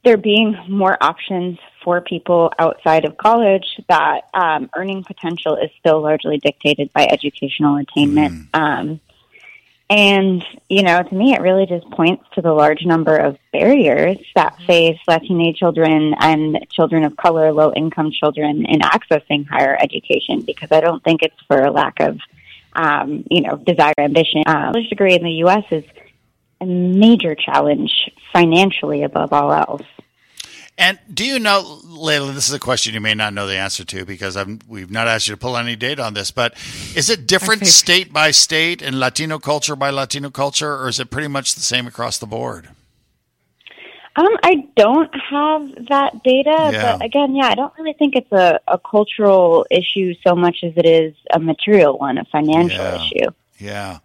there 0.03 0.17
being 0.17 0.57
more 0.67 0.97
options 1.01 1.59
for 1.83 2.01
people 2.01 2.51
outside 2.57 3.05
of 3.05 3.17
college, 3.17 3.79
that 3.87 4.21
um, 4.33 4.69
earning 4.75 5.03
potential 5.03 5.55
is 5.55 5.69
still 5.79 6.01
largely 6.01 6.37
dictated 6.37 6.91
by 6.93 7.05
educational 7.05 7.77
attainment. 7.77 8.47
Um, 8.53 8.99
and, 9.89 10.45
you 10.69 10.83
know, 10.83 11.01
to 11.01 11.15
me, 11.15 11.33
it 11.33 11.41
really 11.41 11.65
just 11.65 11.89
points 11.89 12.23
to 12.35 12.41
the 12.41 12.53
large 12.53 12.85
number 12.85 13.17
of 13.17 13.37
barriers 13.51 14.17
that 14.35 14.55
face 14.67 14.99
Latino 15.07 15.51
children 15.51 16.13
and 16.19 16.63
children 16.69 17.03
of 17.03 17.17
color, 17.17 17.51
low 17.51 17.73
income 17.73 18.11
children 18.11 18.65
in 18.65 18.81
accessing 18.81 19.47
higher 19.47 19.75
education 19.81 20.41
because 20.41 20.71
I 20.71 20.79
don't 20.79 21.03
think 21.03 21.23
it's 21.23 21.41
for 21.47 21.63
a 21.63 21.71
lack 21.71 21.99
of 22.01 22.19
um, 22.73 23.25
you 23.29 23.41
know, 23.41 23.57
desire, 23.57 23.93
ambition. 23.97 24.43
Uh, 24.45 24.71
college 24.71 24.89
degree 24.89 25.15
in 25.15 25.23
the 25.23 25.31
U.S. 25.43 25.63
is 25.71 25.83
a 26.61 26.65
major 26.65 27.35
challenge 27.35 28.09
financially 28.33 29.03
above 29.03 29.33
all 29.33 29.51
else. 29.53 29.83
And 30.77 30.97
do 31.13 31.25
you 31.25 31.39
know, 31.39 31.81
Layla? 31.85 32.33
This 32.33 32.47
is 32.47 32.53
a 32.53 32.59
question 32.59 32.93
you 32.93 33.01
may 33.01 33.13
not 33.13 33.33
know 33.33 33.47
the 33.47 33.57
answer 33.57 33.83
to 33.83 34.05
because 34.05 34.37
I'm, 34.37 34.59
we've 34.65 34.89
not 34.89 35.09
asked 35.09 35.27
you 35.27 35.33
to 35.33 35.37
pull 35.37 35.57
any 35.57 35.75
data 35.75 36.01
on 36.03 36.13
this. 36.13 36.31
But 36.31 36.53
is 36.95 37.09
it 37.09 37.27
different 37.27 37.59
favorite. 37.59 37.73
state 37.73 38.13
by 38.13 38.31
state 38.31 38.81
and 38.81 38.97
Latino 38.97 39.39
culture 39.39 39.75
by 39.75 39.89
Latino 39.89 40.29
culture, 40.29 40.73
or 40.73 40.87
is 40.87 40.99
it 41.01 41.09
pretty 41.11 41.27
much 41.27 41.55
the 41.55 41.61
same 41.61 41.85
across 41.85 42.17
the 42.17 42.27
board? 42.27 42.69
Um, 44.15 44.27
I 44.43 44.67
don't 44.75 45.13
have 45.29 45.87
that 45.89 46.23
data, 46.23 46.69
Yeah. 46.73 46.97
but 46.97 47.05
again, 47.05 47.35
yeah, 47.35 47.47
I 47.47 47.55
don't 47.55 47.73
really 47.77 47.93
think 47.93 48.15
it's 48.15 48.31
a, 48.31 48.59
a 48.67 48.77
cultural 48.79 49.65
issue 49.69 50.13
so 50.25 50.35
much 50.35 50.57
as 50.63 50.73
it 50.77 50.85
is 50.85 51.13
a 51.33 51.39
material 51.39 51.97
one, 51.97 52.17
a 52.17 52.25
financial 52.25 52.77
Yeah. 52.77 52.95
issue. 52.95 53.29
Yeah. 53.59 53.97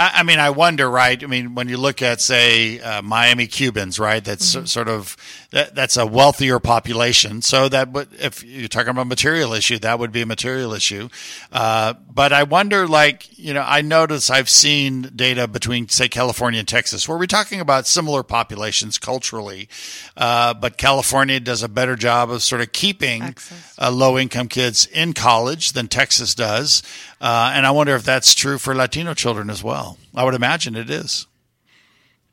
I, 0.00 0.20
I 0.20 0.22
mean, 0.22 0.38
I 0.38 0.48
wonder, 0.48 0.90
right? 0.90 1.22
I 1.22 1.26
mean, 1.26 1.54
when 1.54 1.68
you 1.68 1.76
look 1.76 2.00
at, 2.00 2.22
say, 2.22 2.80
uh, 2.80 3.02
Miami 3.02 3.46
Cubans, 3.46 3.98
right? 3.98 4.24
That's 4.24 4.46
so- 4.46 4.64
sort 4.64 4.88
of 4.88 5.14
that, 5.50 5.74
that's 5.74 5.96
a 5.98 6.06
wealthier 6.06 6.58
population. 6.58 7.42
So 7.42 7.68
that, 7.68 7.92
would, 7.92 8.08
if 8.14 8.42
you're 8.42 8.68
talking 8.68 8.88
about 8.90 9.02
a 9.02 9.04
material 9.04 9.52
issue, 9.52 9.78
that 9.80 9.98
would 9.98 10.10
be 10.10 10.22
a 10.22 10.26
material 10.26 10.72
issue. 10.72 11.10
Uh, 11.52 11.94
but 12.12 12.32
I 12.32 12.44
wonder, 12.44 12.88
like, 12.88 13.38
you 13.38 13.52
know, 13.52 13.64
I 13.66 13.82
notice 13.82 14.30
I've 14.30 14.48
seen 14.48 15.10
data 15.14 15.46
between, 15.46 15.88
say, 15.88 16.08
California 16.08 16.60
and 16.60 16.68
Texas, 16.68 17.06
where 17.06 17.18
we're 17.18 17.26
talking 17.26 17.60
about 17.60 17.86
similar 17.86 18.22
populations 18.22 18.96
culturally, 18.96 19.68
uh, 20.16 20.54
but 20.54 20.78
California 20.78 21.40
does 21.40 21.62
a 21.62 21.68
better 21.68 21.94
job 21.96 22.30
of 22.30 22.42
sort 22.42 22.62
of 22.62 22.72
keeping 22.72 23.34
uh, 23.78 23.90
low 23.90 24.16
income 24.18 24.48
kids 24.48 24.86
in 24.86 25.12
college 25.12 25.72
than 25.72 25.88
Texas 25.88 26.34
does. 26.34 26.82
Uh, 27.20 27.52
and 27.54 27.66
I 27.66 27.70
wonder 27.70 27.94
if 27.94 28.02
that's 28.02 28.34
true 28.34 28.58
for 28.58 28.74
Latino 28.74 29.14
children 29.14 29.50
as 29.50 29.62
well. 29.62 29.98
I 30.14 30.24
would 30.24 30.34
imagine 30.34 30.76
it 30.76 30.90
is. 30.90 31.26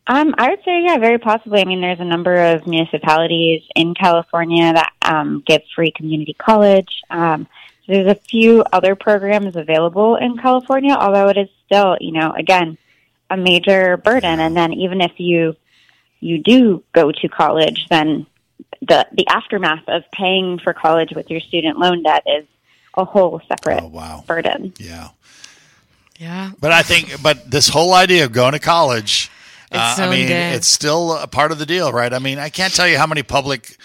Um, 0.07 0.33
I 0.37 0.51
would 0.51 0.63
say, 0.63 0.83
yeah, 0.83 0.97
very 0.97 1.17
possibly. 1.17 1.59
I 1.59 1.65
mean, 1.65 1.81
there's 1.81 1.99
a 1.99 2.05
number 2.05 2.35
of 2.35 2.65
municipalities 2.65 3.63
in 3.75 3.93
California 3.93 4.71
that 4.71 4.93
um, 5.01 5.43
give 5.45 5.61
free 5.75 5.91
community 5.91 6.33
college. 6.33 7.01
Um, 7.09 7.45
so 7.85 7.93
there's 7.93 8.07
a 8.07 8.15
few 8.15 8.63
other 8.71 8.95
programs 8.95 9.57
available 9.57 10.15
in 10.15 10.37
California, 10.37 10.93
although 10.93 11.27
it 11.27 11.37
is 11.37 11.49
still, 11.65 11.97
you 11.99 12.13
know, 12.13 12.31
again, 12.31 12.77
a 13.29 13.35
major 13.35 13.97
burden. 13.97 14.39
And 14.39 14.55
then 14.55 14.73
even 14.73 15.01
if 15.01 15.19
you 15.19 15.55
you 16.19 16.41
do 16.41 16.83
go 16.93 17.11
to 17.11 17.27
college, 17.27 17.87
then 17.89 18.25
the 18.81 19.07
the 19.11 19.27
aftermath 19.27 19.83
of 19.87 20.03
paying 20.11 20.59
for 20.59 20.73
college 20.73 21.13
with 21.13 21.29
your 21.29 21.41
student 21.41 21.79
loan 21.79 22.03
debt 22.03 22.23
is 22.25 22.45
a 22.97 23.05
whole 23.05 23.39
separate 23.47 23.81
Oh, 23.83 23.87
wow. 23.87 24.23
burden. 24.27 24.73
Yeah. 24.79 25.09
Yeah. 26.19 26.51
But 26.59 26.71
I 26.71 26.81
think, 26.81 27.21
but 27.21 27.49
this 27.49 27.69
whole 27.69 27.93
idea 27.93 28.25
of 28.25 28.31
going 28.31 28.53
to 28.53 28.59
college, 28.59 29.29
uh, 29.71 29.95
I 29.99 30.09
mean, 30.09 30.25
in. 30.25 30.31
it's 30.31 30.67
still 30.67 31.13
a 31.17 31.27
part 31.27 31.51
of 31.51 31.59
the 31.59 31.65
deal, 31.65 31.91
right? 31.93 32.11
I 32.11 32.19
mean, 32.19 32.39
I 32.39 32.49
can't 32.49 32.73
tell 32.73 32.87
you 32.87 32.97
how 32.97 33.05
many 33.05 33.21
public 33.23 33.77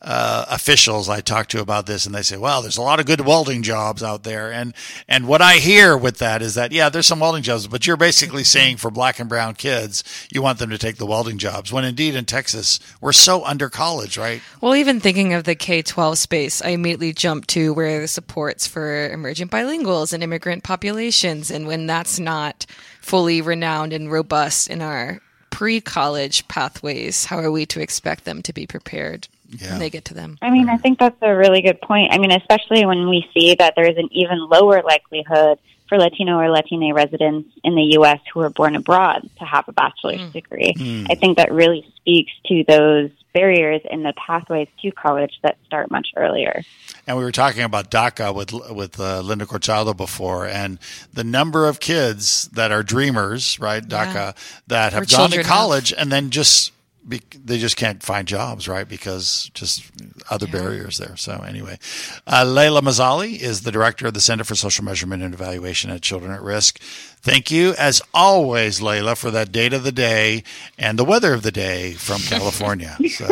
uh, 0.00 0.44
officials 0.48 1.08
I 1.08 1.20
talk 1.20 1.48
to 1.48 1.60
about 1.60 1.86
this, 1.86 2.06
and 2.06 2.14
they 2.14 2.22
say, 2.22 2.36
"Well, 2.36 2.62
there's 2.62 2.76
a 2.76 2.82
lot 2.82 3.00
of 3.00 3.06
good 3.06 3.20
welding 3.20 3.62
jobs 3.62 4.02
out 4.02 4.22
there," 4.22 4.52
and 4.52 4.72
and 5.08 5.26
what 5.26 5.42
I 5.42 5.54
hear 5.54 5.96
with 5.96 6.18
that 6.18 6.40
is 6.40 6.54
that 6.54 6.70
yeah, 6.70 6.88
there's 6.88 7.06
some 7.06 7.18
welding 7.18 7.42
jobs, 7.42 7.66
but 7.66 7.86
you're 7.86 7.96
basically 7.96 8.44
saying 8.44 8.76
for 8.76 8.90
black 8.90 9.18
and 9.18 9.28
brown 9.28 9.54
kids, 9.54 10.04
you 10.30 10.40
want 10.40 10.60
them 10.60 10.70
to 10.70 10.78
take 10.78 10.96
the 10.96 11.06
welding 11.06 11.38
jobs, 11.38 11.72
when 11.72 11.84
indeed 11.84 12.14
in 12.14 12.26
Texas 12.26 12.78
we're 13.00 13.12
so 13.12 13.44
under 13.44 13.68
college, 13.68 14.16
right? 14.16 14.40
Well, 14.60 14.76
even 14.76 15.00
thinking 15.00 15.34
of 15.34 15.44
the 15.44 15.56
K 15.56 15.82
12 15.82 16.16
space, 16.18 16.62
I 16.62 16.70
immediately 16.70 17.12
jumped 17.12 17.48
to 17.50 17.74
where 17.74 18.00
the 18.00 18.08
supports 18.08 18.68
for 18.68 19.10
emergent 19.10 19.50
bilinguals 19.50 20.12
and 20.12 20.22
immigrant 20.22 20.62
populations. 20.62 21.50
And 21.50 21.66
when 21.66 21.86
that's 21.86 22.20
not 22.20 22.66
fully 23.00 23.42
renowned 23.42 23.92
and 23.92 24.12
robust 24.12 24.68
in 24.68 24.80
our 24.80 25.20
pre 25.50 25.80
college 25.80 26.46
pathways, 26.46 27.24
how 27.24 27.38
are 27.38 27.50
we 27.50 27.66
to 27.66 27.80
expect 27.80 28.24
them 28.24 28.42
to 28.42 28.52
be 28.52 28.66
prepared 28.66 29.26
Yeah. 29.48 29.70
when 29.70 29.80
they 29.80 29.90
get 29.90 30.04
to 30.06 30.14
them? 30.14 30.38
I 30.42 30.50
mean, 30.50 30.68
I 30.68 30.76
think 30.76 30.98
that's 30.98 31.16
a 31.22 31.34
really 31.34 31.62
good 31.62 31.80
point. 31.80 32.12
I 32.12 32.18
mean, 32.18 32.30
especially 32.30 32.84
when 32.84 33.08
we 33.08 33.28
see 33.34 33.54
that 33.54 33.74
there 33.76 33.88
is 33.88 33.96
an 33.96 34.08
even 34.12 34.38
lower 34.48 34.82
likelihood 34.82 35.58
for 35.88 35.96
Latino 35.98 36.38
or 36.38 36.50
Latina 36.50 36.92
residents 36.92 37.48
in 37.64 37.74
the 37.74 37.94
U.S. 37.94 38.20
who 38.32 38.40
are 38.40 38.50
born 38.50 38.76
abroad 38.76 39.28
to 39.38 39.44
have 39.44 39.66
a 39.68 39.72
bachelor's 39.72 40.20
degree. 40.32 40.74
I 41.08 41.14
think 41.14 41.38
that 41.38 41.50
really 41.50 41.86
speaks 41.96 42.30
to 42.46 42.62
those 42.68 43.10
barriers 43.32 43.80
in 43.90 44.02
the 44.02 44.12
pathways 44.14 44.68
to 44.82 44.90
college 44.90 45.38
that 45.42 45.56
start 45.64 45.90
much 45.90 46.08
earlier. 46.16 46.62
And 47.06 47.16
we 47.16 47.24
were 47.24 47.32
talking 47.32 47.62
about 47.62 47.90
DACA 47.90 48.34
with 48.34 48.52
with 48.70 49.00
uh, 49.00 49.20
Linda 49.20 49.46
Corchado 49.46 49.96
before, 49.96 50.46
and 50.46 50.78
the 51.14 51.24
number 51.24 51.66
of 51.66 51.80
kids 51.80 52.48
that 52.52 52.70
are 52.70 52.82
dreamers, 52.82 53.58
right? 53.58 53.82
DACA 53.82 54.36
that 54.66 54.92
have 54.92 55.02
Or 55.02 55.06
gone 55.06 55.30
to 55.30 55.36
children 55.36 55.46
college 55.46 55.94
and 55.96 56.12
then 56.12 56.28
just 56.28 56.72
be, 57.08 57.22
they 57.44 57.58
just 57.58 57.76
can't 57.76 58.02
find 58.02 58.28
jobs, 58.28 58.68
right? 58.68 58.88
Because 58.88 59.50
just 59.54 59.90
other 60.30 60.46
barriers 60.46 60.98
there. 60.98 61.16
So 61.16 61.32
anyway, 61.46 61.78
uh, 62.26 62.44
Layla 62.44 62.80
Mazzali 62.80 63.38
is 63.40 63.62
the 63.62 63.72
director 63.72 64.06
of 64.06 64.14
the 64.14 64.20
Center 64.20 64.44
for 64.44 64.54
Social 64.54 64.84
Measurement 64.84 65.22
and 65.22 65.34
Evaluation 65.34 65.90
at 65.90 66.02
Children 66.02 66.32
at 66.32 66.42
Risk. 66.42 66.80
Thank 67.20 67.50
you, 67.50 67.74
as 67.78 68.00
always, 68.14 68.80
Layla, 68.80 69.16
for 69.16 69.30
that 69.32 69.50
date 69.50 69.72
of 69.72 69.82
the 69.82 69.92
day 69.92 70.44
and 70.78 70.98
the 70.98 71.04
weather 71.04 71.34
of 71.34 71.42
the 71.42 71.50
day 71.52 71.92
from 71.94 72.20
California. 72.22 72.96
so, 73.10 73.26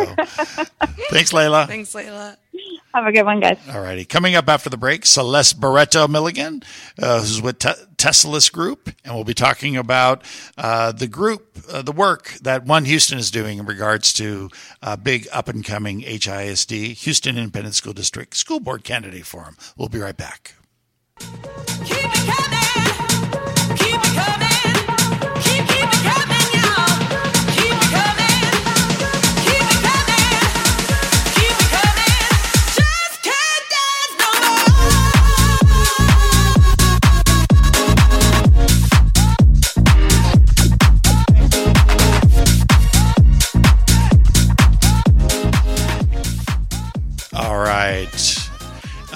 thanks, 1.09 1.31
Layla. 1.31 1.67
Thanks, 1.67 1.93
Layla. 1.93 2.35
Have 2.93 3.05
a 3.05 3.11
good 3.11 3.25
one, 3.25 3.39
guys. 3.39 3.59
All 3.71 3.81
righty. 3.81 4.05
Coming 4.05 4.35
up 4.35 4.49
after 4.49 4.69
the 4.69 4.77
break, 4.77 5.05
Celeste 5.05 5.59
Barreto 5.59 6.07
Milligan, 6.07 6.63
uh, 6.99 7.19
who's 7.19 7.41
with 7.41 7.59
Te- 7.59 7.69
Tesla's 7.97 8.49
Group, 8.49 8.89
and 9.05 9.13
we'll 9.13 9.23
be 9.23 9.33
talking 9.33 9.77
about 9.77 10.23
uh, 10.57 10.91
the 10.91 11.07
group, 11.07 11.57
uh, 11.71 11.81
the 11.81 11.91
work 11.91 12.33
that 12.41 12.65
One 12.65 12.85
Houston 12.85 13.19
is 13.19 13.29
doing 13.29 13.59
in 13.59 13.65
regards 13.65 14.13
to 14.13 14.49
uh, 14.81 14.95
big 14.95 15.27
up 15.31 15.47
and 15.47 15.63
coming 15.63 16.01
HISD, 16.01 16.93
Houston 16.93 17.37
Independent 17.37 17.75
School 17.75 17.93
District 17.93 18.35
School 18.35 18.59
Board 18.59 18.83
Candidate 18.83 19.25
Forum. 19.25 19.57
We'll 19.77 19.89
be 19.89 19.99
right 19.99 20.17
back. 20.17 20.55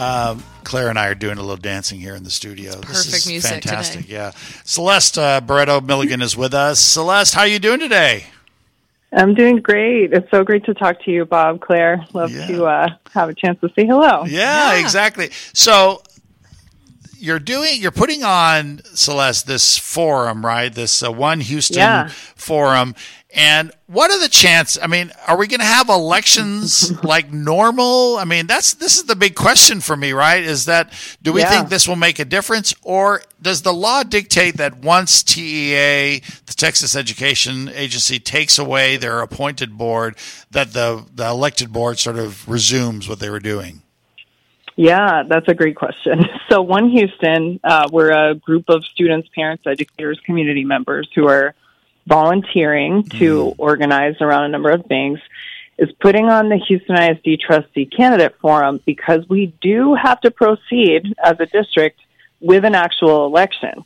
Um, 0.01 0.43
Claire 0.63 0.89
and 0.89 0.97
I 0.97 1.07
are 1.09 1.15
doing 1.15 1.37
a 1.37 1.41
little 1.41 1.57
dancing 1.57 1.99
here 1.99 2.15
in 2.15 2.23
the 2.23 2.31
studio. 2.31 2.71
this 2.71 3.05
perfect 3.05 3.15
is 3.17 3.27
music 3.27 3.51
fantastic. 3.51 4.01
today. 4.01 4.13
Yeah. 4.13 4.31
Celeste 4.65 5.17
uh, 5.19 5.41
Barreto 5.41 5.79
Milligan 5.79 6.21
is 6.23 6.35
with 6.35 6.53
us. 6.55 6.79
Celeste, 6.79 7.35
how 7.35 7.41
are 7.41 7.47
you 7.47 7.59
doing 7.59 7.79
today? 7.79 8.25
I'm 9.13 9.35
doing 9.35 9.57
great. 9.57 10.11
It's 10.13 10.29
so 10.31 10.43
great 10.43 10.63
to 10.65 10.73
talk 10.73 11.03
to 11.03 11.11
you, 11.11 11.25
Bob, 11.25 11.59
Claire. 11.61 12.05
Love 12.13 12.31
Yeah. 12.31 12.47
to 12.47 12.65
uh, 12.65 12.87
have 13.13 13.29
a 13.29 13.33
chance 13.35 13.59
to 13.61 13.69
say 13.75 13.85
hello. 13.85 14.23
Yeah, 14.25 14.79
exactly. 14.79 15.29
So 15.53 16.01
you're 17.19 17.37
doing, 17.39 17.79
you're 17.79 17.91
putting 17.91 18.23
on 18.23 18.81
Celeste 18.95 19.45
this 19.45 19.77
forum, 19.77 20.43
right? 20.43 20.73
This 20.73 21.03
uh, 21.03 21.11
one 21.11 21.41
Houston 21.41 21.77
Yeah. 21.77 22.07
forum. 22.07 22.95
And 23.33 23.71
what 23.87 24.11
are 24.11 24.19
the 24.19 24.27
chances? 24.27 24.81
I 24.83 24.87
mean, 24.87 25.11
are 25.25 25.37
we 25.37 25.47
going 25.47 25.61
to 25.61 25.65
have 25.65 25.87
elections 25.87 27.01
like 27.03 27.31
normal? 27.31 28.17
I 28.17 28.25
mean, 28.25 28.45
that's 28.45 28.73
this 28.73 28.97
is 28.97 29.03
the 29.05 29.15
big 29.15 29.35
question 29.35 29.79
for 29.79 29.95
me, 29.95 30.11
right? 30.11 30.43
Is 30.43 30.65
that 30.65 30.91
do 31.21 31.31
we 31.31 31.41
Yeah. 31.41 31.49
think 31.49 31.69
this 31.69 31.87
will 31.87 31.95
make 31.95 32.19
a 32.19 32.25
difference, 32.25 32.73
or 32.81 33.21
does 33.41 33.61
the 33.61 33.71
law 33.73 34.03
dictate 34.03 34.57
that 34.57 34.79
once 34.79 35.23
TEA, 35.23 36.19
the 36.45 36.53
Texas 36.53 36.93
Education 36.95 37.69
Agency, 37.69 38.19
takes 38.19 38.59
away 38.59 38.97
their 38.97 39.21
appointed 39.21 39.77
board, 39.77 40.17
that 40.51 40.73
the 40.73 41.05
the 41.15 41.27
elected 41.27 41.71
board 41.71 41.99
sort 41.99 42.17
of 42.19 42.47
resumes 42.49 43.07
what 43.07 43.19
they 43.19 43.29
were 43.29 43.39
doing? 43.39 43.81
Yeah, 44.75 45.23
that's 45.27 45.47
a 45.47 45.53
great 45.53 45.75
question. 45.75 46.25
So, 46.49 46.61
One 46.61 46.89
Houston, 46.89 47.61
uh, 47.63 47.87
we're 47.93 48.11
a 48.11 48.35
group 48.35 48.65
of 48.67 48.83
students, 48.83 49.29
parents, 49.33 49.63
educators, 49.65 50.19
community 50.25 50.65
members 50.65 51.07
who 51.15 51.29
are 51.29 51.55
volunteering 52.07 53.03
to 53.03 53.53
organize 53.57 54.15
around 54.21 54.45
a 54.45 54.49
number 54.49 54.71
of 54.71 54.85
things. 54.85 55.19
Is 55.77 55.91
putting 55.99 56.29
on 56.29 56.49
the 56.49 56.57
Houston 56.57 56.95
ISD 56.95 57.39
Trustee 57.39 57.87
Candidate 57.87 58.35
Forum 58.39 58.79
because 58.85 59.27
we 59.27 59.47
do 59.61 59.95
have 59.95 60.21
to 60.21 60.29
proceed 60.29 61.15
as 61.23 61.39
a 61.39 61.47
district 61.47 61.99
with 62.39 62.65
an 62.65 62.75
actual 62.75 63.25
election. 63.25 63.83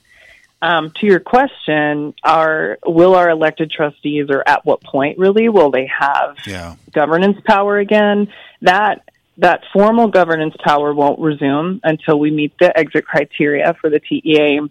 Um, 0.62 0.92
to 1.00 1.06
your 1.06 1.22
question, 1.22 2.14
our 2.24 2.80
will 2.86 3.16
our 3.16 3.30
elected 3.30 3.72
trustees, 3.72 4.28
or 4.30 4.44
at 4.46 4.66
what 4.66 4.82
point 4.82 5.18
really 5.20 5.48
will 5.48 5.70
they 5.72 5.86
have 5.86 6.38
Yeah. 6.46 6.76
governance 6.92 7.38
power 7.46 7.78
again. 7.78 8.28
That 8.62 9.04
that 9.38 9.62
formal 9.72 10.08
governance 10.08 10.56
power 10.64 10.94
won't 10.94 11.20
resume 11.20 11.80
until 11.84 12.20
we 12.20 12.32
meet 12.32 12.58
the 12.58 12.78
exit 12.78 13.06
criteria 13.06 13.74
for 13.80 13.90
the 13.90 14.00
TEA 14.00 14.62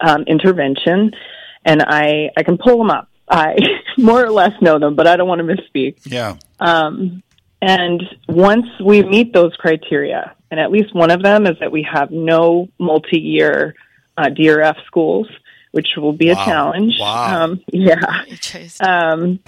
um, 0.00 0.22
intervention, 0.24 1.12
and 1.64 1.82
I 1.82 2.30
I 2.36 2.42
can 2.42 2.58
pull 2.58 2.78
them 2.78 2.90
up. 2.90 3.08
I 3.28 3.56
more 3.98 4.24
or 4.24 4.30
less 4.30 4.52
know 4.60 4.78
them, 4.78 4.94
but 4.94 5.06
I 5.06 5.16
don't 5.16 5.28
want 5.28 5.40
to 5.40 5.54
misspeak. 5.54 5.98
Yeah. 6.04 6.36
Um, 6.60 7.22
and 7.62 8.02
once 8.28 8.66
we 8.84 9.02
meet 9.02 9.32
those 9.32 9.54
criteria, 9.56 10.34
and 10.50 10.60
at 10.60 10.70
least 10.70 10.94
one 10.94 11.10
of 11.10 11.22
them 11.22 11.46
is 11.46 11.56
that 11.60 11.72
we 11.72 11.86
have 11.90 12.10
no 12.10 12.68
multi-year 12.78 13.74
uh, 14.18 14.26
DRF 14.26 14.84
schools, 14.86 15.26
which 15.72 15.88
will 15.96 16.12
be 16.12 16.28
a 16.28 16.34
challenge. 16.34 16.96
Wow. 17.00 17.44
Um, 17.44 17.60
yeah 17.72 18.24
um, 18.80 19.40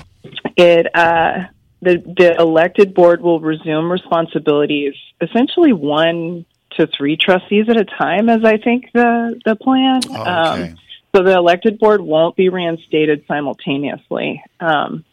it 0.57 0.87
uh, 0.95 1.45
the 1.83 1.99
the 2.17 2.35
elected 2.39 2.95
board 2.95 3.21
will 3.21 3.41
resume 3.41 3.91
responsibilities 3.93 4.95
essentially 5.21 5.73
one 5.73 6.47
to 6.73 6.87
three 6.97 7.17
trustees 7.17 7.67
at 7.69 7.77
a 7.79 7.85
time, 7.85 8.29
as 8.29 8.45
I 8.45 8.57
think 8.59 8.87
the 8.93 9.41
the 9.45 9.57
plan. 9.57 10.01
Oh, 10.11 10.25
Um, 10.25 10.61
okay. 10.61 10.75
So 11.17 11.23
the 11.23 11.35
elected 11.35 11.79
board 11.79 12.01
won't 12.01 12.37
be 12.37 12.49
reinstated 12.49 13.25
simultaneously. 13.27 14.43
Um, 14.61 15.05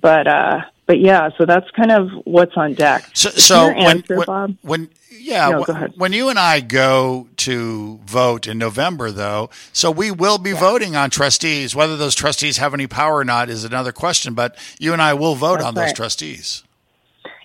but 0.00 0.26
uh, 0.26 0.62
but 0.86 0.98
yeah, 1.00 1.30
so 1.38 1.44
that's 1.46 1.70
kind 1.72 1.92
of 1.92 2.08
what's 2.24 2.56
on 2.56 2.74
deck. 2.74 3.04
So, 3.14 3.30
so 3.30 3.66
when, 3.68 3.76
answer, 3.76 4.16
when, 4.16 4.26
Bob? 4.26 4.56
when 4.62 4.88
yeah, 5.10 5.48
No, 5.50 5.62
wh- 5.62 5.98
when 5.98 6.12
you 6.12 6.28
and 6.28 6.38
I 6.38 6.60
go 6.60 7.28
to 7.38 8.00
vote 8.04 8.46
in 8.46 8.58
November, 8.58 9.10
though, 9.10 9.50
so 9.72 9.90
we 9.90 10.10
will 10.10 10.38
be 10.38 10.52
voting 10.52 10.96
on 10.96 11.10
trustees. 11.10 11.74
Whether 11.74 11.96
those 11.96 12.14
trustees 12.14 12.56
have 12.56 12.74
any 12.74 12.86
power 12.86 13.16
or 13.18 13.24
not 13.24 13.48
is 13.50 13.64
another 13.64 13.92
question. 13.92 14.34
But 14.34 14.56
you 14.78 14.92
and 14.92 15.02
I 15.02 15.14
will 15.14 15.34
vote 15.34 15.56
That's 15.58 15.66
on 15.66 15.74
those 15.74 15.92
trustees. 15.92 16.64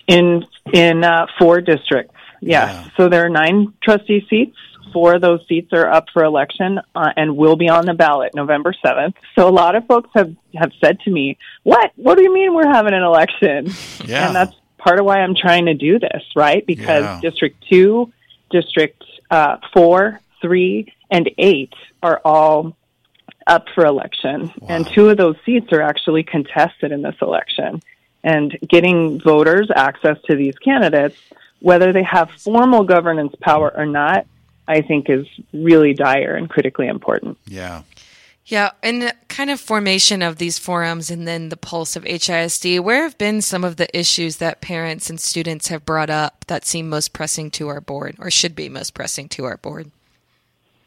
in 0.08 0.46
in 0.74 1.04
uh, 1.04 1.28
four 1.38 1.62
districts. 1.62 2.13
Yeah. 2.46 2.66
Yeah. 2.66 2.90
So 2.98 3.10
there 3.10 3.26
are 3.26 3.30
nine 3.30 3.74
trustee 3.82 4.26
seats 4.30 4.58
four 4.94 5.16
of 5.16 5.22
those 5.22 5.42
seats 5.50 5.74
are 5.74 5.92
up 5.92 6.06
for 6.14 6.24
election 6.24 6.80
uh, 6.96 7.12
and 7.18 7.36
will 7.36 7.56
be 7.56 7.68
on 7.68 7.86
the 7.86 7.94
ballot 7.94 8.34
November 8.36 8.74
7th. 8.86 9.16
So 9.36 9.50
a 9.50 9.52
lot 9.52 9.76
of 9.76 9.86
folks 9.88 10.10
have, 10.14 10.34
have 10.56 10.72
said 10.80 11.00
to 11.02 11.12
me, 11.12 11.38
what? 11.64 11.92
What 11.96 12.16
do 12.18 12.24
you 12.24 12.34
mean 12.34 12.54
we're 12.54 12.72
having 12.72 12.94
an 12.94 13.04
election? 13.04 13.72
Yeah. 14.06 14.28
And 14.28 14.36
that's 14.36 14.54
part 14.78 15.00
of 15.00 15.06
why 15.06 15.20
I'm 15.22 15.34
trying 15.34 15.68
to 15.68 15.74
do 15.74 15.98
this, 15.98 16.24
right? 16.36 16.66
Because 16.66 17.04
Yeah. 17.04 17.20
District 17.22 17.64
2, 17.70 18.12
District 18.52 19.02
uh, 19.32 19.58
4, 19.74 20.20
3, 20.42 20.94
and 21.10 21.32
8 21.38 21.74
are 22.02 22.22
all 22.26 22.76
up 23.48 23.68
for 23.74 23.86
election. 23.86 24.52
And 24.68 24.86
two 24.86 25.10
of 25.10 25.18
those 25.18 25.38
seats 25.46 25.72
are 25.72 25.82
actually 25.82 26.24
contested 26.24 26.92
in 26.92 27.02
this 27.02 27.16
election. 27.22 27.82
And 28.26 28.58
getting 28.68 29.22
voters 29.22 29.70
access 29.74 30.18
to 30.26 30.36
these 30.36 30.56
candidates, 30.58 31.18
whether 31.64 31.94
they 31.94 32.04
have 32.04 32.30
formal 32.30 32.84
governance 32.84 33.34
power 33.40 33.74
or 33.74 33.86
not, 33.86 34.28
I 34.68 34.82
think 34.82 35.10
is 35.10 35.26
really 35.54 35.94
dire 35.94 36.36
and 36.36 36.50
critically 36.50 36.88
important. 36.88 37.38
Yeah. 37.48 37.84
Yeah, 38.46 38.72
and 38.84 39.02
the 39.02 39.16
kind 39.30 39.50
of 39.50 39.62
formation 39.62 40.22
of 40.22 40.38
these 40.38 40.60
forums 40.60 41.10
and 41.10 41.26
then 41.26 41.48
the 41.48 41.56
pulse 41.56 41.96
of 41.96 42.04
HISD, 42.04 42.82
where 42.82 43.04
have 43.04 43.18
been 43.18 43.42
some 43.42 43.64
of 43.64 43.78
the 43.78 43.98
issues 43.98 44.38
that 44.38 44.60
parents 44.60 45.10
and 45.10 45.18
students 45.18 45.70
have 45.70 45.86
brought 45.86 46.10
up 46.10 46.44
that 46.48 46.66
seem 46.66 46.90
most 46.90 47.14
pressing 47.14 47.50
to 47.52 47.70
our 47.70 47.80
board 47.80 48.18
or 48.20 48.30
should 48.30 48.54
be 48.54 48.68
most 48.68 48.94
pressing 48.94 49.30
to 49.30 49.46
our 49.46 49.56
board? 49.56 49.90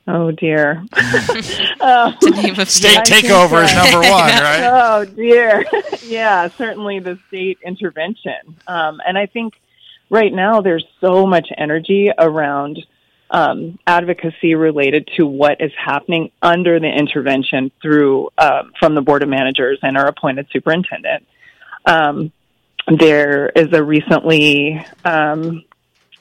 Oh 0.07 0.31
dear. 0.31 0.85
To 0.93 2.31
name 2.31 2.61
a 2.61 2.66
State 2.66 2.99
takeover 2.99 3.64
is 3.64 3.72
uh, 3.72 3.83
number 3.83 4.01
one, 4.01 4.11
right? 4.11 4.68
Oh 4.70 5.05
dear. 5.07 5.64
yeah, 6.05 6.49
certainly 6.49 6.99
the 6.99 7.18
state 7.29 7.59
intervention. 7.64 8.57
Um, 8.66 9.01
and 9.07 9.16
I 9.16 9.24
think 9.24 9.55
right 10.11 10.33
now 10.33 10.61
there's 10.61 10.85
so 11.01 11.27
much 11.27 11.49
energy 11.57 12.11
around 12.19 12.79
um, 13.31 13.79
advocacy 13.87 14.55
related 14.55 15.09
to 15.17 15.27
what 15.27 15.61
is 15.61 15.73
happening 15.77 16.31
under 16.43 16.79
the 16.79 16.89
intervention 16.89 17.73
through 17.83 18.31
um, 18.39 18.73
from 18.79 18.95
the 18.95 19.03
board 19.03 19.23
of 19.23 19.29
managers 19.29 19.79
and 19.83 19.97
our 19.97 20.07
appointed 20.07 20.47
superintendent. 20.53 21.27
Um, 21.85 22.33
there 22.87 23.49
is 23.49 23.73
a 23.73 23.83
recently 23.83 24.85
um, 25.05 25.65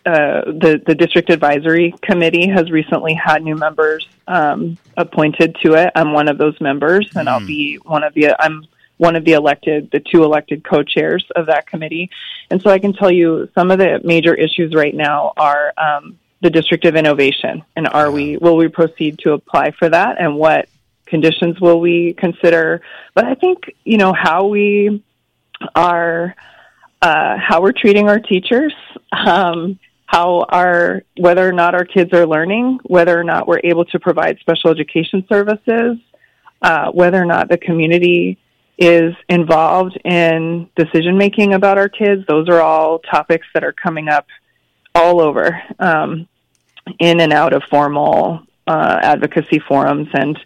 uh, 0.06 0.46
the 0.46 0.82
the 0.86 0.96
district 0.96 1.30
advisory 1.32 1.94
committee 2.02 2.48
has 2.48 2.72
recently 2.72 3.14
had 3.14 3.44
new 3.44 3.56
members 3.56 4.08
um, 4.28 4.78
appointed 4.98 5.56
to 5.64 5.74
it. 5.74 5.92
I'm 5.96 6.14
one 6.14 6.28
of 6.28 6.38
those 6.38 6.60
members, 6.62 7.10
and 7.16 7.28
I'll 7.28 7.46
be 7.46 7.78
one 7.78 8.04
of 8.04 8.14
the 8.14 8.36
I'm 8.40 8.66
one 8.98 9.16
of 9.16 9.26
the 9.26 9.34
elected 9.34 9.89
the 9.91 10.00
two 10.00 10.24
elected 10.24 10.64
co-chairs 10.64 11.26
of 11.36 11.48
that 11.48 11.68
committee. 11.68 12.10
And 12.50 12.62
so 12.62 12.70
I 12.70 12.80
can 12.80 12.93
tell 12.93 13.12
you 13.12 13.50
some 13.56 13.72
of 13.72 13.80
the 13.80 14.00
major 14.04 14.34
issues 14.34 14.74
right 14.74 14.96
now 14.96 15.34
are 15.38 15.74
um, 15.78 16.20
the 16.41 16.50
district 16.50 16.86
of 16.86 16.96
innovation, 16.96 17.64
and 17.76 17.88
are 17.88 18.12
we 18.12 18.38
will 18.38 18.58
we 18.58 18.68
proceed 18.68 19.20
to 19.20 19.34
apply 19.34 19.72
for 19.72 19.89
that, 19.89 20.20
and 20.20 20.36
what 20.36 20.70
conditions 21.06 21.60
will 21.60 21.80
we 21.80 22.14
consider? 22.14 22.82
But 23.14 23.26
I 23.26 23.36
think 23.36 23.74
you 23.84 23.98
know 23.98 24.14
how 24.14 24.48
we 24.48 25.04
are 25.76 26.36
uh, 27.02 27.38
how 27.38 27.62
we're 27.62 27.72
treating 27.72 28.10
our 28.10 28.20
teachers, 28.20 28.74
um, 29.12 29.80
how 30.06 30.46
our 30.50 31.04
whether 31.18 31.48
or 31.48 31.52
not 31.52 31.76
our 31.76 31.86
kids 31.86 32.14
are 32.14 32.26
learning, 32.26 32.80
whether 32.84 33.20
or 33.20 33.24
not 33.24 33.48
we're 33.48 33.62
able 33.64 33.86
to 33.86 34.00
provide 34.00 34.38
special 34.39 34.70
education 34.70 35.26
services, 35.28 35.98
uh, 36.62 36.91
whether 36.91 37.22
or 37.22 37.26
not 37.26 37.50
the 37.50 37.58
community 37.58 38.38
is 38.78 39.13
involved 39.30 39.97
in 40.03 40.69
decision 40.76 41.17
making 41.17 41.53
about 41.53 41.78
our 41.78 41.89
kids. 41.89 42.23
Those 42.28 42.49
are 42.49 42.61
all 42.61 42.99
topics 42.99 43.47
that 43.53 43.63
are 43.63 43.73
coming 43.73 44.09
up 44.09 44.28
all 44.93 45.21
over, 45.21 45.61
um, 45.80 46.28
in 46.99 47.19
and 47.19 47.34
out 47.34 47.53
of 47.53 47.63
formal 47.69 48.41
uh, 48.67 48.99
advocacy 49.01 49.59
forums 49.59 50.07
and 50.13 50.38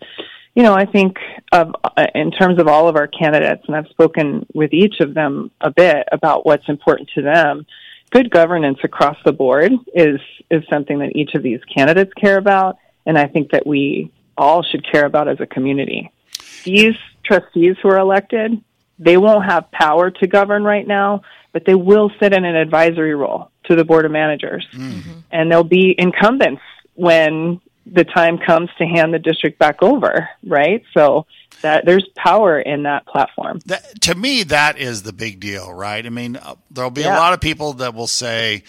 you 0.59 0.63
know, 0.63 0.73
I 0.73 0.85
think 0.85 1.17
of 1.53 1.73
uh, 1.83 2.07
in 2.15 2.31
terms 2.31 2.59
of 2.59 2.67
all 2.67 2.89
of 2.89 2.97
our 2.97 3.07
candidates, 3.07 3.63
and 3.67 3.77
I've 3.77 3.87
spoken 3.87 4.45
with 4.53 4.73
each 4.73 4.99
of 4.99 5.13
them 5.13 5.51
a 5.61 5.71
bit 5.71 6.05
about 6.11 6.45
what's 6.45 6.67
important 6.67 7.09
to 7.15 7.21
them. 7.21 7.65
Good 8.09 8.29
governance 8.29 8.79
across 8.83 9.15
the 9.23 9.31
board 9.31 9.71
is 9.93 10.19
is 10.51 10.63
something 10.69 10.99
that 10.99 11.15
each 11.15 11.33
of 11.35 11.43
these 11.43 11.61
candidates 11.73 12.11
care 12.15 12.37
about, 12.37 12.77
and 13.05 13.17
I 13.17 13.27
think 13.27 13.51
that 13.51 13.65
we 13.65 14.11
all 14.37 14.61
should 14.63 14.85
care 14.91 15.05
about 15.05 15.29
as 15.29 15.39
a 15.39 15.45
community. 15.45 16.11
These 16.65 16.97
trustees 17.29 17.75
who 17.81 17.89
are 17.89 17.99
elected, 17.99 18.61
they 18.97 19.17
won't 19.17 19.45
have 19.45 19.71
power 19.71 20.11
to 20.11 20.27
govern 20.27 20.63
right 20.63 20.85
now, 20.85 21.21
but 21.53 21.63
they 21.65 21.75
will 21.75 22.11
sit 22.19 22.33
in 22.33 22.43
an 22.43 22.55
advisory 22.55 23.15
role 23.15 23.51
to 23.65 23.75
the 23.75 23.85
board 23.85 24.05
of 24.05 24.11
managers, 24.11 24.67
and 25.31 25.51
they'll 25.51 25.63
be 25.63 25.95
incumbents 25.97 26.61
when 26.95 27.61
the 27.85 28.03
time 28.03 28.37
comes 28.37 28.69
to 28.77 28.85
hand 28.85 29.13
the 29.13 29.19
district 29.19 29.57
back 29.57 29.81
over, 29.81 30.29
right? 30.45 30.83
So 30.93 31.25
that 31.61 31.85
there's 31.85 32.07
power 32.15 32.59
in 32.59 32.83
that 32.83 33.05
platform. 33.07 33.59
That, 33.65 34.01
to 34.01 34.15
me, 34.15 34.43
that 34.43 34.77
is 34.77 35.03
the 35.03 35.13
big 35.13 35.39
deal, 35.39 35.73
right? 35.73 36.05
I 36.05 36.09
mean, 36.09 36.35
uh, 36.35 36.55
there'll 36.71 36.91
be 36.91 37.03
a 37.03 37.09
lot 37.09 37.33
of 37.33 37.41
people 37.41 37.73
that 37.73 37.93
will 37.93 38.07
say 38.07 38.63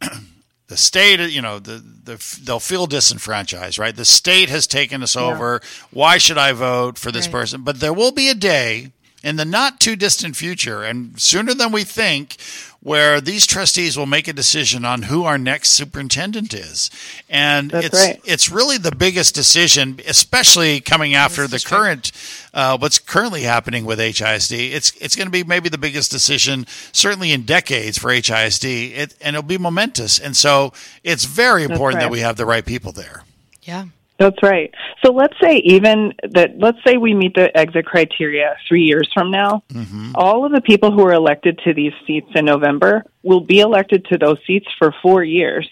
the 0.68 0.76
state, 0.76 1.20
you 1.30 1.40
know, 1.42 1.58
the, 1.58 1.82
the 2.04 2.40
they'll 2.42 2.60
feel 2.60 2.86
disenfranchised, 2.86 3.78
right? 3.78 3.94
The 3.94 4.04
state 4.04 4.48
has 4.48 4.66
taken 4.66 5.02
us 5.02 5.14
over. 5.16 5.60
Why 5.90 6.18
should 6.18 6.38
I 6.38 6.52
vote 6.52 6.98
for 6.98 7.12
this 7.12 7.26
Right. 7.26 7.32
person? 7.32 7.62
But 7.62 7.80
there 7.80 7.92
will 7.92 8.12
be 8.12 8.28
a 8.28 8.34
day 8.34 8.92
in 9.22 9.36
the 9.36 9.44
not 9.44 9.80
too 9.80 9.96
distant 9.96 10.36
future, 10.36 10.82
and 10.82 11.20
sooner 11.20 11.54
than 11.54 11.72
we 11.72 11.84
think, 11.84 12.36
where 12.80 13.20
these 13.20 13.46
trustees 13.48 13.98
will 13.98 14.06
make 14.06 14.28
a 14.28 14.32
decision 14.32 14.84
on 14.84 15.02
who 15.02 15.24
our 15.24 15.38
next 15.38 15.70
superintendent 15.70 16.54
is, 16.54 16.88
and 17.28 17.72
That's 17.72 17.86
it's 17.86 18.06
right. 18.06 18.20
it's 18.24 18.48
really 18.48 18.78
the 18.78 18.94
biggest 18.94 19.34
decision, 19.34 19.98
especially 20.06 20.80
coming 20.80 21.14
after 21.14 21.48
the 21.48 21.58
current 21.58 22.12
uh, 22.54 22.78
what's 22.78 23.00
currently 23.00 23.42
happening 23.42 23.84
with 23.84 23.98
HISD. 23.98 24.72
It's 24.72 24.92
it's 25.00 25.16
going 25.16 25.26
to 25.26 25.32
be 25.32 25.42
maybe 25.42 25.68
the 25.68 25.78
biggest 25.78 26.12
decision, 26.12 26.64
certainly 26.92 27.32
in 27.32 27.42
decades 27.42 27.98
for 27.98 28.10
HISD, 28.10 28.96
it, 28.96 29.14
and 29.20 29.34
it'll 29.34 29.48
be 29.48 29.58
momentous. 29.58 30.20
And 30.20 30.36
so 30.36 30.72
it's 31.02 31.24
very 31.24 31.64
important 31.64 32.00
that 32.00 32.10
we 32.10 32.20
have 32.20 32.36
the 32.36 32.46
right 32.46 32.64
people 32.64 32.92
there. 32.92 33.24
Yeah. 33.62 33.86
That's 34.18 34.42
right. 34.42 34.72
So 35.04 35.12
let's 35.12 35.34
say 35.42 35.58
even 35.58 36.14
that, 36.30 36.58
let's 36.58 36.78
say 36.86 36.96
we 36.96 37.14
meet 37.14 37.34
the 37.34 37.54
exit 37.56 37.84
criteria 37.84 38.56
three 38.66 38.84
years 38.84 39.10
from 39.12 39.30
now. 39.30 39.62
Mm-hmm. 39.70 40.12
All 40.14 40.46
of 40.46 40.52
the 40.52 40.62
people 40.62 40.90
who 40.90 41.02
are 41.06 41.12
elected 41.12 41.60
to 41.64 41.74
these 41.74 41.92
seats 42.06 42.30
in 42.34 42.46
November 42.46 43.04
will 43.22 43.42
be 43.42 43.60
elected 43.60 44.06
to 44.06 44.18
those 44.18 44.38
seats 44.46 44.66
for 44.78 44.94
four 45.02 45.22
years. 45.22 45.68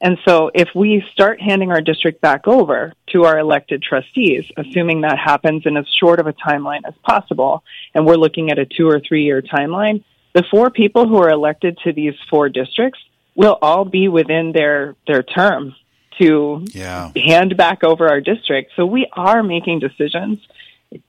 And 0.00 0.18
so 0.26 0.50
if 0.54 0.68
we 0.74 1.04
start 1.12 1.40
handing 1.40 1.72
our 1.72 1.80
district 1.80 2.20
back 2.20 2.46
over 2.46 2.92
to 3.12 3.24
our 3.24 3.38
elected 3.38 3.82
trustees, 3.82 4.44
assuming 4.56 5.00
that 5.00 5.18
happens 5.18 5.62
in 5.66 5.76
as 5.76 5.86
short 5.98 6.20
of 6.20 6.26
a 6.26 6.32
timeline 6.32 6.82
as 6.86 6.94
possible, 7.02 7.64
and 7.94 8.06
we're 8.06 8.16
looking 8.16 8.50
at 8.50 8.58
a 8.58 8.66
two 8.66 8.88
or 8.88 9.00
three 9.00 9.24
year 9.24 9.40
timeline, 9.40 10.04
the 10.34 10.44
four 10.50 10.70
people 10.70 11.08
who 11.08 11.16
are 11.16 11.30
elected 11.30 11.78
to 11.84 11.92
these 11.92 12.14
four 12.28 12.48
districts 12.48 13.00
will 13.34 13.58
all 13.62 13.84
be 13.84 14.08
within 14.08 14.52
their, 14.52 14.94
their 15.06 15.22
term 15.22 15.74
to 16.20 16.64
Yeah. 16.72 17.10
hand 17.16 17.56
back 17.56 17.84
over 17.84 18.08
our 18.08 18.20
district. 18.20 18.72
So 18.76 18.86
we 18.86 19.06
are 19.12 19.42
making 19.42 19.80
decisions 19.80 20.38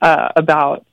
uh, 0.02 0.30
about, 0.36 0.86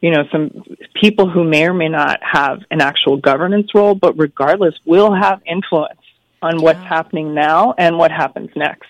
you 0.00 0.10
know, 0.10 0.24
some 0.32 0.64
people 0.94 1.28
who 1.28 1.44
may 1.44 1.66
or 1.66 1.74
may 1.74 1.88
not 1.88 2.20
have 2.22 2.62
an 2.70 2.80
actual 2.80 3.16
governance 3.16 3.74
role, 3.74 3.94
but 3.94 4.18
regardless, 4.18 4.74
will 4.84 5.14
have 5.14 5.40
influence 5.46 6.00
on 6.42 6.60
what's 6.60 6.80
happening 6.80 7.34
now 7.34 7.72
and 7.78 7.98
what 7.98 8.10
happens 8.10 8.50
next. 8.56 8.88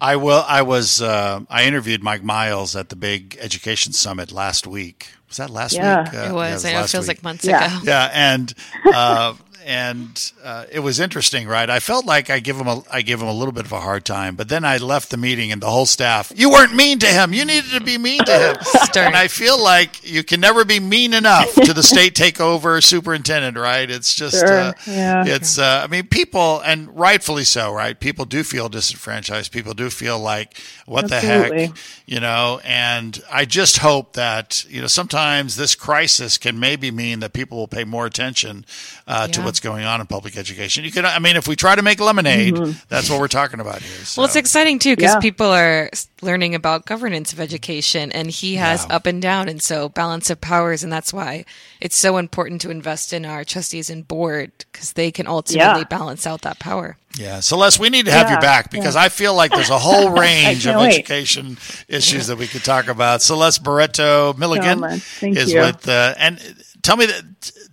I 0.00 0.16
will. 0.16 0.42
I 0.48 0.62
was. 0.62 1.02
Uh, 1.02 1.40
I 1.50 1.64
interviewed 1.64 2.02
Mike 2.02 2.22
Miles 2.22 2.74
at 2.74 2.88
the 2.88 2.96
big 2.96 3.36
education 3.40 3.92
summit 3.92 4.32
last 4.32 4.66
week. 4.66 5.08
Was 5.28 5.36
that 5.36 5.50
last 5.50 5.74
Yeah. 5.74 6.04
week? 6.04 6.14
Uh, 6.14 6.16
It 6.16 6.22
yeah, 6.26 6.32
was. 6.32 6.64
I 6.64 6.72
know 6.72 6.80
it 6.84 6.88
feels 6.88 7.06
week. 7.06 7.18
like 7.18 7.22
months 7.22 7.44
Yeah. 7.44 7.66
ago. 7.66 7.80
Yeah, 7.84 8.10
and 8.12 8.54
uh, 8.94 9.34
and 9.64 10.32
uh, 10.42 10.64
it 10.70 10.80
was 10.80 11.00
interesting, 11.00 11.46
right? 11.46 11.68
I 11.68 11.80
felt 11.80 12.06
like 12.06 12.30
I 12.30 12.40
give 12.40 12.56
him 12.56 12.66
a 12.66 12.82
I 12.90 13.02
give 13.02 13.20
him 13.20 13.28
a 13.28 13.32
little 13.32 13.52
bit 13.52 13.64
of 13.64 13.72
a 13.72 13.80
hard 13.80 14.04
time, 14.04 14.36
but 14.36 14.48
then 14.48 14.64
I 14.64 14.78
left 14.78 15.10
the 15.10 15.16
meeting 15.16 15.52
and 15.52 15.60
the 15.60 15.70
whole 15.70 15.86
staff, 15.86 16.32
you 16.34 16.50
weren't 16.50 16.74
mean 16.74 16.98
to 17.00 17.06
him. 17.06 17.32
You 17.32 17.44
needed 17.44 17.70
to 17.72 17.80
be 17.80 17.98
mean 17.98 18.24
to 18.24 18.38
him. 18.38 18.56
And 18.96 19.14
I 19.14 19.28
feel 19.28 19.62
like 19.62 20.08
you 20.08 20.24
can 20.24 20.40
never 20.40 20.64
be 20.64 20.80
mean 20.80 21.14
enough 21.14 21.54
to 21.54 21.72
the 21.72 21.82
state 21.82 22.14
takeover 22.14 22.82
superintendent, 22.82 23.56
right? 23.56 23.88
It's 23.88 24.14
just 24.14 24.38
Sure, 24.38 24.52
uh, 24.52 24.72
yeah. 24.86 25.24
it's 25.26 25.58
uh, 25.58 25.82
I 25.84 25.86
mean 25.86 26.06
people 26.08 26.60
and 26.60 26.94
rightfully 26.96 27.44
so, 27.44 27.72
right? 27.72 27.98
People 27.98 28.24
do 28.24 28.42
feel 28.42 28.68
disenfranchised. 28.68 29.52
People 29.52 29.74
do 29.74 29.88
feel 29.90 30.18
like 30.18 30.58
what 30.86 31.08
the 31.08 31.20
heck, 31.20 31.70
you 32.06 32.18
know, 32.20 32.60
and 32.64 33.22
I 33.32 33.44
just 33.44 33.78
hope 33.78 34.14
that, 34.14 34.64
you 34.68 34.80
know, 34.80 34.88
sometimes 34.88 35.54
this 35.56 35.74
crisis 35.76 36.36
can 36.36 36.58
maybe 36.58 36.90
mean 36.90 37.20
that 37.20 37.32
people 37.32 37.58
will 37.58 37.68
pay 37.68 37.84
more 37.84 38.06
attention 38.06 38.64
uh, 39.06 39.28
to 39.28 39.40
Yeah. 39.40 39.46
What's 39.50 39.58
going 39.58 39.84
on 39.84 40.00
in 40.00 40.06
public 40.06 40.36
education. 40.36 40.84
You 40.84 40.92
can, 40.92 41.04
I 41.04 41.18
mean, 41.18 41.34
if 41.34 41.48
we 41.48 41.56
try 41.56 41.74
to 41.74 41.82
make 41.82 41.98
lemonade, 41.98 42.54
Mhm. 42.54 42.76
that's 42.88 43.10
what 43.10 43.18
we're 43.18 43.26
talking 43.26 43.58
about 43.58 43.82
here. 43.82 44.04
So. 44.04 44.20
Well, 44.22 44.26
it's 44.26 44.36
exciting 44.36 44.78
too 44.78 44.94
because 44.94 45.14
Yeah. 45.14 45.18
people 45.20 45.48
are 45.50 45.90
learning 46.22 46.54
about 46.54 46.86
governance 46.86 47.32
of 47.32 47.40
education, 47.40 48.12
and 48.12 48.30
he 48.30 48.54
has 48.56 48.86
Yeah. 48.88 48.94
up 48.94 49.06
and 49.06 49.20
down, 49.20 49.48
and 49.48 49.60
so 49.60 49.88
balance 49.88 50.30
of 50.30 50.40
powers, 50.40 50.84
and 50.84 50.92
that's 50.92 51.12
why 51.12 51.44
it's 51.80 51.96
so 51.96 52.16
important 52.18 52.60
to 52.60 52.70
invest 52.70 53.12
in 53.12 53.24
our 53.24 53.42
trustees 53.42 53.90
and 53.90 54.06
board 54.06 54.52
because 54.72 54.92
they 54.92 55.10
can 55.10 55.26
ultimately 55.26 55.80
Yeah. 55.80 55.84
balance 55.98 56.28
out 56.28 56.42
that 56.42 56.60
power. 56.60 56.96
Yeah, 57.18 57.40
Celeste, 57.40 57.80
we 57.80 57.90
need 57.90 58.04
to 58.06 58.12
have 58.12 58.28
Yeah, 58.28 58.36
you 58.36 58.40
back 58.40 58.70
because 58.70 58.94
yeah. 58.94 59.02
I 59.02 59.08
feel 59.08 59.34
like 59.34 59.50
there's 59.50 59.68
a 59.70 59.80
whole 59.80 60.10
range 60.26 60.64
of 60.64 60.74
can't 60.74 60.80
wait. 60.82 60.94
education 60.94 61.58
issues 61.88 62.28
that 62.28 62.36
we 62.36 62.46
could 62.46 62.62
talk 62.62 62.86
about. 62.86 63.20
Celeste 63.20 63.64
Barreto 63.64 64.32
Milligan 64.34 64.78
much. 64.78 65.00
Thank 65.18 65.36
is 65.36 65.50
you. 65.52 65.58
with, 65.60 65.88
uh, 65.88 66.14
and 66.18 66.38
tell 66.82 66.96
me 66.96 67.06
that 67.06 67.24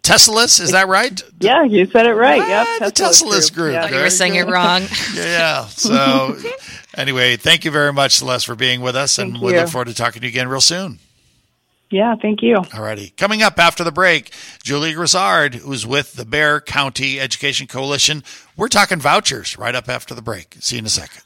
Tessalus, 0.08 0.62
is 0.62 0.72
that 0.72 0.88
right? 0.88 1.22
Yeah, 1.42 1.64
you 1.64 1.86
said 1.88 2.06
it 2.06 2.14
right. 2.14 2.38
Yep, 2.38 2.68
ah, 2.70 2.86
the 2.86 2.92
Tessalus 2.92 3.54
group. 3.54 3.74
Yeah. 3.74 3.90
You 3.90 3.98
were 3.98 4.10
saying 4.10 4.36
it 4.36 4.48
wrong. 4.48 4.84
Yeah, 5.14 5.24
yeah. 5.24 5.66
So, 5.66 6.38
anyway, 6.96 7.36
thank 7.36 7.66
you 7.66 7.72
very 7.72 7.92
much, 7.92 8.16
Celeste, 8.16 8.46
for 8.46 8.56
being 8.56 8.82
with 8.82 8.96
us, 8.96 9.18
and 9.18 9.34
Thank 9.34 9.44
we 9.44 9.54
you. 9.54 9.60
look 9.60 9.70
forward 9.70 9.88
to 9.88 9.94
talking 9.94 10.22
to 10.22 10.28
you 10.28 10.32
again 10.32 10.48
real 10.48 10.62
soon. 10.62 11.00
Yeah, 11.90 12.16
thank 12.22 12.42
you. 12.42 12.56
Alrighty. 12.58 13.16
Coming 13.18 13.42
up 13.42 13.60
after 13.60 13.84
the 13.84 13.92
break, 13.92 14.32
Julie 14.64 14.94
Grizzard, 14.94 15.56
who's 15.56 15.86
with 15.86 16.14
the 16.14 16.26
Bexar 16.26 16.62
County 16.62 17.20
Education 17.20 17.68
Coalition. 17.68 18.24
We're 18.56 18.68
talking 18.68 19.00
vouchers 19.00 19.58
right 19.58 19.74
up 19.76 19.88
after 19.90 20.14
the 20.14 20.22
break. 20.22 20.56
See 20.60 20.76
you 20.76 20.80
in 20.82 20.86
a 20.86 20.90
second. 20.90 21.24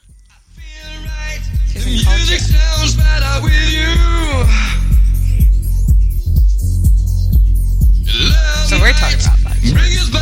We're 8.92 8.98
talking. 9.00 10.21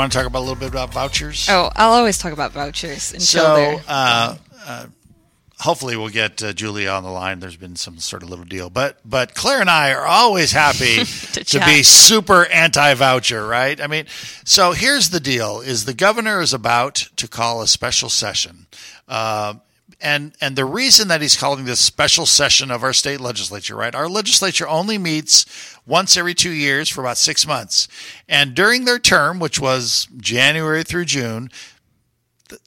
Want 0.00 0.12
to 0.12 0.18
talk 0.18 0.26
about 0.26 0.40
a 0.40 0.46
little 0.46 0.56
bit 0.56 0.68
about 0.68 0.92
vouchers? 0.92 1.46
Oh, 1.48 1.70
I'll 1.76 1.92
always 1.92 2.18
talk 2.18 2.32
about 2.32 2.52
vouchers 2.52 3.12
until 3.12 3.20
so, 3.20 3.80
uh, 3.88 4.36
uh, 4.66 4.86
hopefully, 5.58 5.96
we'll 5.96 6.08
get 6.08 6.42
uh, 6.42 6.52
Julia 6.52 6.90
on 6.90 7.02
the 7.02 7.10
line. 7.10 7.40
There's 7.40 7.56
been 7.56 7.76
some 7.76 7.98
sort 7.98 8.22
of 8.22 8.30
little 8.30 8.44
deal, 8.44 8.70
but 8.70 8.98
but 9.04 9.34
Claire 9.34 9.60
and 9.60 9.70
I 9.70 9.92
are 9.92 10.06
always 10.06 10.52
happy 10.52 11.04
to, 11.32 11.44
chat. 11.44 11.66
be 11.66 11.82
super 11.82 12.46
anti-voucher, 12.46 13.46
right? 13.46 13.80
I 13.80 13.86
mean, 13.86 14.06
so 14.44 14.72
here's 14.72 15.10
the 15.10 15.20
deal: 15.20 15.60
is 15.60 15.84
the 15.84 15.94
governor 15.94 16.40
is 16.40 16.52
about 16.54 16.94
to 17.16 17.28
call 17.28 17.62
a 17.62 17.66
special 17.66 18.08
session. 18.08 18.66
And 20.02 20.32
and 20.40 20.56
the 20.56 20.64
reason 20.64 21.08
that 21.08 21.20
he's 21.20 21.36
calling 21.36 21.64
this 21.64 21.80
special 21.80 22.24
session 22.24 22.70
of 22.70 22.82
our 22.82 22.92
state 22.92 23.20
legislature, 23.20 23.76
right? 23.76 23.94
Our 23.94 24.08
legislature 24.08 24.66
only 24.66 24.96
meets 24.96 25.44
once 25.86 26.16
every 26.16 26.34
two 26.34 26.50
years 26.50 26.88
for 26.88 27.02
about 27.02 27.18
six 27.18 27.46
months, 27.46 27.86
and 28.28 28.54
during 28.54 28.84
their 28.84 28.98
term, 28.98 29.38
which 29.38 29.60
was 29.60 30.08
January 30.16 30.84
through 30.84 31.04
June, 31.04 31.50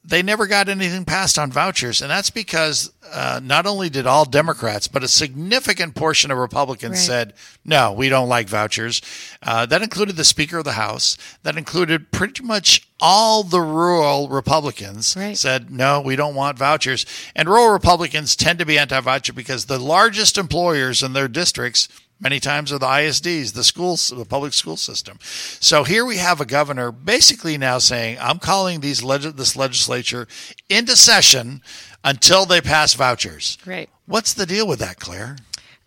they 0.03 0.21
never 0.23 0.47
got 0.47 0.69
anything 0.69 1.05
passed 1.05 1.37
on 1.39 1.51
vouchers, 1.51 2.01
and 2.01 2.09
that's 2.09 2.29
because 2.29 2.91
uh, 3.11 3.39
not 3.43 3.65
only 3.65 3.89
did 3.89 4.07
all 4.07 4.25
Democrats, 4.25 4.87
but 4.87 5.03
a 5.03 5.07
significant 5.07 5.93
portion 5.95 6.31
of 6.31 6.37
Republicans 6.37 6.97
Right. 6.97 7.05
said, 7.05 7.33
"No, 7.65 7.91
we 7.91 8.09
don't 8.09 8.29
like 8.29 8.47
vouchers." 8.49 9.01
Uh, 9.41 9.65
that 9.65 9.81
included 9.81 10.15
the 10.15 10.23
Speaker 10.23 10.59
of 10.59 10.63
the 10.65 10.73
House. 10.73 11.17
That 11.43 11.57
included 11.57 12.11
pretty 12.11 12.43
much 12.43 12.87
all 12.99 13.43
the 13.43 13.59
rural 13.61 14.29
Republicans 14.29 15.15
said, 15.35 15.69
"No, 15.71 15.99
we 16.01 16.15
don't 16.15 16.35
want 16.35 16.57
vouchers." 16.57 17.05
And 17.35 17.49
rural 17.49 17.69
Republicans 17.69 18.35
tend 18.35 18.59
to 18.59 18.65
be 18.65 18.77
anti-voucher 18.77 19.33
because 19.33 19.65
the 19.65 19.79
largest 19.79 20.37
employers 20.37 21.03
in 21.03 21.13
their 21.13 21.27
districts 21.27 21.87
many 22.19 22.39
times 22.39 22.71
are 22.71 22.79
the 22.79 22.85
ISDs, 22.85 23.53
the 23.53 23.63
schools, 23.63 24.09
the 24.09 24.25
public 24.25 24.53
school 24.53 24.77
system. 24.77 25.17
So 25.21 25.83
here 25.83 26.05
we 26.05 26.17
have 26.17 26.41
a 26.41 26.45
governor 26.45 26.91
basically 26.91 27.57
now 27.57 27.79
saying, 27.79 28.17
"I'm 28.19 28.39
calling 28.39 28.79
these 28.79 29.03
leg- 29.03 29.37
this 29.37 29.55
legislature 29.55 30.27
into 30.69 30.95
session 30.95 31.61
until 32.03 32.45
they 32.45 32.61
pass 32.61 32.93
vouchers." 32.93 33.57
Right. 33.65 33.89
What's 34.05 34.33
the 34.33 34.45
deal 34.45 34.67
with 34.67 34.79
that, 34.79 34.99
Claire? 34.99 35.37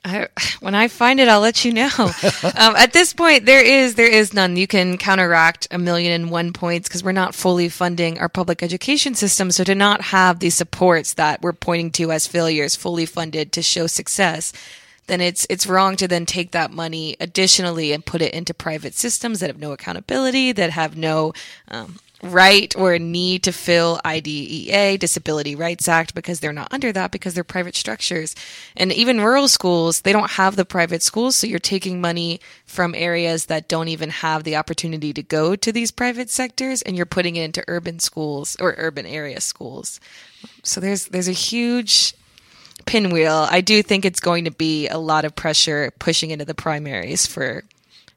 I, 0.07 0.29
when 0.61 0.75
I 0.75 0.89
find 0.89 1.21
it, 1.21 1.29
I'll 1.29 1.41
let 1.41 1.65
you 1.65 1.73
know. 1.73 1.91
um, 1.99 2.77
at 2.77 2.93
this 2.93 3.13
point, 3.13 3.45
there 3.45 3.65
is 3.65 3.97
there 3.97 4.11
is 4.11 4.33
none. 4.33 4.57
You 4.57 4.67
can 4.67 4.97
counteract 4.97 5.67
a 5.71 5.79
million 5.79 6.13
and 6.13 6.31
one 6.31 6.53
points 6.53 6.89
because 6.89 7.03
we're 7.03 7.13
not 7.13 7.35
fully 7.35 7.69
funding 7.69 8.19
our 8.19 8.29
public 8.29 8.63
education 8.63 9.15
system. 9.15 9.51
So 9.51 9.65
to 9.65 9.75
not 9.75 10.01
have 10.01 10.39
these 10.39 10.55
supports 10.55 11.15
that 11.15 11.43
we're 11.43 11.53
pointing 11.53 11.91
to 11.93 12.13
as 12.13 12.27
failures 12.27 12.77
fully 12.77 13.07
funded 13.07 13.53
to 13.53 13.63
show 13.63 13.87
success, 13.87 14.53
then 15.07 15.21
it's 15.21 15.47
it's 15.49 15.67
wrong 15.67 15.97
to 15.97 16.09
then 16.09 16.27
take 16.27 16.51
that 16.51 16.71
money 16.71 17.17
additionally 17.21 17.93
and 17.93 18.05
put 18.05 18.23
it 18.23 18.35
into 18.35 18.55
private 18.55 18.95
systems 18.95 19.41
that 19.41 19.49
have 19.49 19.61
no 19.61 19.73
accountability, 19.73 20.53
that 20.53 20.71
have 20.71 20.97
no 20.97 21.33
um, 21.69 21.99
right 22.23 22.75
or 22.77 22.99
need 22.99 23.43
to 23.43 23.53
fill 23.53 24.01
IDEA, 24.05 24.99
Disability 24.99 25.55
Rights 25.55 25.87
Act, 25.89 26.15
because 26.15 26.41
they're 26.41 26.53
not 26.53 26.73
under 26.73 26.93
that 26.93 27.11
because 27.11 27.35
they're 27.35 27.45
private 27.45 27.77
structures. 27.77 28.35
And 28.77 28.93
even 28.93 29.21
rural 29.21 29.49
schools, 29.49 30.01
they 30.01 30.13
don't 30.13 30.33
have 30.33 30.57
the 30.57 30.65
private 30.65 31.03
schools, 31.03 31.37
so 31.37 31.47
you're 31.47 31.59
taking 31.59 32.01
money 32.01 32.41
from 32.65 32.95
areas 32.95 33.47
that 33.47 33.69
don't 33.69 33.89
even 33.89 34.11
have 34.11 34.45
the 34.45 34.57
opportunity 34.57 35.13
to 35.13 35.23
go 35.23 35.57
to 35.57 35.73
these 35.73 35.91
private 35.91 36.31
sectors 36.31 36.83
and 36.83 36.97
you're 36.97 37.07
putting 37.07 37.37
it 37.37 37.45
into 37.45 37.65
urban 37.69 37.99
schools 37.99 38.57
or 38.61 38.75
urban 38.79 39.07
area 39.07 39.41
schools. 39.41 40.01
So 40.63 40.81
there's 40.81 41.07
there's 41.07 41.29
a 41.29 41.33
huge 41.33 42.15
pinwheel. 42.87 43.47
I 43.51 43.61
do 43.61 43.83
think 43.83 44.05
it's 44.05 44.21
going 44.21 44.45
to 44.45 44.51
be 44.51 44.89
a 44.89 44.99
lot 44.99 45.25
of 45.25 45.37
pressure 45.37 45.93
pushing 45.99 46.31
into 46.31 46.45
the 46.45 46.55
primaries 46.55 47.27
for 47.27 47.65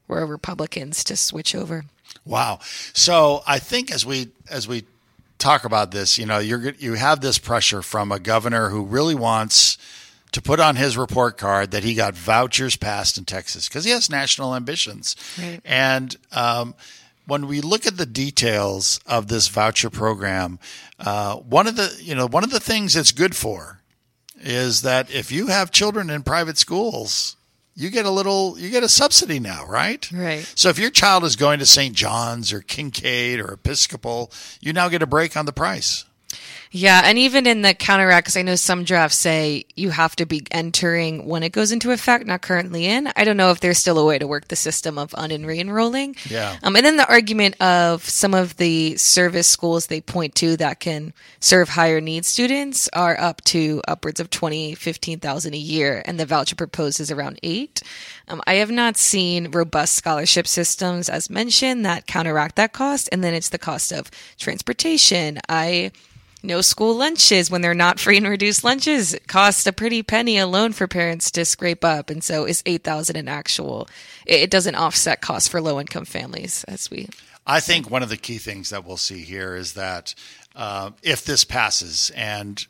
rural 0.08 0.28
Republicans 0.28 1.04
to 1.06 1.18
switch 1.18 1.54
over. 1.54 1.84
Wow. 2.26 2.60
So 2.94 3.44
I 3.46 3.60
think 3.60 3.92
as 3.92 4.06
we 4.06 4.30
as 4.50 4.68
we 4.68 4.86
talk 5.38 5.66
about 5.66 5.92
this, 5.92 6.18
you 6.18 6.26
know, 6.26 6.40
you're 6.40 6.72
you 6.72 6.94
have 6.94 7.22
this 7.22 7.38
pressure 7.38 7.82
from 7.82 8.12
a 8.12 8.20
governor 8.20 8.70
who 8.70 8.84
really 8.84 9.16
wants 9.16 9.78
to 10.32 10.42
put 10.42 10.60
on 10.60 10.76
his 10.76 10.96
report 10.96 11.38
card 11.38 11.72
that 11.72 11.84
he 11.84 11.96
got 11.96 12.14
vouchers 12.14 12.76
passed 12.76 13.18
in 13.18 13.26
Texas 13.26 13.68
because 13.68 13.84
he 13.84 13.92
has 13.92 14.10
national 14.10 14.56
ambitions. 14.56 15.16
Right. 15.40 15.60
And 15.66 16.16
um, 16.32 16.76
when 17.26 17.48
we 17.48 17.62
look 17.62 17.88
at 17.88 17.98
the 17.98 18.06
details 18.06 19.00
of 19.08 19.28
this 19.28 19.48
voucher 19.48 19.90
program, 19.90 20.60
uh, 21.00 21.36
one 21.38 21.68
of 21.68 21.76
the 21.76 21.96
you 22.02 22.16
know 22.16 22.28
one 22.28 22.44
of 22.44 22.52
the 22.52 22.60
things 22.60 22.96
it's 22.96 23.12
good 23.12 23.36
for 23.36 23.79
is 24.42 24.82
that 24.84 25.12
if 25.12 25.32
you 25.32 25.48
have 25.48 25.72
children 25.72 26.10
in 26.10 26.24
private 26.24 26.58
schools, 26.58 27.36
you 27.76 27.90
get 27.90 28.06
a 28.06 28.12
little 28.12 28.60
you 28.60 28.70
get 28.70 28.84
a 28.84 28.90
subsidy 28.90 29.40
now, 29.40 29.66
right? 29.66 30.10
Right. 30.12 30.52
So 30.56 30.70
if 30.70 30.78
your 30.80 30.90
child 30.90 31.24
is 31.24 31.36
going 31.36 31.60
to 31.60 31.66
St. 31.66 31.96
John's 31.96 32.52
or 32.52 32.62
Kinkaid 32.62 33.40
or 33.40 33.54
Episcopal, 33.54 34.32
you 34.60 34.74
now 34.74 34.90
get 34.90 35.02
a 35.02 35.08
break 35.08 35.38
on 35.38 35.46
the 35.46 35.54
price. 35.54 36.06
Yeah, 36.72 37.02
and 37.04 37.18
even 37.18 37.48
in 37.48 37.64
the 37.64 37.74
counteract, 37.74 38.26
because 38.26 38.38
I 38.38 38.44
know 38.44 38.56
some 38.56 38.84
drafts 38.84 39.18
say 39.18 39.66
you 39.76 39.90
have 39.90 40.16
to 40.18 40.28
be 40.28 40.46
entering 40.52 41.26
when 41.26 41.42
it 41.42 41.52
goes 41.52 41.72
into 41.72 41.90
effect, 41.92 42.28
not 42.28 42.44
currently 42.44 42.86
in. 42.86 43.12
I 43.16 43.24
don't 43.24 43.38
know 43.38 43.50
if 43.50 43.60
there's 43.60 43.80
still 43.80 43.98
a 43.98 44.06
way 44.06 44.20
to 44.20 44.28
work 44.28 44.50
the 44.50 44.56
system 44.56 45.00
of 45.00 45.16
un 45.16 45.32
and 45.32 45.48
re-enrolling. 45.48 46.16
Yeah. 46.30 46.58
Um, 46.62 46.76
and 46.76 46.86
then 46.86 46.98
the 46.98 47.10
argument 47.10 47.60
of 47.60 48.08
some 48.08 48.36
of 48.36 48.56
the 48.58 48.96
service 48.98 49.48
schools 49.48 49.88
they 49.88 50.00
point 50.00 50.36
to 50.36 50.58
that 50.58 50.80
can 50.80 51.14
serve 51.40 51.70
higher 51.70 52.00
need 52.00 52.24
students 52.24 52.88
are 52.94 53.20
up 53.20 53.44
to 53.46 53.82
upwards 53.88 54.20
of 54.20 54.30
20, 54.30 54.76
15,000 54.76 55.54
a 55.56 55.58
year, 55.58 56.04
and 56.06 56.20
the 56.20 56.26
voucher 56.28 56.56
proposed 56.56 57.00
is 57.00 57.10
around 57.10 57.40
eight. 57.42 57.82
Um, 58.28 58.44
I 58.46 58.56
have 58.56 58.70
not 58.70 58.96
seen 58.96 59.50
robust 59.50 59.96
scholarship 59.96 60.46
systems, 60.46 61.10
as 61.10 61.32
mentioned, 61.32 61.84
that 61.88 62.06
counteract 62.06 62.58
that 62.58 62.74
cost. 62.74 63.10
And 63.12 63.24
then 63.24 63.34
it's 63.34 63.50
the 63.50 63.58
cost 63.58 63.92
of 63.92 64.12
transportation. 64.38 65.40
I 65.50 65.92
no 66.44 66.62
school 66.62 66.96
lunches. 66.96 67.52
When 67.52 67.62
they're 67.62 67.74
not 67.74 68.00
free 68.00 68.18
and 68.18 68.28
reduced 68.28 68.64
lunches 68.64 69.14
it 69.14 69.28
costs 69.28 69.66
a 69.68 69.74
pretty 69.74 70.04
penny 70.04 70.38
alone 70.38 70.74
for 70.74 70.88
parents 70.88 71.32
to 71.32 71.46
scrape 71.46 71.84
up 71.84 72.10
and 72.10 72.24
so 72.24 72.46
is 72.46 72.64
8000 72.66 73.16
an 73.16 73.28
actual. 73.28 73.88
It, 74.26 74.50
doesn't 74.50 74.76
offset 74.76 75.22
costs 75.22 75.48
for 75.48 75.62
low 75.62 75.80
income 75.80 76.06
families 76.06 76.64
as 76.68 76.90
we 76.90 77.08
I 77.46 77.60
think 77.60 77.90
one 77.90 78.04
of 78.04 78.10
the 78.10 78.18
key 78.18 78.38
things 78.38 78.70
that 78.70 78.86
we'll 78.86 78.98
see 78.98 79.22
here 79.22 79.56
is 79.56 79.74
that 79.74 80.14
uh, 80.56 80.92
if 81.02 81.26
this 81.26 81.44
passes, 81.44 82.12
and 82.16 82.66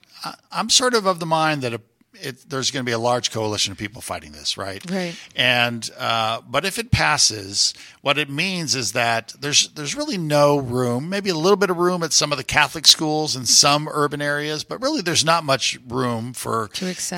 I'm 0.51 0.69
sort 0.69 0.93
of 0.93 1.05
of 1.05 1.19
the 1.19 1.25
mind 1.25 1.63
that 1.63 1.73
a, 1.73 1.81
it, 2.13 2.49
there's 2.49 2.71
going 2.71 2.83
to 2.83 2.89
be 2.89 2.93
a 2.93 2.99
large 2.99 3.31
coalition 3.31 3.71
of 3.71 3.77
people 3.77 4.01
fighting 4.01 4.31
this, 4.31 4.57
right? 4.57 4.83
Right. 4.89 5.15
And 5.35 5.89
uh, 5.97 6.41
but 6.47 6.65
if 6.65 6.79
it 6.79 6.91
passes, 6.91 7.73
what 8.01 8.17
it 8.17 8.29
means 8.29 8.75
is 8.75 8.93
that 8.93 9.33
there's 9.39 9.69
there's 9.69 9.95
really 9.95 10.17
no 10.17 10.57
room, 10.57 11.09
maybe 11.09 11.29
a 11.29 11.35
little 11.35 11.57
bit 11.57 11.69
of 11.69 11.77
room 11.77 12.03
at 12.03 12.13
some 12.13 12.31
of 12.31 12.37
the 12.37 12.43
Catholic 12.43 12.87
schools 12.87 13.35
in 13.35 13.45
some 13.45 13.87
urban 13.91 14.21
areas, 14.21 14.63
but 14.63 14.81
really 14.81 15.01
there's 15.01 15.25
not 15.25 15.43
much 15.43 15.77
room 15.87 16.33
for 16.33 16.69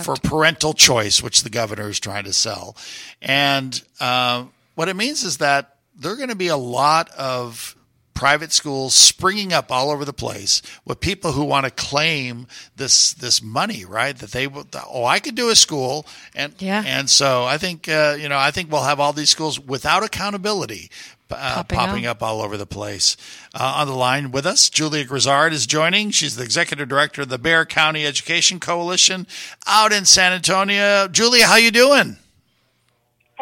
for 0.03 0.15
parental 0.15 0.73
choice, 0.73 1.23
which 1.23 1.43
the 1.43 1.49
governor 1.49 1.89
is 1.89 1.99
trying 1.99 2.25
to 2.25 2.33
sell. 2.33 2.75
And 3.21 3.81
uh, 3.99 4.45
what 4.75 4.89
it 4.89 4.95
means 4.95 5.23
is 5.23 5.37
that 5.37 5.77
there 5.97 6.11
are 6.11 6.17
going 6.17 6.29
to 6.29 6.35
be 6.35 6.47
a 6.47 6.57
lot 6.57 7.09
of 7.11 7.75
private 8.21 8.51
schools 8.53 8.93
springing 8.93 9.51
up 9.51 9.71
all 9.71 9.89
over 9.89 10.05
the 10.05 10.13
place 10.13 10.61
with 10.85 10.99
people 10.99 11.31
who 11.31 11.43
want 11.43 11.65
to 11.65 11.71
claim 11.71 12.45
this 12.75 13.13
this 13.13 13.41
money, 13.41 13.83
right? 13.83 14.15
That 14.19 14.29
they 14.31 14.45
will- 14.45 14.67
oh, 14.87 15.05
I 15.05 15.17
could 15.19 15.33
do 15.33 15.49
a 15.49 15.55
school, 15.55 16.05
and 16.35 16.53
Yeah. 16.59 16.83
and 16.85 17.09
so 17.09 17.45
I 17.45 17.57
think 17.57 17.89
uh, 17.89 18.15
you 18.19 18.29
know 18.29 18.37
I 18.37 18.51
think 18.51 18.71
we'll 18.71 18.83
have 18.83 18.99
all 18.99 19.11
these 19.11 19.31
schools 19.31 19.59
without 19.59 20.03
accountability. 20.03 20.91
Uh, 21.31 21.55
Popping 21.55 21.77
popping, 21.79 22.05
up. 22.05 22.17
up 22.17 22.23
all 22.23 22.41
over 22.41 22.57
the 22.57 22.65
place. 22.67 23.15
Uh, 23.55 23.77
on 23.79 23.87
the 23.87 23.93
line 23.95 24.31
with 24.31 24.45
us, 24.45 24.69
Julia 24.69 25.05
Grizzard 25.05 25.53
is 25.53 25.65
joining. 25.65 26.11
She's 26.11 26.35
the 26.35 26.43
executive 26.43 26.89
director 26.89 27.21
of 27.23 27.29
the 27.29 27.37
Bexar 27.39 27.65
County 27.67 28.05
Education 28.05 28.59
Coalition 28.59 29.25
out 29.65 29.93
in 29.93 30.03
San 30.05 30.33
Antonio. 30.33 31.07
Julia, 31.07 31.47
how 31.47 31.55
you 31.55 31.71
doing? 31.71 32.17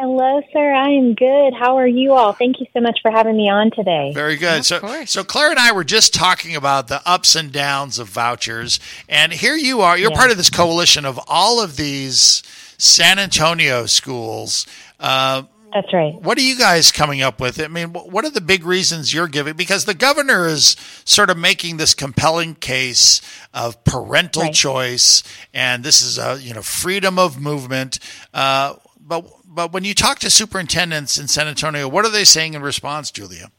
Hello, 0.01 0.41
sir. 0.53 0.73
I 0.73 0.91
am 0.91 1.13
good. 1.13 1.53
How 1.53 1.75
are 1.77 1.85
you 1.87 2.13
all? 2.13 2.31
Thank 2.31 2.61
you 2.61 2.65
so 2.71 2.79
much 2.79 2.99
for 3.01 3.11
having 3.11 3.35
me 3.35 3.49
on 3.49 3.69
today. 3.71 4.13
Very 4.13 4.37
good. 4.37 4.63
so, 4.63 4.79
so 5.03 5.25
Claire 5.25 5.49
and 5.49 5.59
I 5.59 5.73
were 5.73 5.83
just 5.83 6.13
talking 6.13 6.55
about 6.55 6.87
the 6.87 7.01
ups 7.05 7.35
and 7.35 7.51
downs 7.51 7.99
of 7.99 8.07
vouchers, 8.07 8.79
and 9.09 9.33
here 9.33 9.55
you 9.57 9.81
are. 9.81 9.97
You're 9.97 10.11
Yeah. 10.11 10.17
part 10.17 10.31
of 10.31 10.37
this 10.37 10.49
coalition 10.49 11.03
of 11.03 11.19
all 11.27 11.61
of 11.61 11.75
these 11.75 12.43
San 12.77 13.19
Antonio 13.19 13.87
schools. 13.87 14.65
Uh, 15.01 15.43
That's 15.73 15.91
right. 15.91 16.13
what 16.21 16.37
are 16.37 16.41
you 16.43 16.57
guys 16.57 16.93
coming 16.93 17.21
up 17.21 17.41
with? 17.41 17.59
I 17.59 17.67
mean, 17.67 17.89
what 17.89 18.23
are 18.23 18.29
the 18.29 18.39
big 18.39 18.63
reasons 18.63 19.13
you're 19.13 19.27
giving? 19.27 19.55
Because 19.55 19.83
the 19.83 19.93
governor 19.93 20.47
is 20.47 20.77
sort 21.03 21.29
of 21.29 21.37
making 21.37 21.75
this 21.75 21.93
compelling 21.93 22.55
case 22.55 23.19
of 23.53 23.83
parental 23.83 24.43
Right. 24.43 24.53
choice, 24.53 25.23
and 25.53 25.83
this 25.83 26.01
is 26.01 26.17
a 26.17 26.39
you 26.41 26.53
know 26.53 26.61
freedom 26.61 27.19
of 27.19 27.37
movement. 27.37 27.99
Uh, 28.33 28.75
but 28.97 29.25
but 29.49 29.73
when 29.73 29.83
you 29.83 29.95
talk 29.95 30.19
to 30.19 30.29
superintendents 30.29 31.17
in 31.17 31.27
San 31.27 31.47
Antonio, 31.47 31.87
what 31.87 32.05
are 32.05 32.11
they 32.11 32.23
saying 32.23 32.53
in 32.53 32.61
response, 32.61 33.09
Julia? 33.09 33.51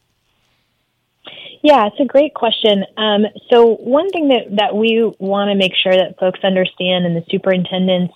Yeah, 1.63 1.89
it's 1.89 2.01
a 2.01 2.05
great 2.07 2.33
question. 2.33 2.85
Um, 2.97 3.27
so 3.51 3.75
one 3.77 4.09
thing 4.11 4.29
that, 4.29 4.57
that 4.57 4.77
we 4.77 5.13
want 5.19 5.51
to 5.51 5.55
make 5.55 5.75
sure 5.75 5.95
that 5.95 6.19
folks 6.19 6.41
understand 6.43 7.05
and 7.05 7.17
the 7.17 7.25
superintendents 7.29 8.15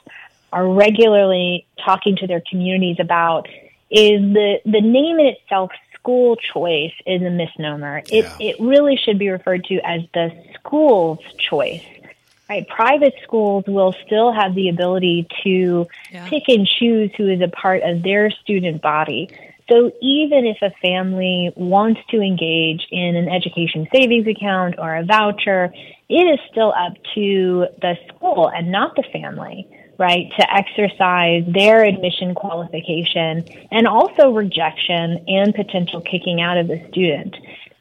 are 0.53 0.66
regularly 0.66 1.66
talking 1.85 2.16
to 2.16 2.27
their 2.27 2.43
communities 2.49 2.97
about 3.01 3.49
is 3.91 4.20
the, 4.20 4.61
the 4.64 4.81
name 4.81 5.18
in 5.18 5.27
itself, 5.27 5.72
school 5.95 6.37
choice, 6.37 6.93
is 7.07 7.22
a 7.22 7.31
misnomer. 7.31 8.03
It, 8.11 8.25
it 8.41 8.57
really 8.61 8.97
should 8.97 9.18
be 9.18 9.29
referred 9.29 9.64
to 9.64 9.79
as 9.85 10.03
the 10.14 10.31
school's 10.55 11.18
choice. 11.39 11.85
Right, 12.49 12.69
private 12.69 13.15
schools 13.23 13.65
will 13.67 13.95
still 14.05 14.31
have 14.31 14.55
the 14.55 14.69
ability 14.69 15.27
to 15.45 15.87
pick 16.27 16.43
and 16.49 16.67
choose 16.67 17.11
who 17.17 17.29
is 17.29 17.41
a 17.41 17.49
part 17.49 17.83
of 17.83 18.03
their 18.03 18.31
student 18.31 18.83
body. 18.83 19.31
So 19.71 19.91
even 20.03 20.45
if 20.45 20.59
a 20.61 20.71
family 20.83 21.53
wants 21.57 22.03
to 22.11 22.21
engage 22.21 22.87
in 22.91 23.17
an 23.17 23.31
education 23.31 23.89
savings 23.91 24.27
account 24.27 24.75
or 24.77 24.95
a 24.95 25.05
voucher, 25.05 25.73
it 26.11 26.15
is 26.15 26.39
still 26.51 26.75
up 26.77 26.93
to 27.15 27.67
the 27.81 27.97
school 28.09 28.51
and 28.55 28.71
not 28.71 28.95
the 28.95 29.05
family, 29.11 29.67
right, 29.99 30.31
to 30.39 30.55
exercise 30.55 31.45
their 31.49 31.83
admission 31.83 32.35
qualification 32.35 33.43
and 33.73 33.89
also 33.89 34.33
rejection 34.33 35.25
and 35.29 35.55
potential 35.55 36.03
kicking 36.03 36.43
out 36.43 36.59
of 36.59 36.69
the 36.69 36.87
student. 36.91 37.35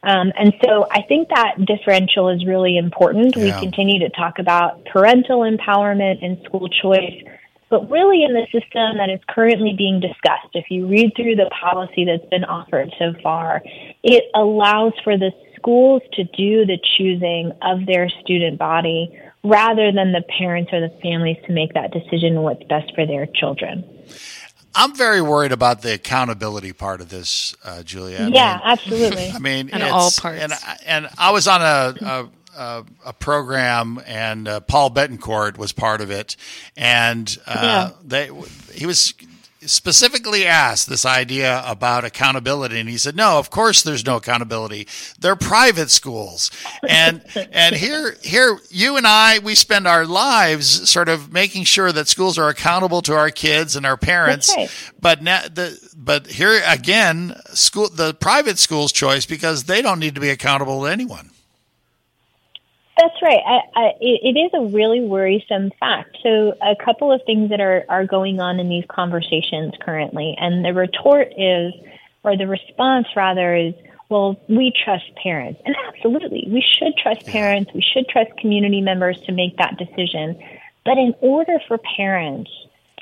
Um, 0.03 0.33
and 0.37 0.53
so 0.63 0.85
I 0.91 1.01
think 1.03 1.29
that 1.29 1.55
differential 1.65 2.27
is 2.29 2.45
really 2.45 2.77
important. 2.77 3.35
We 3.37 3.51
continue 3.51 3.99
to 3.99 4.09
talk 4.09 4.37
about 4.37 4.83
parental 4.85 5.39
empowerment 5.41 6.23
and 6.23 6.37
school 6.43 6.67
choice, 6.67 7.23
but 7.69 7.89
really 7.89 8.23
in 8.23 8.33
the 8.33 8.45
system 8.51 8.97
that 8.97 9.09
is 9.09 9.21
currently 9.29 9.73
being 9.77 10.01
discussed, 10.01 10.49
if 10.53 10.69
you 10.69 10.87
read 10.87 11.13
through 11.15 11.37
the 11.37 11.49
policy 11.59 12.03
that's 12.03 12.29
been 12.29 12.43
offered 12.43 12.93
so 12.99 13.13
far, 13.23 13.63
it 14.03 14.25
allows 14.35 14.91
for 15.05 15.17
the 15.17 15.31
schools 15.55 16.01
to 16.13 16.25
do 16.25 16.65
the 16.65 16.77
choosing 16.97 17.53
of 17.61 17.85
their 17.85 18.09
student 18.09 18.59
body 18.59 19.17
rather 19.45 19.91
than 19.91 20.11
the 20.11 20.23
parents 20.37 20.71
or 20.73 20.81
the 20.81 20.93
families 21.01 21.37
to 21.47 21.53
make 21.53 21.73
that 21.73 21.91
decision 21.91 22.41
what's 22.41 22.63
best 22.63 22.93
for 22.93 23.05
their 23.05 23.25
children. 23.25 23.83
I'm 24.75 24.95
very 24.95 25.21
worried 25.21 25.51
about 25.51 25.81
the 25.81 25.93
accountability 25.93 26.73
part 26.73 27.01
of 27.01 27.09
this, 27.09 27.55
uh, 27.63 27.83
Julia. 27.83 28.19
I 28.21 28.27
yeah, 28.27 28.53
mean- 28.55 28.61
absolutely. 28.65 29.29
I 29.29 29.39
mean, 29.39 29.69
On 29.73 29.81
it's- 29.81 29.91
all 29.91 30.11
parts. 30.11 30.41
And, 30.41 30.53
I- 30.53 30.77
and 30.85 31.09
I 31.17 31.31
was 31.31 31.47
on 31.47 31.61
a, 31.61 31.95
a, 32.01 32.29
a, 32.57 32.85
a 33.07 33.13
program, 33.13 34.01
and 34.05 34.47
uh, 34.47 34.59
Paul 34.61 34.89
Bettencourt 34.91 35.57
was 35.57 35.71
part 35.73 36.01
of 36.01 36.09
it, 36.11 36.35
and 36.75 37.35
uh, 37.47 37.91
they 38.03 38.29
he 38.73 38.85
was 38.85 39.13
specifically 39.67 40.45
asked 40.45 40.89
this 40.89 41.05
idea 41.05 41.63
about 41.65 42.03
accountability 42.05 42.79
and 42.79 42.89
he 42.89 42.97
said 42.97 43.15
no 43.15 43.39
of 43.39 43.49
course 43.49 43.83
there's 43.83 44.05
no 44.05 44.17
accountability. 44.17 44.87
They're 45.19 45.35
private 45.35 45.89
schools. 45.89 46.51
And 46.87 47.23
and 47.51 47.75
here 47.75 48.15
here 48.21 48.57
you 48.69 48.97
and 48.97 49.07
I 49.07 49.39
we 49.39 49.55
spend 49.55 49.87
our 49.87 50.05
lives 50.05 50.89
sort 50.89 51.09
of 51.09 51.31
making 51.31 51.65
sure 51.65 51.91
that 51.91 52.07
schools 52.07 52.37
are 52.37 52.49
accountable 52.49 53.01
to 53.03 53.13
our 53.15 53.29
kids 53.29 53.75
and 53.75 53.85
our 53.85 53.97
parents. 53.97 54.53
Right. 54.55 54.69
but 54.99 55.21
now 55.21 55.41
the 55.41 55.77
but 55.95 56.27
here 56.27 56.61
again 56.67 57.35
school 57.53 57.89
the 57.89 58.13
private 58.13 58.59
schools 58.59 58.91
choice 58.91 59.25
because 59.25 59.65
they 59.65 59.81
don't 59.81 59.99
need 59.99 60.15
to 60.15 60.21
be 60.21 60.29
accountable 60.29 60.81
to 60.81 60.87
anyone 60.87 61.29
That's 62.97 63.15
right. 63.23 63.39
I, 63.45 63.59
I, 63.75 63.85
it, 63.99 64.35
it 64.35 64.39
is 64.39 64.51
a 64.53 64.75
really 64.75 65.01
worrisome 65.01 65.71
fact. 65.79 66.17
So, 66.21 66.53
a 66.61 66.75
couple 66.75 67.11
of 67.11 67.21
things 67.25 67.49
that 67.49 67.59
are, 67.59 67.85
are 67.89 68.05
going 68.05 68.39
on 68.39 68.59
in 68.59 68.69
these 68.69 68.85
conversations 68.87 69.73
currently, 69.81 70.35
and 70.39 70.63
the 70.63 70.73
retort 70.73 71.29
is, 71.35 71.73
or 72.23 72.37
the 72.37 72.47
response 72.47 73.07
rather, 73.15 73.55
is, 73.55 73.73
well, 74.09 74.39
we 74.47 74.71
trust 74.85 75.05
parents. 75.21 75.59
And 75.65 75.75
absolutely, 75.87 76.47
we 76.47 76.61
should 76.61 76.95
trust 76.97 77.25
parents. 77.25 77.71
We 77.73 77.81
should 77.81 78.07
trust 78.07 78.29
community 78.37 78.81
members 78.81 79.19
to 79.25 79.31
make 79.31 79.57
that 79.57 79.77
decision. 79.77 80.39
But 80.85 80.97
in 80.99 81.15
order 81.21 81.57
for 81.67 81.79
parents 81.97 82.51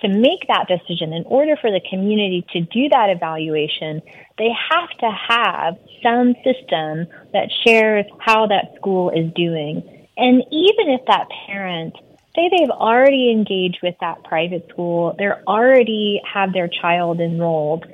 to 0.02 0.08
make 0.08 0.48
that 0.48 0.68
decision, 0.68 1.14
in 1.14 1.24
order 1.26 1.56
for 1.60 1.72
the 1.72 1.82
community 1.90 2.46
to 2.54 2.62
do 2.62 2.90
that 2.90 3.10
evaluation, 3.10 4.02
they 4.38 4.50
have 4.70 4.90
to 5.00 5.12
have 5.12 5.78
some 6.04 6.34
system 6.44 7.08
that 7.34 7.50
shares 7.66 8.06
how 8.20 8.48
that 8.48 8.74
school 8.76 9.10
is 9.10 9.32
doing. 9.34 9.84
And 10.18 10.44
even 10.52 10.90
if 10.90 11.02
that 11.08 11.28
parent, 11.48 11.96
say 12.36 12.50
they've 12.50 12.70
already 12.70 13.32
engaged 13.32 13.80
with 13.84 13.96
that 14.02 14.24
private 14.24 14.68
school, 14.70 15.16
they're 15.18 15.44
already 15.48 16.22
have 16.32 16.54
their 16.54 16.68
child 16.68 17.20
enrolled, 17.20 17.86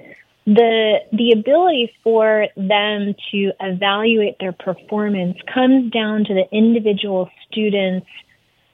the 0.47 0.99
the 1.11 1.33
ability 1.33 1.91
for 2.03 2.47
them 2.55 3.13
to 3.31 3.51
evaluate 3.59 4.37
their 4.39 4.53
performance 4.53 5.37
comes 5.53 5.91
down 5.91 6.23
to 6.23 6.33
the 6.33 6.45
individual 6.55 7.29
student's 7.51 8.07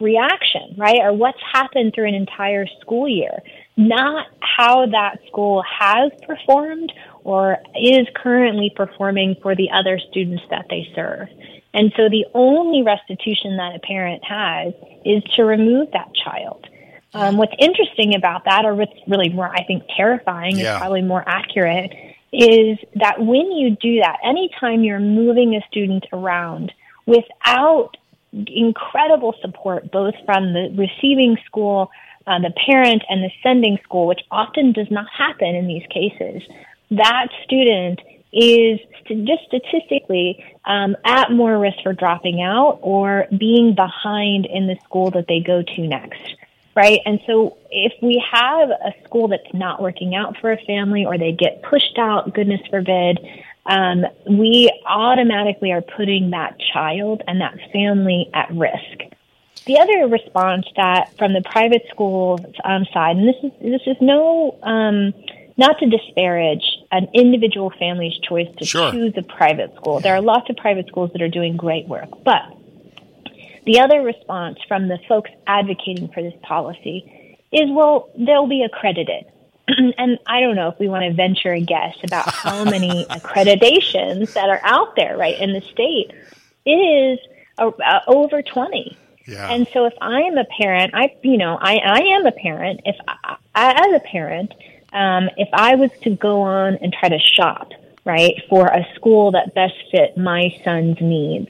reaction, 0.04 0.76
right? 0.78 1.00
Or 1.02 1.14
what's 1.14 1.40
happened 1.52 1.94
through 1.96 2.10
an 2.10 2.14
entire 2.14 2.68
school 2.82 3.08
year, 3.08 3.40
not 3.78 4.28
how 4.42 4.86
that 4.88 5.20
school 5.28 5.64
has 5.64 6.12
performed 6.28 6.92
or 7.24 7.58
is 7.76 8.06
currently 8.16 8.72
performing 8.76 9.36
for 9.42 9.56
the 9.56 9.70
other 9.72 10.00
students 10.12 10.44
that 10.50 10.66
they 10.70 10.88
serve. 10.94 11.28
And 11.74 11.92
so 11.98 12.10
the 12.10 12.26
only 12.36 12.84
restitution 12.84 13.58
that 13.58 13.76
a 13.76 13.80
parent 13.80 14.24
has 14.26 14.74
is 15.06 15.24
to 15.36 15.44
remove 15.44 15.90
that 15.94 16.12
child. 16.14 16.68
Um, 17.16 17.38
what's 17.38 17.54
interesting 17.60 18.16
about 18.16 18.46
that, 18.46 18.66
or 18.66 18.76
what's 18.76 18.94
really 19.08 19.30
more, 19.30 19.48
I 19.48 19.64
think, 19.64 19.84
terrifying, 19.96 20.58
Yeah. 20.58 20.74
is 20.74 20.80
probably 20.80 21.02
more 21.04 21.24
accurate, 21.26 21.94
is 22.32 22.78
that 22.96 23.20
when 23.20 23.52
you 23.52 23.78
do 23.80 24.00
that, 24.02 24.18
anytime 24.24 24.84
you're 24.84 25.00
moving 25.00 25.56
a 25.56 25.62
student 25.68 26.06
around 26.12 26.74
without 27.06 27.96
incredible 28.48 29.36
support, 29.42 29.92
both 29.92 30.16
from 30.26 30.54
the 30.54 30.74
receiving 30.76 31.38
school, 31.46 31.92
uh, 32.28 32.40
the 32.40 32.54
parent, 32.66 33.04
and 33.10 33.24
the 33.24 33.32
sending 33.42 33.78
school, 33.84 34.08
which 34.08 34.22
often 34.32 34.72
does 34.72 34.90
not 34.90 35.06
happen 35.16 35.56
in 35.56 35.68
these 35.68 35.86
cases, 35.90 36.42
that 36.92 37.28
student 37.44 38.00
is 38.32 38.80
st- 39.06 39.28
just 39.28 39.44
statistically 39.48 40.44
um, 40.66 40.96
at 41.06 41.32
more 41.32 41.58
risk 41.60 41.78
for 41.84 41.94
dropping 41.94 42.42
out 42.42 42.80
or 42.82 43.28
being 43.38 43.76
behind 43.76 44.46
in 44.46 44.68
the 44.68 44.76
school 44.84 45.12
that 45.12 45.28
they 45.28 45.40
go 45.40 45.62
to 45.62 45.88
next. 45.88 46.36
Right. 46.76 47.02
And 47.06 47.20
so 47.28 47.58
if 47.70 47.94
we 48.02 48.24
have 48.32 48.72
a 48.72 48.94
school 49.04 49.28
that's 49.28 49.54
not 49.54 49.80
working 49.80 50.16
out 50.16 50.38
for 50.42 50.52
a 50.52 50.58
family 50.66 51.06
or 51.06 51.20
they 51.20 51.32
get 51.32 51.62
pushed 51.62 52.00
out, 52.00 52.34
goodness 52.34 52.62
forbid, 52.68 53.20
um, 53.66 54.06
we 54.30 54.72
automatically 54.86 55.72
are 55.72 55.82
putting 55.82 56.32
that 56.32 56.58
child 56.74 57.22
and 57.28 57.42
that 57.42 57.58
family 57.72 58.30
at 58.34 58.52
risk. 58.52 59.14
The 59.66 59.80
other 59.80 60.08
response 60.08 60.66
that 60.76 61.18
from 61.18 61.34
the 61.34 61.42
private 61.42 61.84
school 61.90 62.40
um, 62.66 62.86
side, 62.94 63.16
and 63.16 63.28
this 63.28 63.36
is 63.44 63.52
this 63.62 63.82
is 63.88 63.96
no 64.02 64.58
um, 64.62 65.14
not 65.56 65.80
to 65.80 65.86
disparage 65.90 66.66
an 66.92 67.08
individual 67.14 67.72
family's 67.80 68.18
choice 68.28 68.50
to 68.58 68.66
Sure. 68.66 68.92
choose 68.92 69.14
a 69.16 69.22
private 69.22 69.74
school. 69.76 70.00
There 70.02 70.14
are 70.16 70.22
lots 70.22 70.50
of 70.50 70.58
private 70.58 70.88
schools 70.88 71.12
that 71.14 71.22
are 71.22 71.30
doing 71.30 71.56
great 71.56 71.88
work, 71.88 72.10
but 72.26 72.42
the 73.66 73.80
other 73.80 74.02
response 74.02 74.58
from 74.68 74.90
the 74.90 74.98
folks 75.08 75.32
advocating 75.48 76.10
for 76.10 76.22
this 76.22 76.34
policy 76.42 77.38
is, 77.52 77.70
well, 77.70 78.10
they'll 78.18 78.48
be 78.48 78.64
accredited. 78.64 79.26
and 79.98 80.20
I 80.28 80.42
don't 80.42 80.56
know 80.56 80.70
if 80.70 80.80
we 80.80 80.90
want 80.90 81.04
to 81.04 81.14
venture 81.14 81.54
a 81.54 81.62
guess 81.62 81.96
about 82.04 82.30
how 82.30 82.64
many 82.64 83.06
accreditations 83.10 84.34
that 84.34 84.50
are 84.50 84.62
out 84.64 84.96
there, 84.96 85.18
right, 85.18 85.40
in 85.40 85.54
the 85.54 85.62
state. 85.62 86.12
It 86.66 86.72
is 86.72 87.20
uh, 87.58 87.68
uh, 87.68 88.00
over 88.08 88.42
20. 88.42 88.98
Yeah. 89.26 89.50
And 89.50 89.68
so 89.74 89.86
if 89.86 89.94
I 90.02 90.22
am 90.22 90.38
a 90.38 90.46
parent, 90.46 90.94
I, 90.94 91.16
you 91.22 91.38
know, 91.38 91.58
I, 91.60 91.78
I 91.78 92.00
am 92.00 92.26
a 92.26 92.32
parent. 92.32 92.82
If 92.86 92.96
I, 93.08 93.38
as 93.56 93.94
a 93.96 94.00
parent, 94.00 94.54
um, 94.92 95.30
if 95.38 95.50
I 95.54 95.76
was 95.76 95.92
to 96.04 96.12
go 96.12 96.42
on 96.42 96.76
and 96.76 96.94
try 96.94 97.10
to 97.10 97.20
shop, 97.20 97.70
right, 98.06 98.34
for 98.50 98.68
a 98.68 98.86
school 98.96 99.32
that 99.32 99.56
best 99.56 99.76
fit 99.92 100.18
my 100.18 100.54
son's 100.64 101.00
needs, 101.00 101.50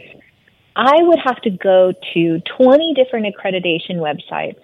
I 0.75 1.01
would 1.01 1.19
have 1.19 1.41
to 1.41 1.49
go 1.49 1.93
to 2.13 2.39
20 2.57 2.93
different 2.95 3.27
accreditation 3.27 3.97
websites, 3.97 4.59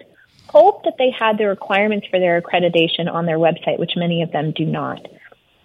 hope 0.52 0.84
that 0.84 0.94
they 0.98 1.10
had 1.10 1.38
the 1.38 1.46
requirements 1.46 2.06
for 2.10 2.18
their 2.18 2.40
accreditation 2.40 3.10
on 3.10 3.26
their 3.26 3.38
website, 3.38 3.78
which 3.78 3.92
many 3.96 4.22
of 4.22 4.32
them 4.32 4.52
do 4.52 4.64
not. 4.64 5.06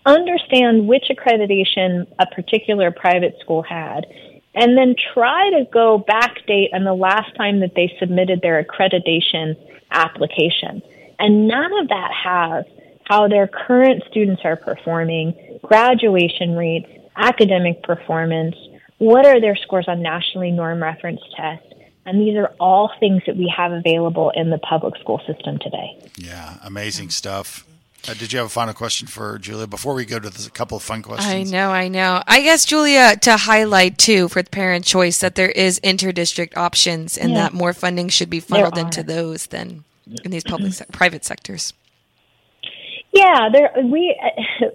Understand 0.06 0.88
which 0.88 1.06
accreditation 1.10 2.08
a 2.20 2.28
particular 2.28 2.92
private 2.92 3.36
school 3.42 3.64
had, 3.64 4.06
and 4.54 4.78
then 4.78 4.96
try 5.14 5.50
to 5.50 5.66
go 5.72 6.04
backdate 6.08 6.74
on 6.74 6.84
the 6.84 6.94
last 6.94 7.36
time 7.36 7.60
that 7.62 7.74
they 7.76 7.96
submitted 8.00 8.42
their 8.42 8.64
accreditation 8.64 9.56
application. 9.92 10.82
And 11.20 11.48
none 11.48 11.74
of 11.82 11.88
that 11.90 12.12
has 12.24 12.66
how 13.06 13.28
their 13.28 13.48
current 13.48 14.04
students 14.10 14.42
are 14.44 14.56
performing, 14.56 15.60
graduation 15.64 16.56
rates, 16.56 16.90
academic 17.16 17.84
performance, 17.84 18.56
what 18.98 19.26
are 19.26 19.40
their 19.42 19.56
scores 19.56 19.86
on 19.88 20.02
nationally 20.02 20.52
norm 20.52 20.82
reference 20.82 21.22
tests. 21.36 21.68
And 22.06 22.22
these 22.22 22.36
are 22.38 22.54
all 22.60 22.92
things 23.00 23.24
that 23.26 23.36
we 23.36 23.52
have 23.56 23.72
available 23.72 24.32
in 24.36 24.50
the 24.52 24.60
public 24.60 24.96
school 24.98 25.20
system 25.26 25.58
today. 25.60 25.98
Yeah, 26.18 26.58
amazing 26.64 27.10
stuff. 27.10 27.66
Uh, 28.08 28.14
did 28.14 28.32
you 28.32 28.38
have 28.38 28.46
a 28.46 28.50
final 28.50 28.76
question 28.76 29.08
for 29.08 29.40
Julia 29.40 29.66
before 29.66 29.96
we 29.96 30.06
go 30.06 30.20
to 30.20 30.30
this, 30.30 30.46
a 30.46 30.52
couple 30.52 30.78
of 30.78 30.84
fun 30.84 31.02
questions? 31.02 31.52
I 31.52 31.58
know, 31.58 31.72
I 31.72 31.88
know. 31.88 32.22
I 32.28 32.42
guess 32.44 32.64
Julia 32.66 33.16
to 33.22 33.36
highlight 33.38 33.98
too 33.98 34.28
for 34.28 34.44
the 34.44 34.50
parent 34.52 34.86
choice 34.86 35.20
that 35.22 35.34
there 35.34 35.50
is 35.50 35.80
interdistrict 35.80 36.56
options 36.56 37.18
and 37.18 37.32
Yeah. 37.32 37.38
that 37.38 37.54
more 37.54 37.74
funding 37.74 38.10
should 38.10 38.30
be 38.30 38.40
funneled 38.40 38.78
into 38.78 39.02
those 39.02 39.48
than 39.48 39.84
in 40.24 40.30
these 40.30 40.44
public 40.44 40.74
se- 40.74 40.86
private 40.92 41.26
sectors. 41.26 41.74
Yeah, 43.12 43.50
there 43.52 43.72
we. 43.84 44.16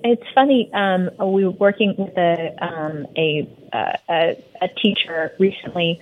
It's 0.03 0.23
funny. 0.35 0.71
Um, 0.73 1.11
we 1.33 1.45
were 1.45 1.51
working 1.51 1.95
with 1.99 2.17
a 2.17 2.55
um, 2.65 3.07
a, 3.17 3.47
uh, 3.73 3.93
a 4.09 4.43
a 4.63 4.69
teacher 4.69 5.33
recently, 5.39 6.01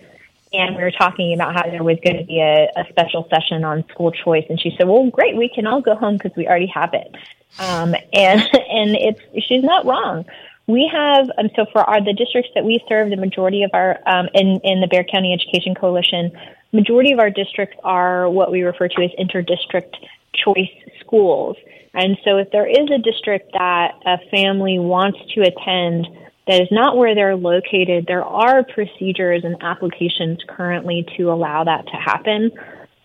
and 0.53 0.77
we 0.77 0.83
were 0.83 0.91
talking 0.91 1.35
about 1.35 1.55
how 1.55 1.69
there 1.69 1.83
was 1.83 1.99
going 2.03 2.17
to 2.17 2.25
be 2.25 2.41
a, 2.41 2.69
a 2.77 2.85
special 2.89 3.29
session 3.31 3.65
on 3.65 3.85
school 3.89 4.11
choice, 4.11 4.45
and 4.49 4.61
she 4.61 4.75
said, 4.77 4.89
"Well, 4.89 5.11
great, 5.11 5.37
we 5.37 5.49
can 5.49 5.67
all 5.67 5.81
go 5.81 5.95
home 5.95 6.17
because 6.17 6.33
we 6.37 6.47
already 6.47 6.71
have 6.75 6.95
it." 6.95 7.15
Um, 7.59 7.95
and 8.13 8.41
and 8.71 8.97
it's 8.97 9.21
she's 9.47 9.63
not 9.63 9.87
wrong. 9.87 10.25
We 10.67 10.91
have 10.93 11.31
um, 11.39 11.51
so 11.57 11.67
for 11.73 11.83
our 11.83 12.03
the 12.03 12.13
districts 12.13 12.51
that 12.55 12.65
we 12.65 12.83
serve, 12.89 13.11
the 13.11 13.17
majority 13.17 13.63
of 13.63 13.71
our 13.73 13.99
um, 14.07 14.29
in 14.35 14.61
in 14.65 14.81
the 14.81 14.87
Bexar 14.87 15.05
County 15.13 15.33
Education 15.33 15.75
Coalition, 15.75 16.33
majority 16.73 17.13
of 17.13 17.19
our 17.19 17.31
districts 17.31 17.77
are 17.85 18.29
what 18.29 18.51
we 18.51 18.63
refer 18.63 18.89
to 18.89 19.03
as 19.03 19.11
interdistrict 19.19 19.95
choice 20.35 20.71
schools. 21.01 21.57
And 21.95 22.19
so 22.25 22.37
if 22.37 22.51
there 22.53 22.67
is 22.67 22.89
a 22.91 22.99
district 22.99 23.53
that 23.55 23.95
a 24.05 24.19
family 24.31 24.79
wants 24.79 25.19
to 25.35 25.41
attend 25.41 26.07
that 26.49 26.63
is 26.63 26.69
not 26.71 26.97
where 26.97 27.15
they're 27.15 27.37
located, 27.37 28.07
there 28.09 28.25
are 28.25 28.65
procedures 28.65 29.45
and 29.45 29.57
applications 29.61 30.39
currently 30.49 31.07
to 31.17 31.31
allow 31.31 31.63
that 31.65 31.87
to 31.87 31.93
happen. 31.93 32.51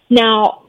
Now, 0.09 0.65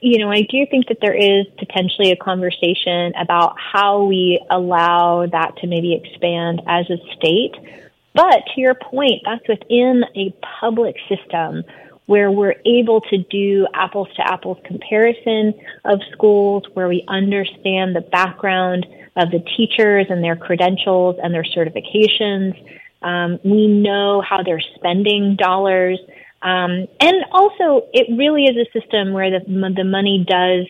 you 0.00 0.18
know, 0.18 0.30
I 0.30 0.42
do 0.42 0.66
think 0.70 0.88
that 0.88 0.98
there 1.00 1.14
is 1.14 1.46
potentially 1.58 2.10
a 2.10 2.16
conversation 2.16 3.12
about 3.20 3.56
how 3.58 4.04
we 4.04 4.44
allow 4.50 5.26
that 5.26 5.56
to 5.58 5.66
maybe 5.66 5.94
expand 5.94 6.62
as 6.66 6.90
a 6.90 6.96
state. 7.14 7.54
But 8.14 8.42
to 8.54 8.60
your 8.60 8.74
point, 8.74 9.22
that's 9.24 9.46
within 9.48 10.04
a 10.16 10.34
public 10.60 10.96
system 11.08 11.62
where 12.06 12.30
we're 12.30 12.54
able 12.64 13.00
to 13.02 13.18
do 13.18 13.66
apples 13.74 14.08
to 14.16 14.22
apples 14.22 14.58
comparison 14.64 15.54
of 15.84 16.00
schools, 16.12 16.64
where 16.74 16.88
we 16.88 17.04
understand 17.08 17.94
the 17.94 18.00
background 18.00 18.86
of 19.16 19.30
the 19.30 19.40
teachers 19.56 20.06
and 20.10 20.22
their 20.22 20.36
credentials 20.36 21.16
and 21.22 21.32
their 21.32 21.44
certifications. 21.44 22.54
Um, 23.02 23.38
we 23.44 23.66
know 23.66 24.20
how 24.20 24.42
they're 24.42 24.62
spending 24.74 25.36
dollars. 25.36 25.98
Um, 26.42 26.86
and 27.00 27.24
also, 27.32 27.88
it 27.92 28.16
really 28.16 28.44
is 28.44 28.56
a 28.56 28.78
system 28.78 29.12
where 29.12 29.30
the, 29.30 29.72
the 29.74 29.84
money 29.84 30.24
does 30.28 30.66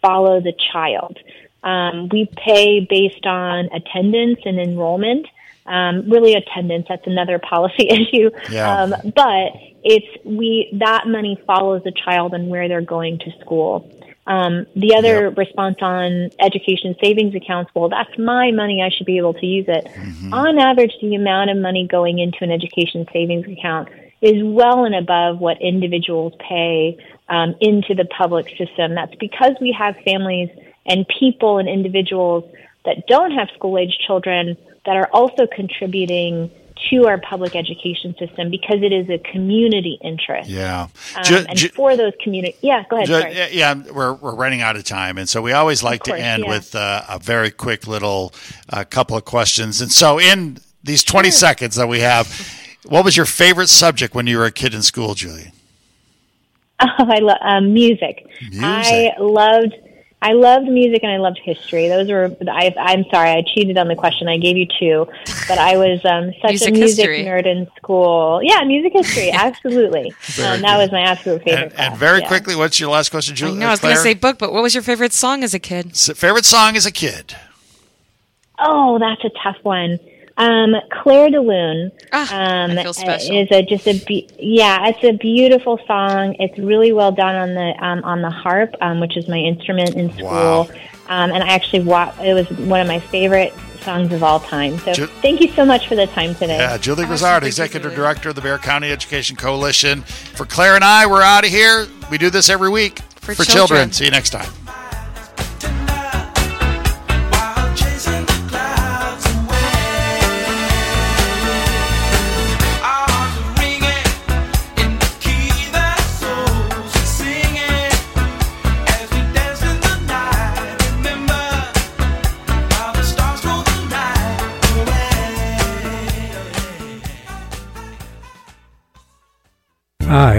follow 0.00 0.40
the 0.40 0.52
child. 0.72 1.18
Um, 1.62 2.08
we 2.10 2.30
pay 2.36 2.86
based 2.88 3.26
on 3.26 3.68
attendance 3.72 4.40
and 4.44 4.58
enrollment. 4.58 5.26
Um, 5.66 6.08
really, 6.08 6.34
attendance, 6.34 6.86
that's 6.88 7.06
another 7.06 7.38
policy 7.50 7.88
issue. 7.88 8.30
Yeah. 8.50 8.82
Um, 8.82 8.94
but 9.14 9.52
it's 9.84 10.24
we 10.24 10.70
that 10.78 11.06
money 11.06 11.40
follows 11.46 11.82
the 11.84 11.92
child 11.92 12.34
and 12.34 12.48
where 12.48 12.68
they're 12.68 12.80
going 12.80 13.18
to 13.20 13.30
school. 13.40 13.90
Um, 14.28 14.66
the 14.76 14.94
other 14.94 15.30
response 15.30 15.78
on 15.80 16.28
education 16.38 16.94
savings 17.02 17.34
accounts, 17.34 17.70
well, 17.74 17.88
that's 17.88 18.16
my 18.18 18.50
money. 18.50 18.82
I 18.82 18.90
should 18.90 19.06
be 19.06 19.16
able 19.16 19.32
to 19.32 19.46
use 19.46 19.64
it. 19.68 19.88
On 20.32 20.58
average, 20.58 20.92
the 21.00 21.14
amount 21.14 21.48
of 21.48 21.56
money 21.56 21.86
going 21.86 22.18
into 22.18 22.44
an 22.44 22.52
education 22.52 23.06
savings 23.10 23.46
account 23.46 23.88
is 24.20 24.42
well 24.44 24.84
and 24.84 24.94
above 24.94 25.38
what 25.38 25.62
individuals 25.62 26.34
pay 26.46 26.98
um, 27.30 27.54
into 27.62 27.94
the 27.94 28.04
public 28.04 28.48
system. 28.58 28.94
That's 28.94 29.14
because 29.14 29.52
we 29.62 29.72
have 29.72 29.96
families 30.04 30.50
and 30.84 31.06
people 31.08 31.56
and 31.56 31.66
individuals 31.66 32.44
that 32.84 33.06
don't 33.06 33.30
have 33.30 33.48
school 33.54 33.78
age 33.78 33.96
children 34.06 34.58
that 34.84 34.96
are 34.96 35.08
also 35.12 35.46
contributing 35.46 36.50
to 36.90 37.06
our 37.06 37.18
public 37.18 37.56
education 37.56 38.14
system 38.18 38.50
because 38.50 38.82
it 38.82 38.92
is 38.92 39.08
a 39.10 39.18
community 39.18 39.98
interest. 40.02 40.48
Yeah. 40.48 40.88
Um, 41.16 41.24
Ju- 41.24 41.44
and 41.48 41.58
ju- 41.58 41.68
for 41.68 41.96
those 41.96 42.12
community, 42.22 42.56
yeah, 42.62 42.84
go 42.88 42.96
ahead. 42.96 43.06
Ju- 43.06 43.36
yeah, 43.36 43.48
yeah, 43.50 43.74
we're 43.92 44.14
we're 44.14 44.34
running 44.34 44.60
out 44.60 44.76
of 44.76 44.84
time, 44.84 45.18
and 45.18 45.28
so 45.28 45.42
we 45.42 45.52
always 45.52 45.82
like 45.82 46.04
course, 46.04 46.18
to 46.18 46.24
end 46.24 46.44
yeah. 46.44 46.50
with 46.50 46.74
uh, 46.74 47.02
a 47.08 47.18
very 47.18 47.50
quick 47.50 47.86
little 47.86 48.32
uh, 48.70 48.84
couple 48.84 49.16
of 49.16 49.24
questions. 49.24 49.80
And 49.80 49.92
so, 49.92 50.18
in 50.18 50.58
these 50.82 51.04
twenty 51.04 51.30
seconds 51.30 51.76
that 51.76 51.88
we 51.88 52.00
have, 52.00 52.26
what 52.86 53.04
was 53.04 53.16
your 53.16 53.26
favorite 53.26 53.68
subject 53.68 54.14
when 54.14 54.26
you 54.26 54.38
were 54.38 54.46
a 54.46 54.52
kid 54.52 54.74
in 54.74 54.82
school, 54.82 55.14
Julie? 55.14 55.52
Oh, 56.80 57.06
I 57.08 57.18
love 57.18 57.38
um, 57.40 57.74
music. 57.74 58.24
I 58.60 59.10
loved, 59.18 59.74
I 60.20 60.32
loved 60.32 60.66
music 60.66 61.04
and 61.04 61.12
I 61.12 61.18
loved 61.18 61.38
history. 61.42 61.88
Those 61.88 62.10
were. 62.10 62.36
I, 62.50 62.74
I'm 62.76 63.04
sorry, 63.10 63.30
I 63.30 63.42
cheated 63.54 63.78
on 63.78 63.86
the 63.86 63.94
question. 63.94 64.26
I 64.26 64.36
gave 64.36 64.56
you 64.56 64.66
two, 64.66 65.06
but 65.46 65.58
I 65.58 65.76
was 65.76 66.04
um, 66.04 66.32
such 66.42 66.50
Music 66.50 66.68
a 66.68 66.72
music 66.72 67.08
history. 67.08 67.24
nerd 67.24 67.46
in 67.46 67.68
school. 67.76 68.40
Yeah, 68.42 68.64
music 68.64 68.94
history, 68.94 69.30
absolutely. 69.32 70.10
um, 70.42 70.60
that 70.62 70.76
was 70.76 70.90
my 70.90 71.02
absolute 71.02 71.44
favorite. 71.44 71.62
And, 71.62 71.72
class, 71.72 71.90
and 71.90 71.98
very 71.98 72.20
yeah. 72.20 72.26
quickly, 72.28 72.56
what's 72.56 72.80
your 72.80 72.90
last 72.90 73.10
question, 73.10 73.34
I 73.34 73.36
Julie? 73.36 73.58
know 73.58 73.68
I 73.68 73.70
was 73.70 73.80
going 73.80 73.94
to 73.94 74.00
say 74.02 74.14
book, 74.14 74.38
but 74.38 74.52
what 74.52 74.62
was 74.62 74.74
your 74.74 74.82
favorite 74.82 75.12
song 75.12 75.44
as 75.44 75.54
a 75.54 75.60
kid? 75.60 75.90
S- 75.92 76.10
favorite 76.16 76.44
song 76.44 76.76
as 76.76 76.84
a 76.84 76.92
kid. 76.92 77.36
Oh, 78.58 78.98
that's 78.98 79.24
a 79.24 79.30
tough 79.42 79.58
one. 79.62 80.00
Um, 80.38 80.76
Clair 81.02 81.30
de 81.30 81.40
Lune 81.40 81.90
Ah, 82.12 82.64
um, 82.64 82.70
I 82.78 82.82
feel 82.84 82.94
special. 82.94 83.36
is 83.36 83.48
a 83.50 83.62
just 83.62 83.86
a 83.88 84.02
be- 84.06 84.28
yeah, 84.38 84.86
it's 84.88 85.02
a 85.04 85.12
beautiful 85.12 85.78
song. 85.86 86.36
It's 86.38 86.56
really 86.58 86.92
well 86.92 87.10
done 87.12 87.34
on 87.34 87.54
the 87.54 87.74
um, 87.84 88.02
on 88.04 88.22
the 88.22 88.30
harp, 88.30 88.74
um, 88.80 89.00
which 89.00 89.16
is 89.16 89.28
my 89.28 89.36
instrument 89.38 89.94
in 89.96 90.12
school. 90.12 90.24
Wow. 90.28 90.68
Um, 91.08 91.32
and 91.32 91.42
I 91.42 91.48
actually 91.48 91.80
wa- 91.84 92.12
it 92.22 92.34
was 92.34 92.48
one 92.68 92.80
of 92.80 92.86
my 92.86 93.00
favorite 93.00 93.52
songs 93.80 94.12
of 94.12 94.22
all 94.22 94.38
time. 94.40 94.78
So 94.80 94.92
Ju- 94.92 95.06
thank 95.22 95.40
you 95.40 95.48
so 95.52 95.64
much 95.64 95.88
for 95.88 95.96
the 95.96 96.06
time 96.08 96.34
today. 96.34 96.58
Yeah, 96.58 96.76
Julie 96.78 97.02
Awesome. 97.04 97.08
Grizzard, 97.08 97.44
Executive 97.44 97.94
Director 97.94 98.28
of 98.28 98.34
the 98.36 98.40
Bexar 98.42 98.58
County 98.58 98.90
Education 98.92 99.34
Coalition. 99.34 100.02
For 100.02 100.44
Claire 100.44 100.74
and 100.76 100.84
I, 100.84 101.06
we're 101.06 101.22
out 101.22 101.44
of 101.44 101.50
here. 101.50 101.86
We 102.10 102.18
do 102.18 102.30
this 102.30 102.48
every 102.48 102.68
week 102.70 103.00
For 103.16 103.34
children. 103.34 103.46
children. 103.56 103.92
See 103.92 104.04
you 104.04 104.10
next 104.10 104.30
time. 104.30 104.48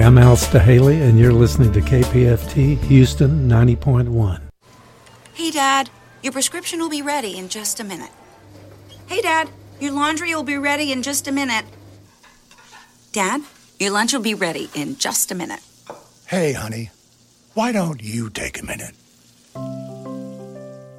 I'm 0.10 0.18
Al 0.18 0.36
Haley, 0.38 1.03
and 1.03 1.20
you're 1.20 1.32
listening 1.32 1.72
to 1.72 1.82
KPFT 1.82 2.82
Houston 2.86 3.47
90.1. 3.47 4.41
Hey, 5.36 5.51
Dad, 5.51 5.91
your 6.24 6.34
prescription 6.34 6.80
will 6.80 6.89
be 6.89 7.03
ready 7.03 7.38
in 7.38 7.47
just 7.47 7.80
a 7.80 7.84
minute. 7.84 8.10
Hey, 9.05 9.22
Dad, 9.22 9.51
your 9.80 9.91
laundry 9.91 10.34
will 10.34 10.41
be 10.41 10.57
ready 10.57 10.91
in 10.91 11.03
just 11.03 11.28
a 11.28 11.32
minute. 11.32 11.64
Dad, 13.12 13.43
your 13.80 13.91
lunch 13.91 14.12
will 14.12 14.24
be 14.24 14.34
ready 14.34 14.68
in 14.74 14.97
just 14.97 15.32
a 15.32 15.36
minute. 15.36 15.62
Hey, 16.26 16.53
honey, 16.53 16.89
why 17.53 17.72
don't 17.72 18.01
you 18.01 18.32
take 18.32 18.60
a 18.60 18.66
minute? 18.66 18.95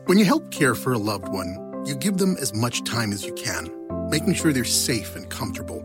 When 0.07 0.19
you 0.19 0.25
help 0.25 0.53
care 0.53 0.77
for 0.77 0.93
a 0.93 0.99
loved 0.99 1.27
one, 1.27 1.83
you 1.85 1.97
give 1.97 2.19
them 2.19 2.37
as 2.41 2.55
much 2.55 2.85
time 2.85 3.11
as 3.11 3.27
you 3.27 3.33
can, 3.33 3.73
making 4.09 4.35
sure 4.35 4.53
they're 4.53 4.63
safe 4.63 5.17
and 5.17 5.29
comfortable. 5.29 5.85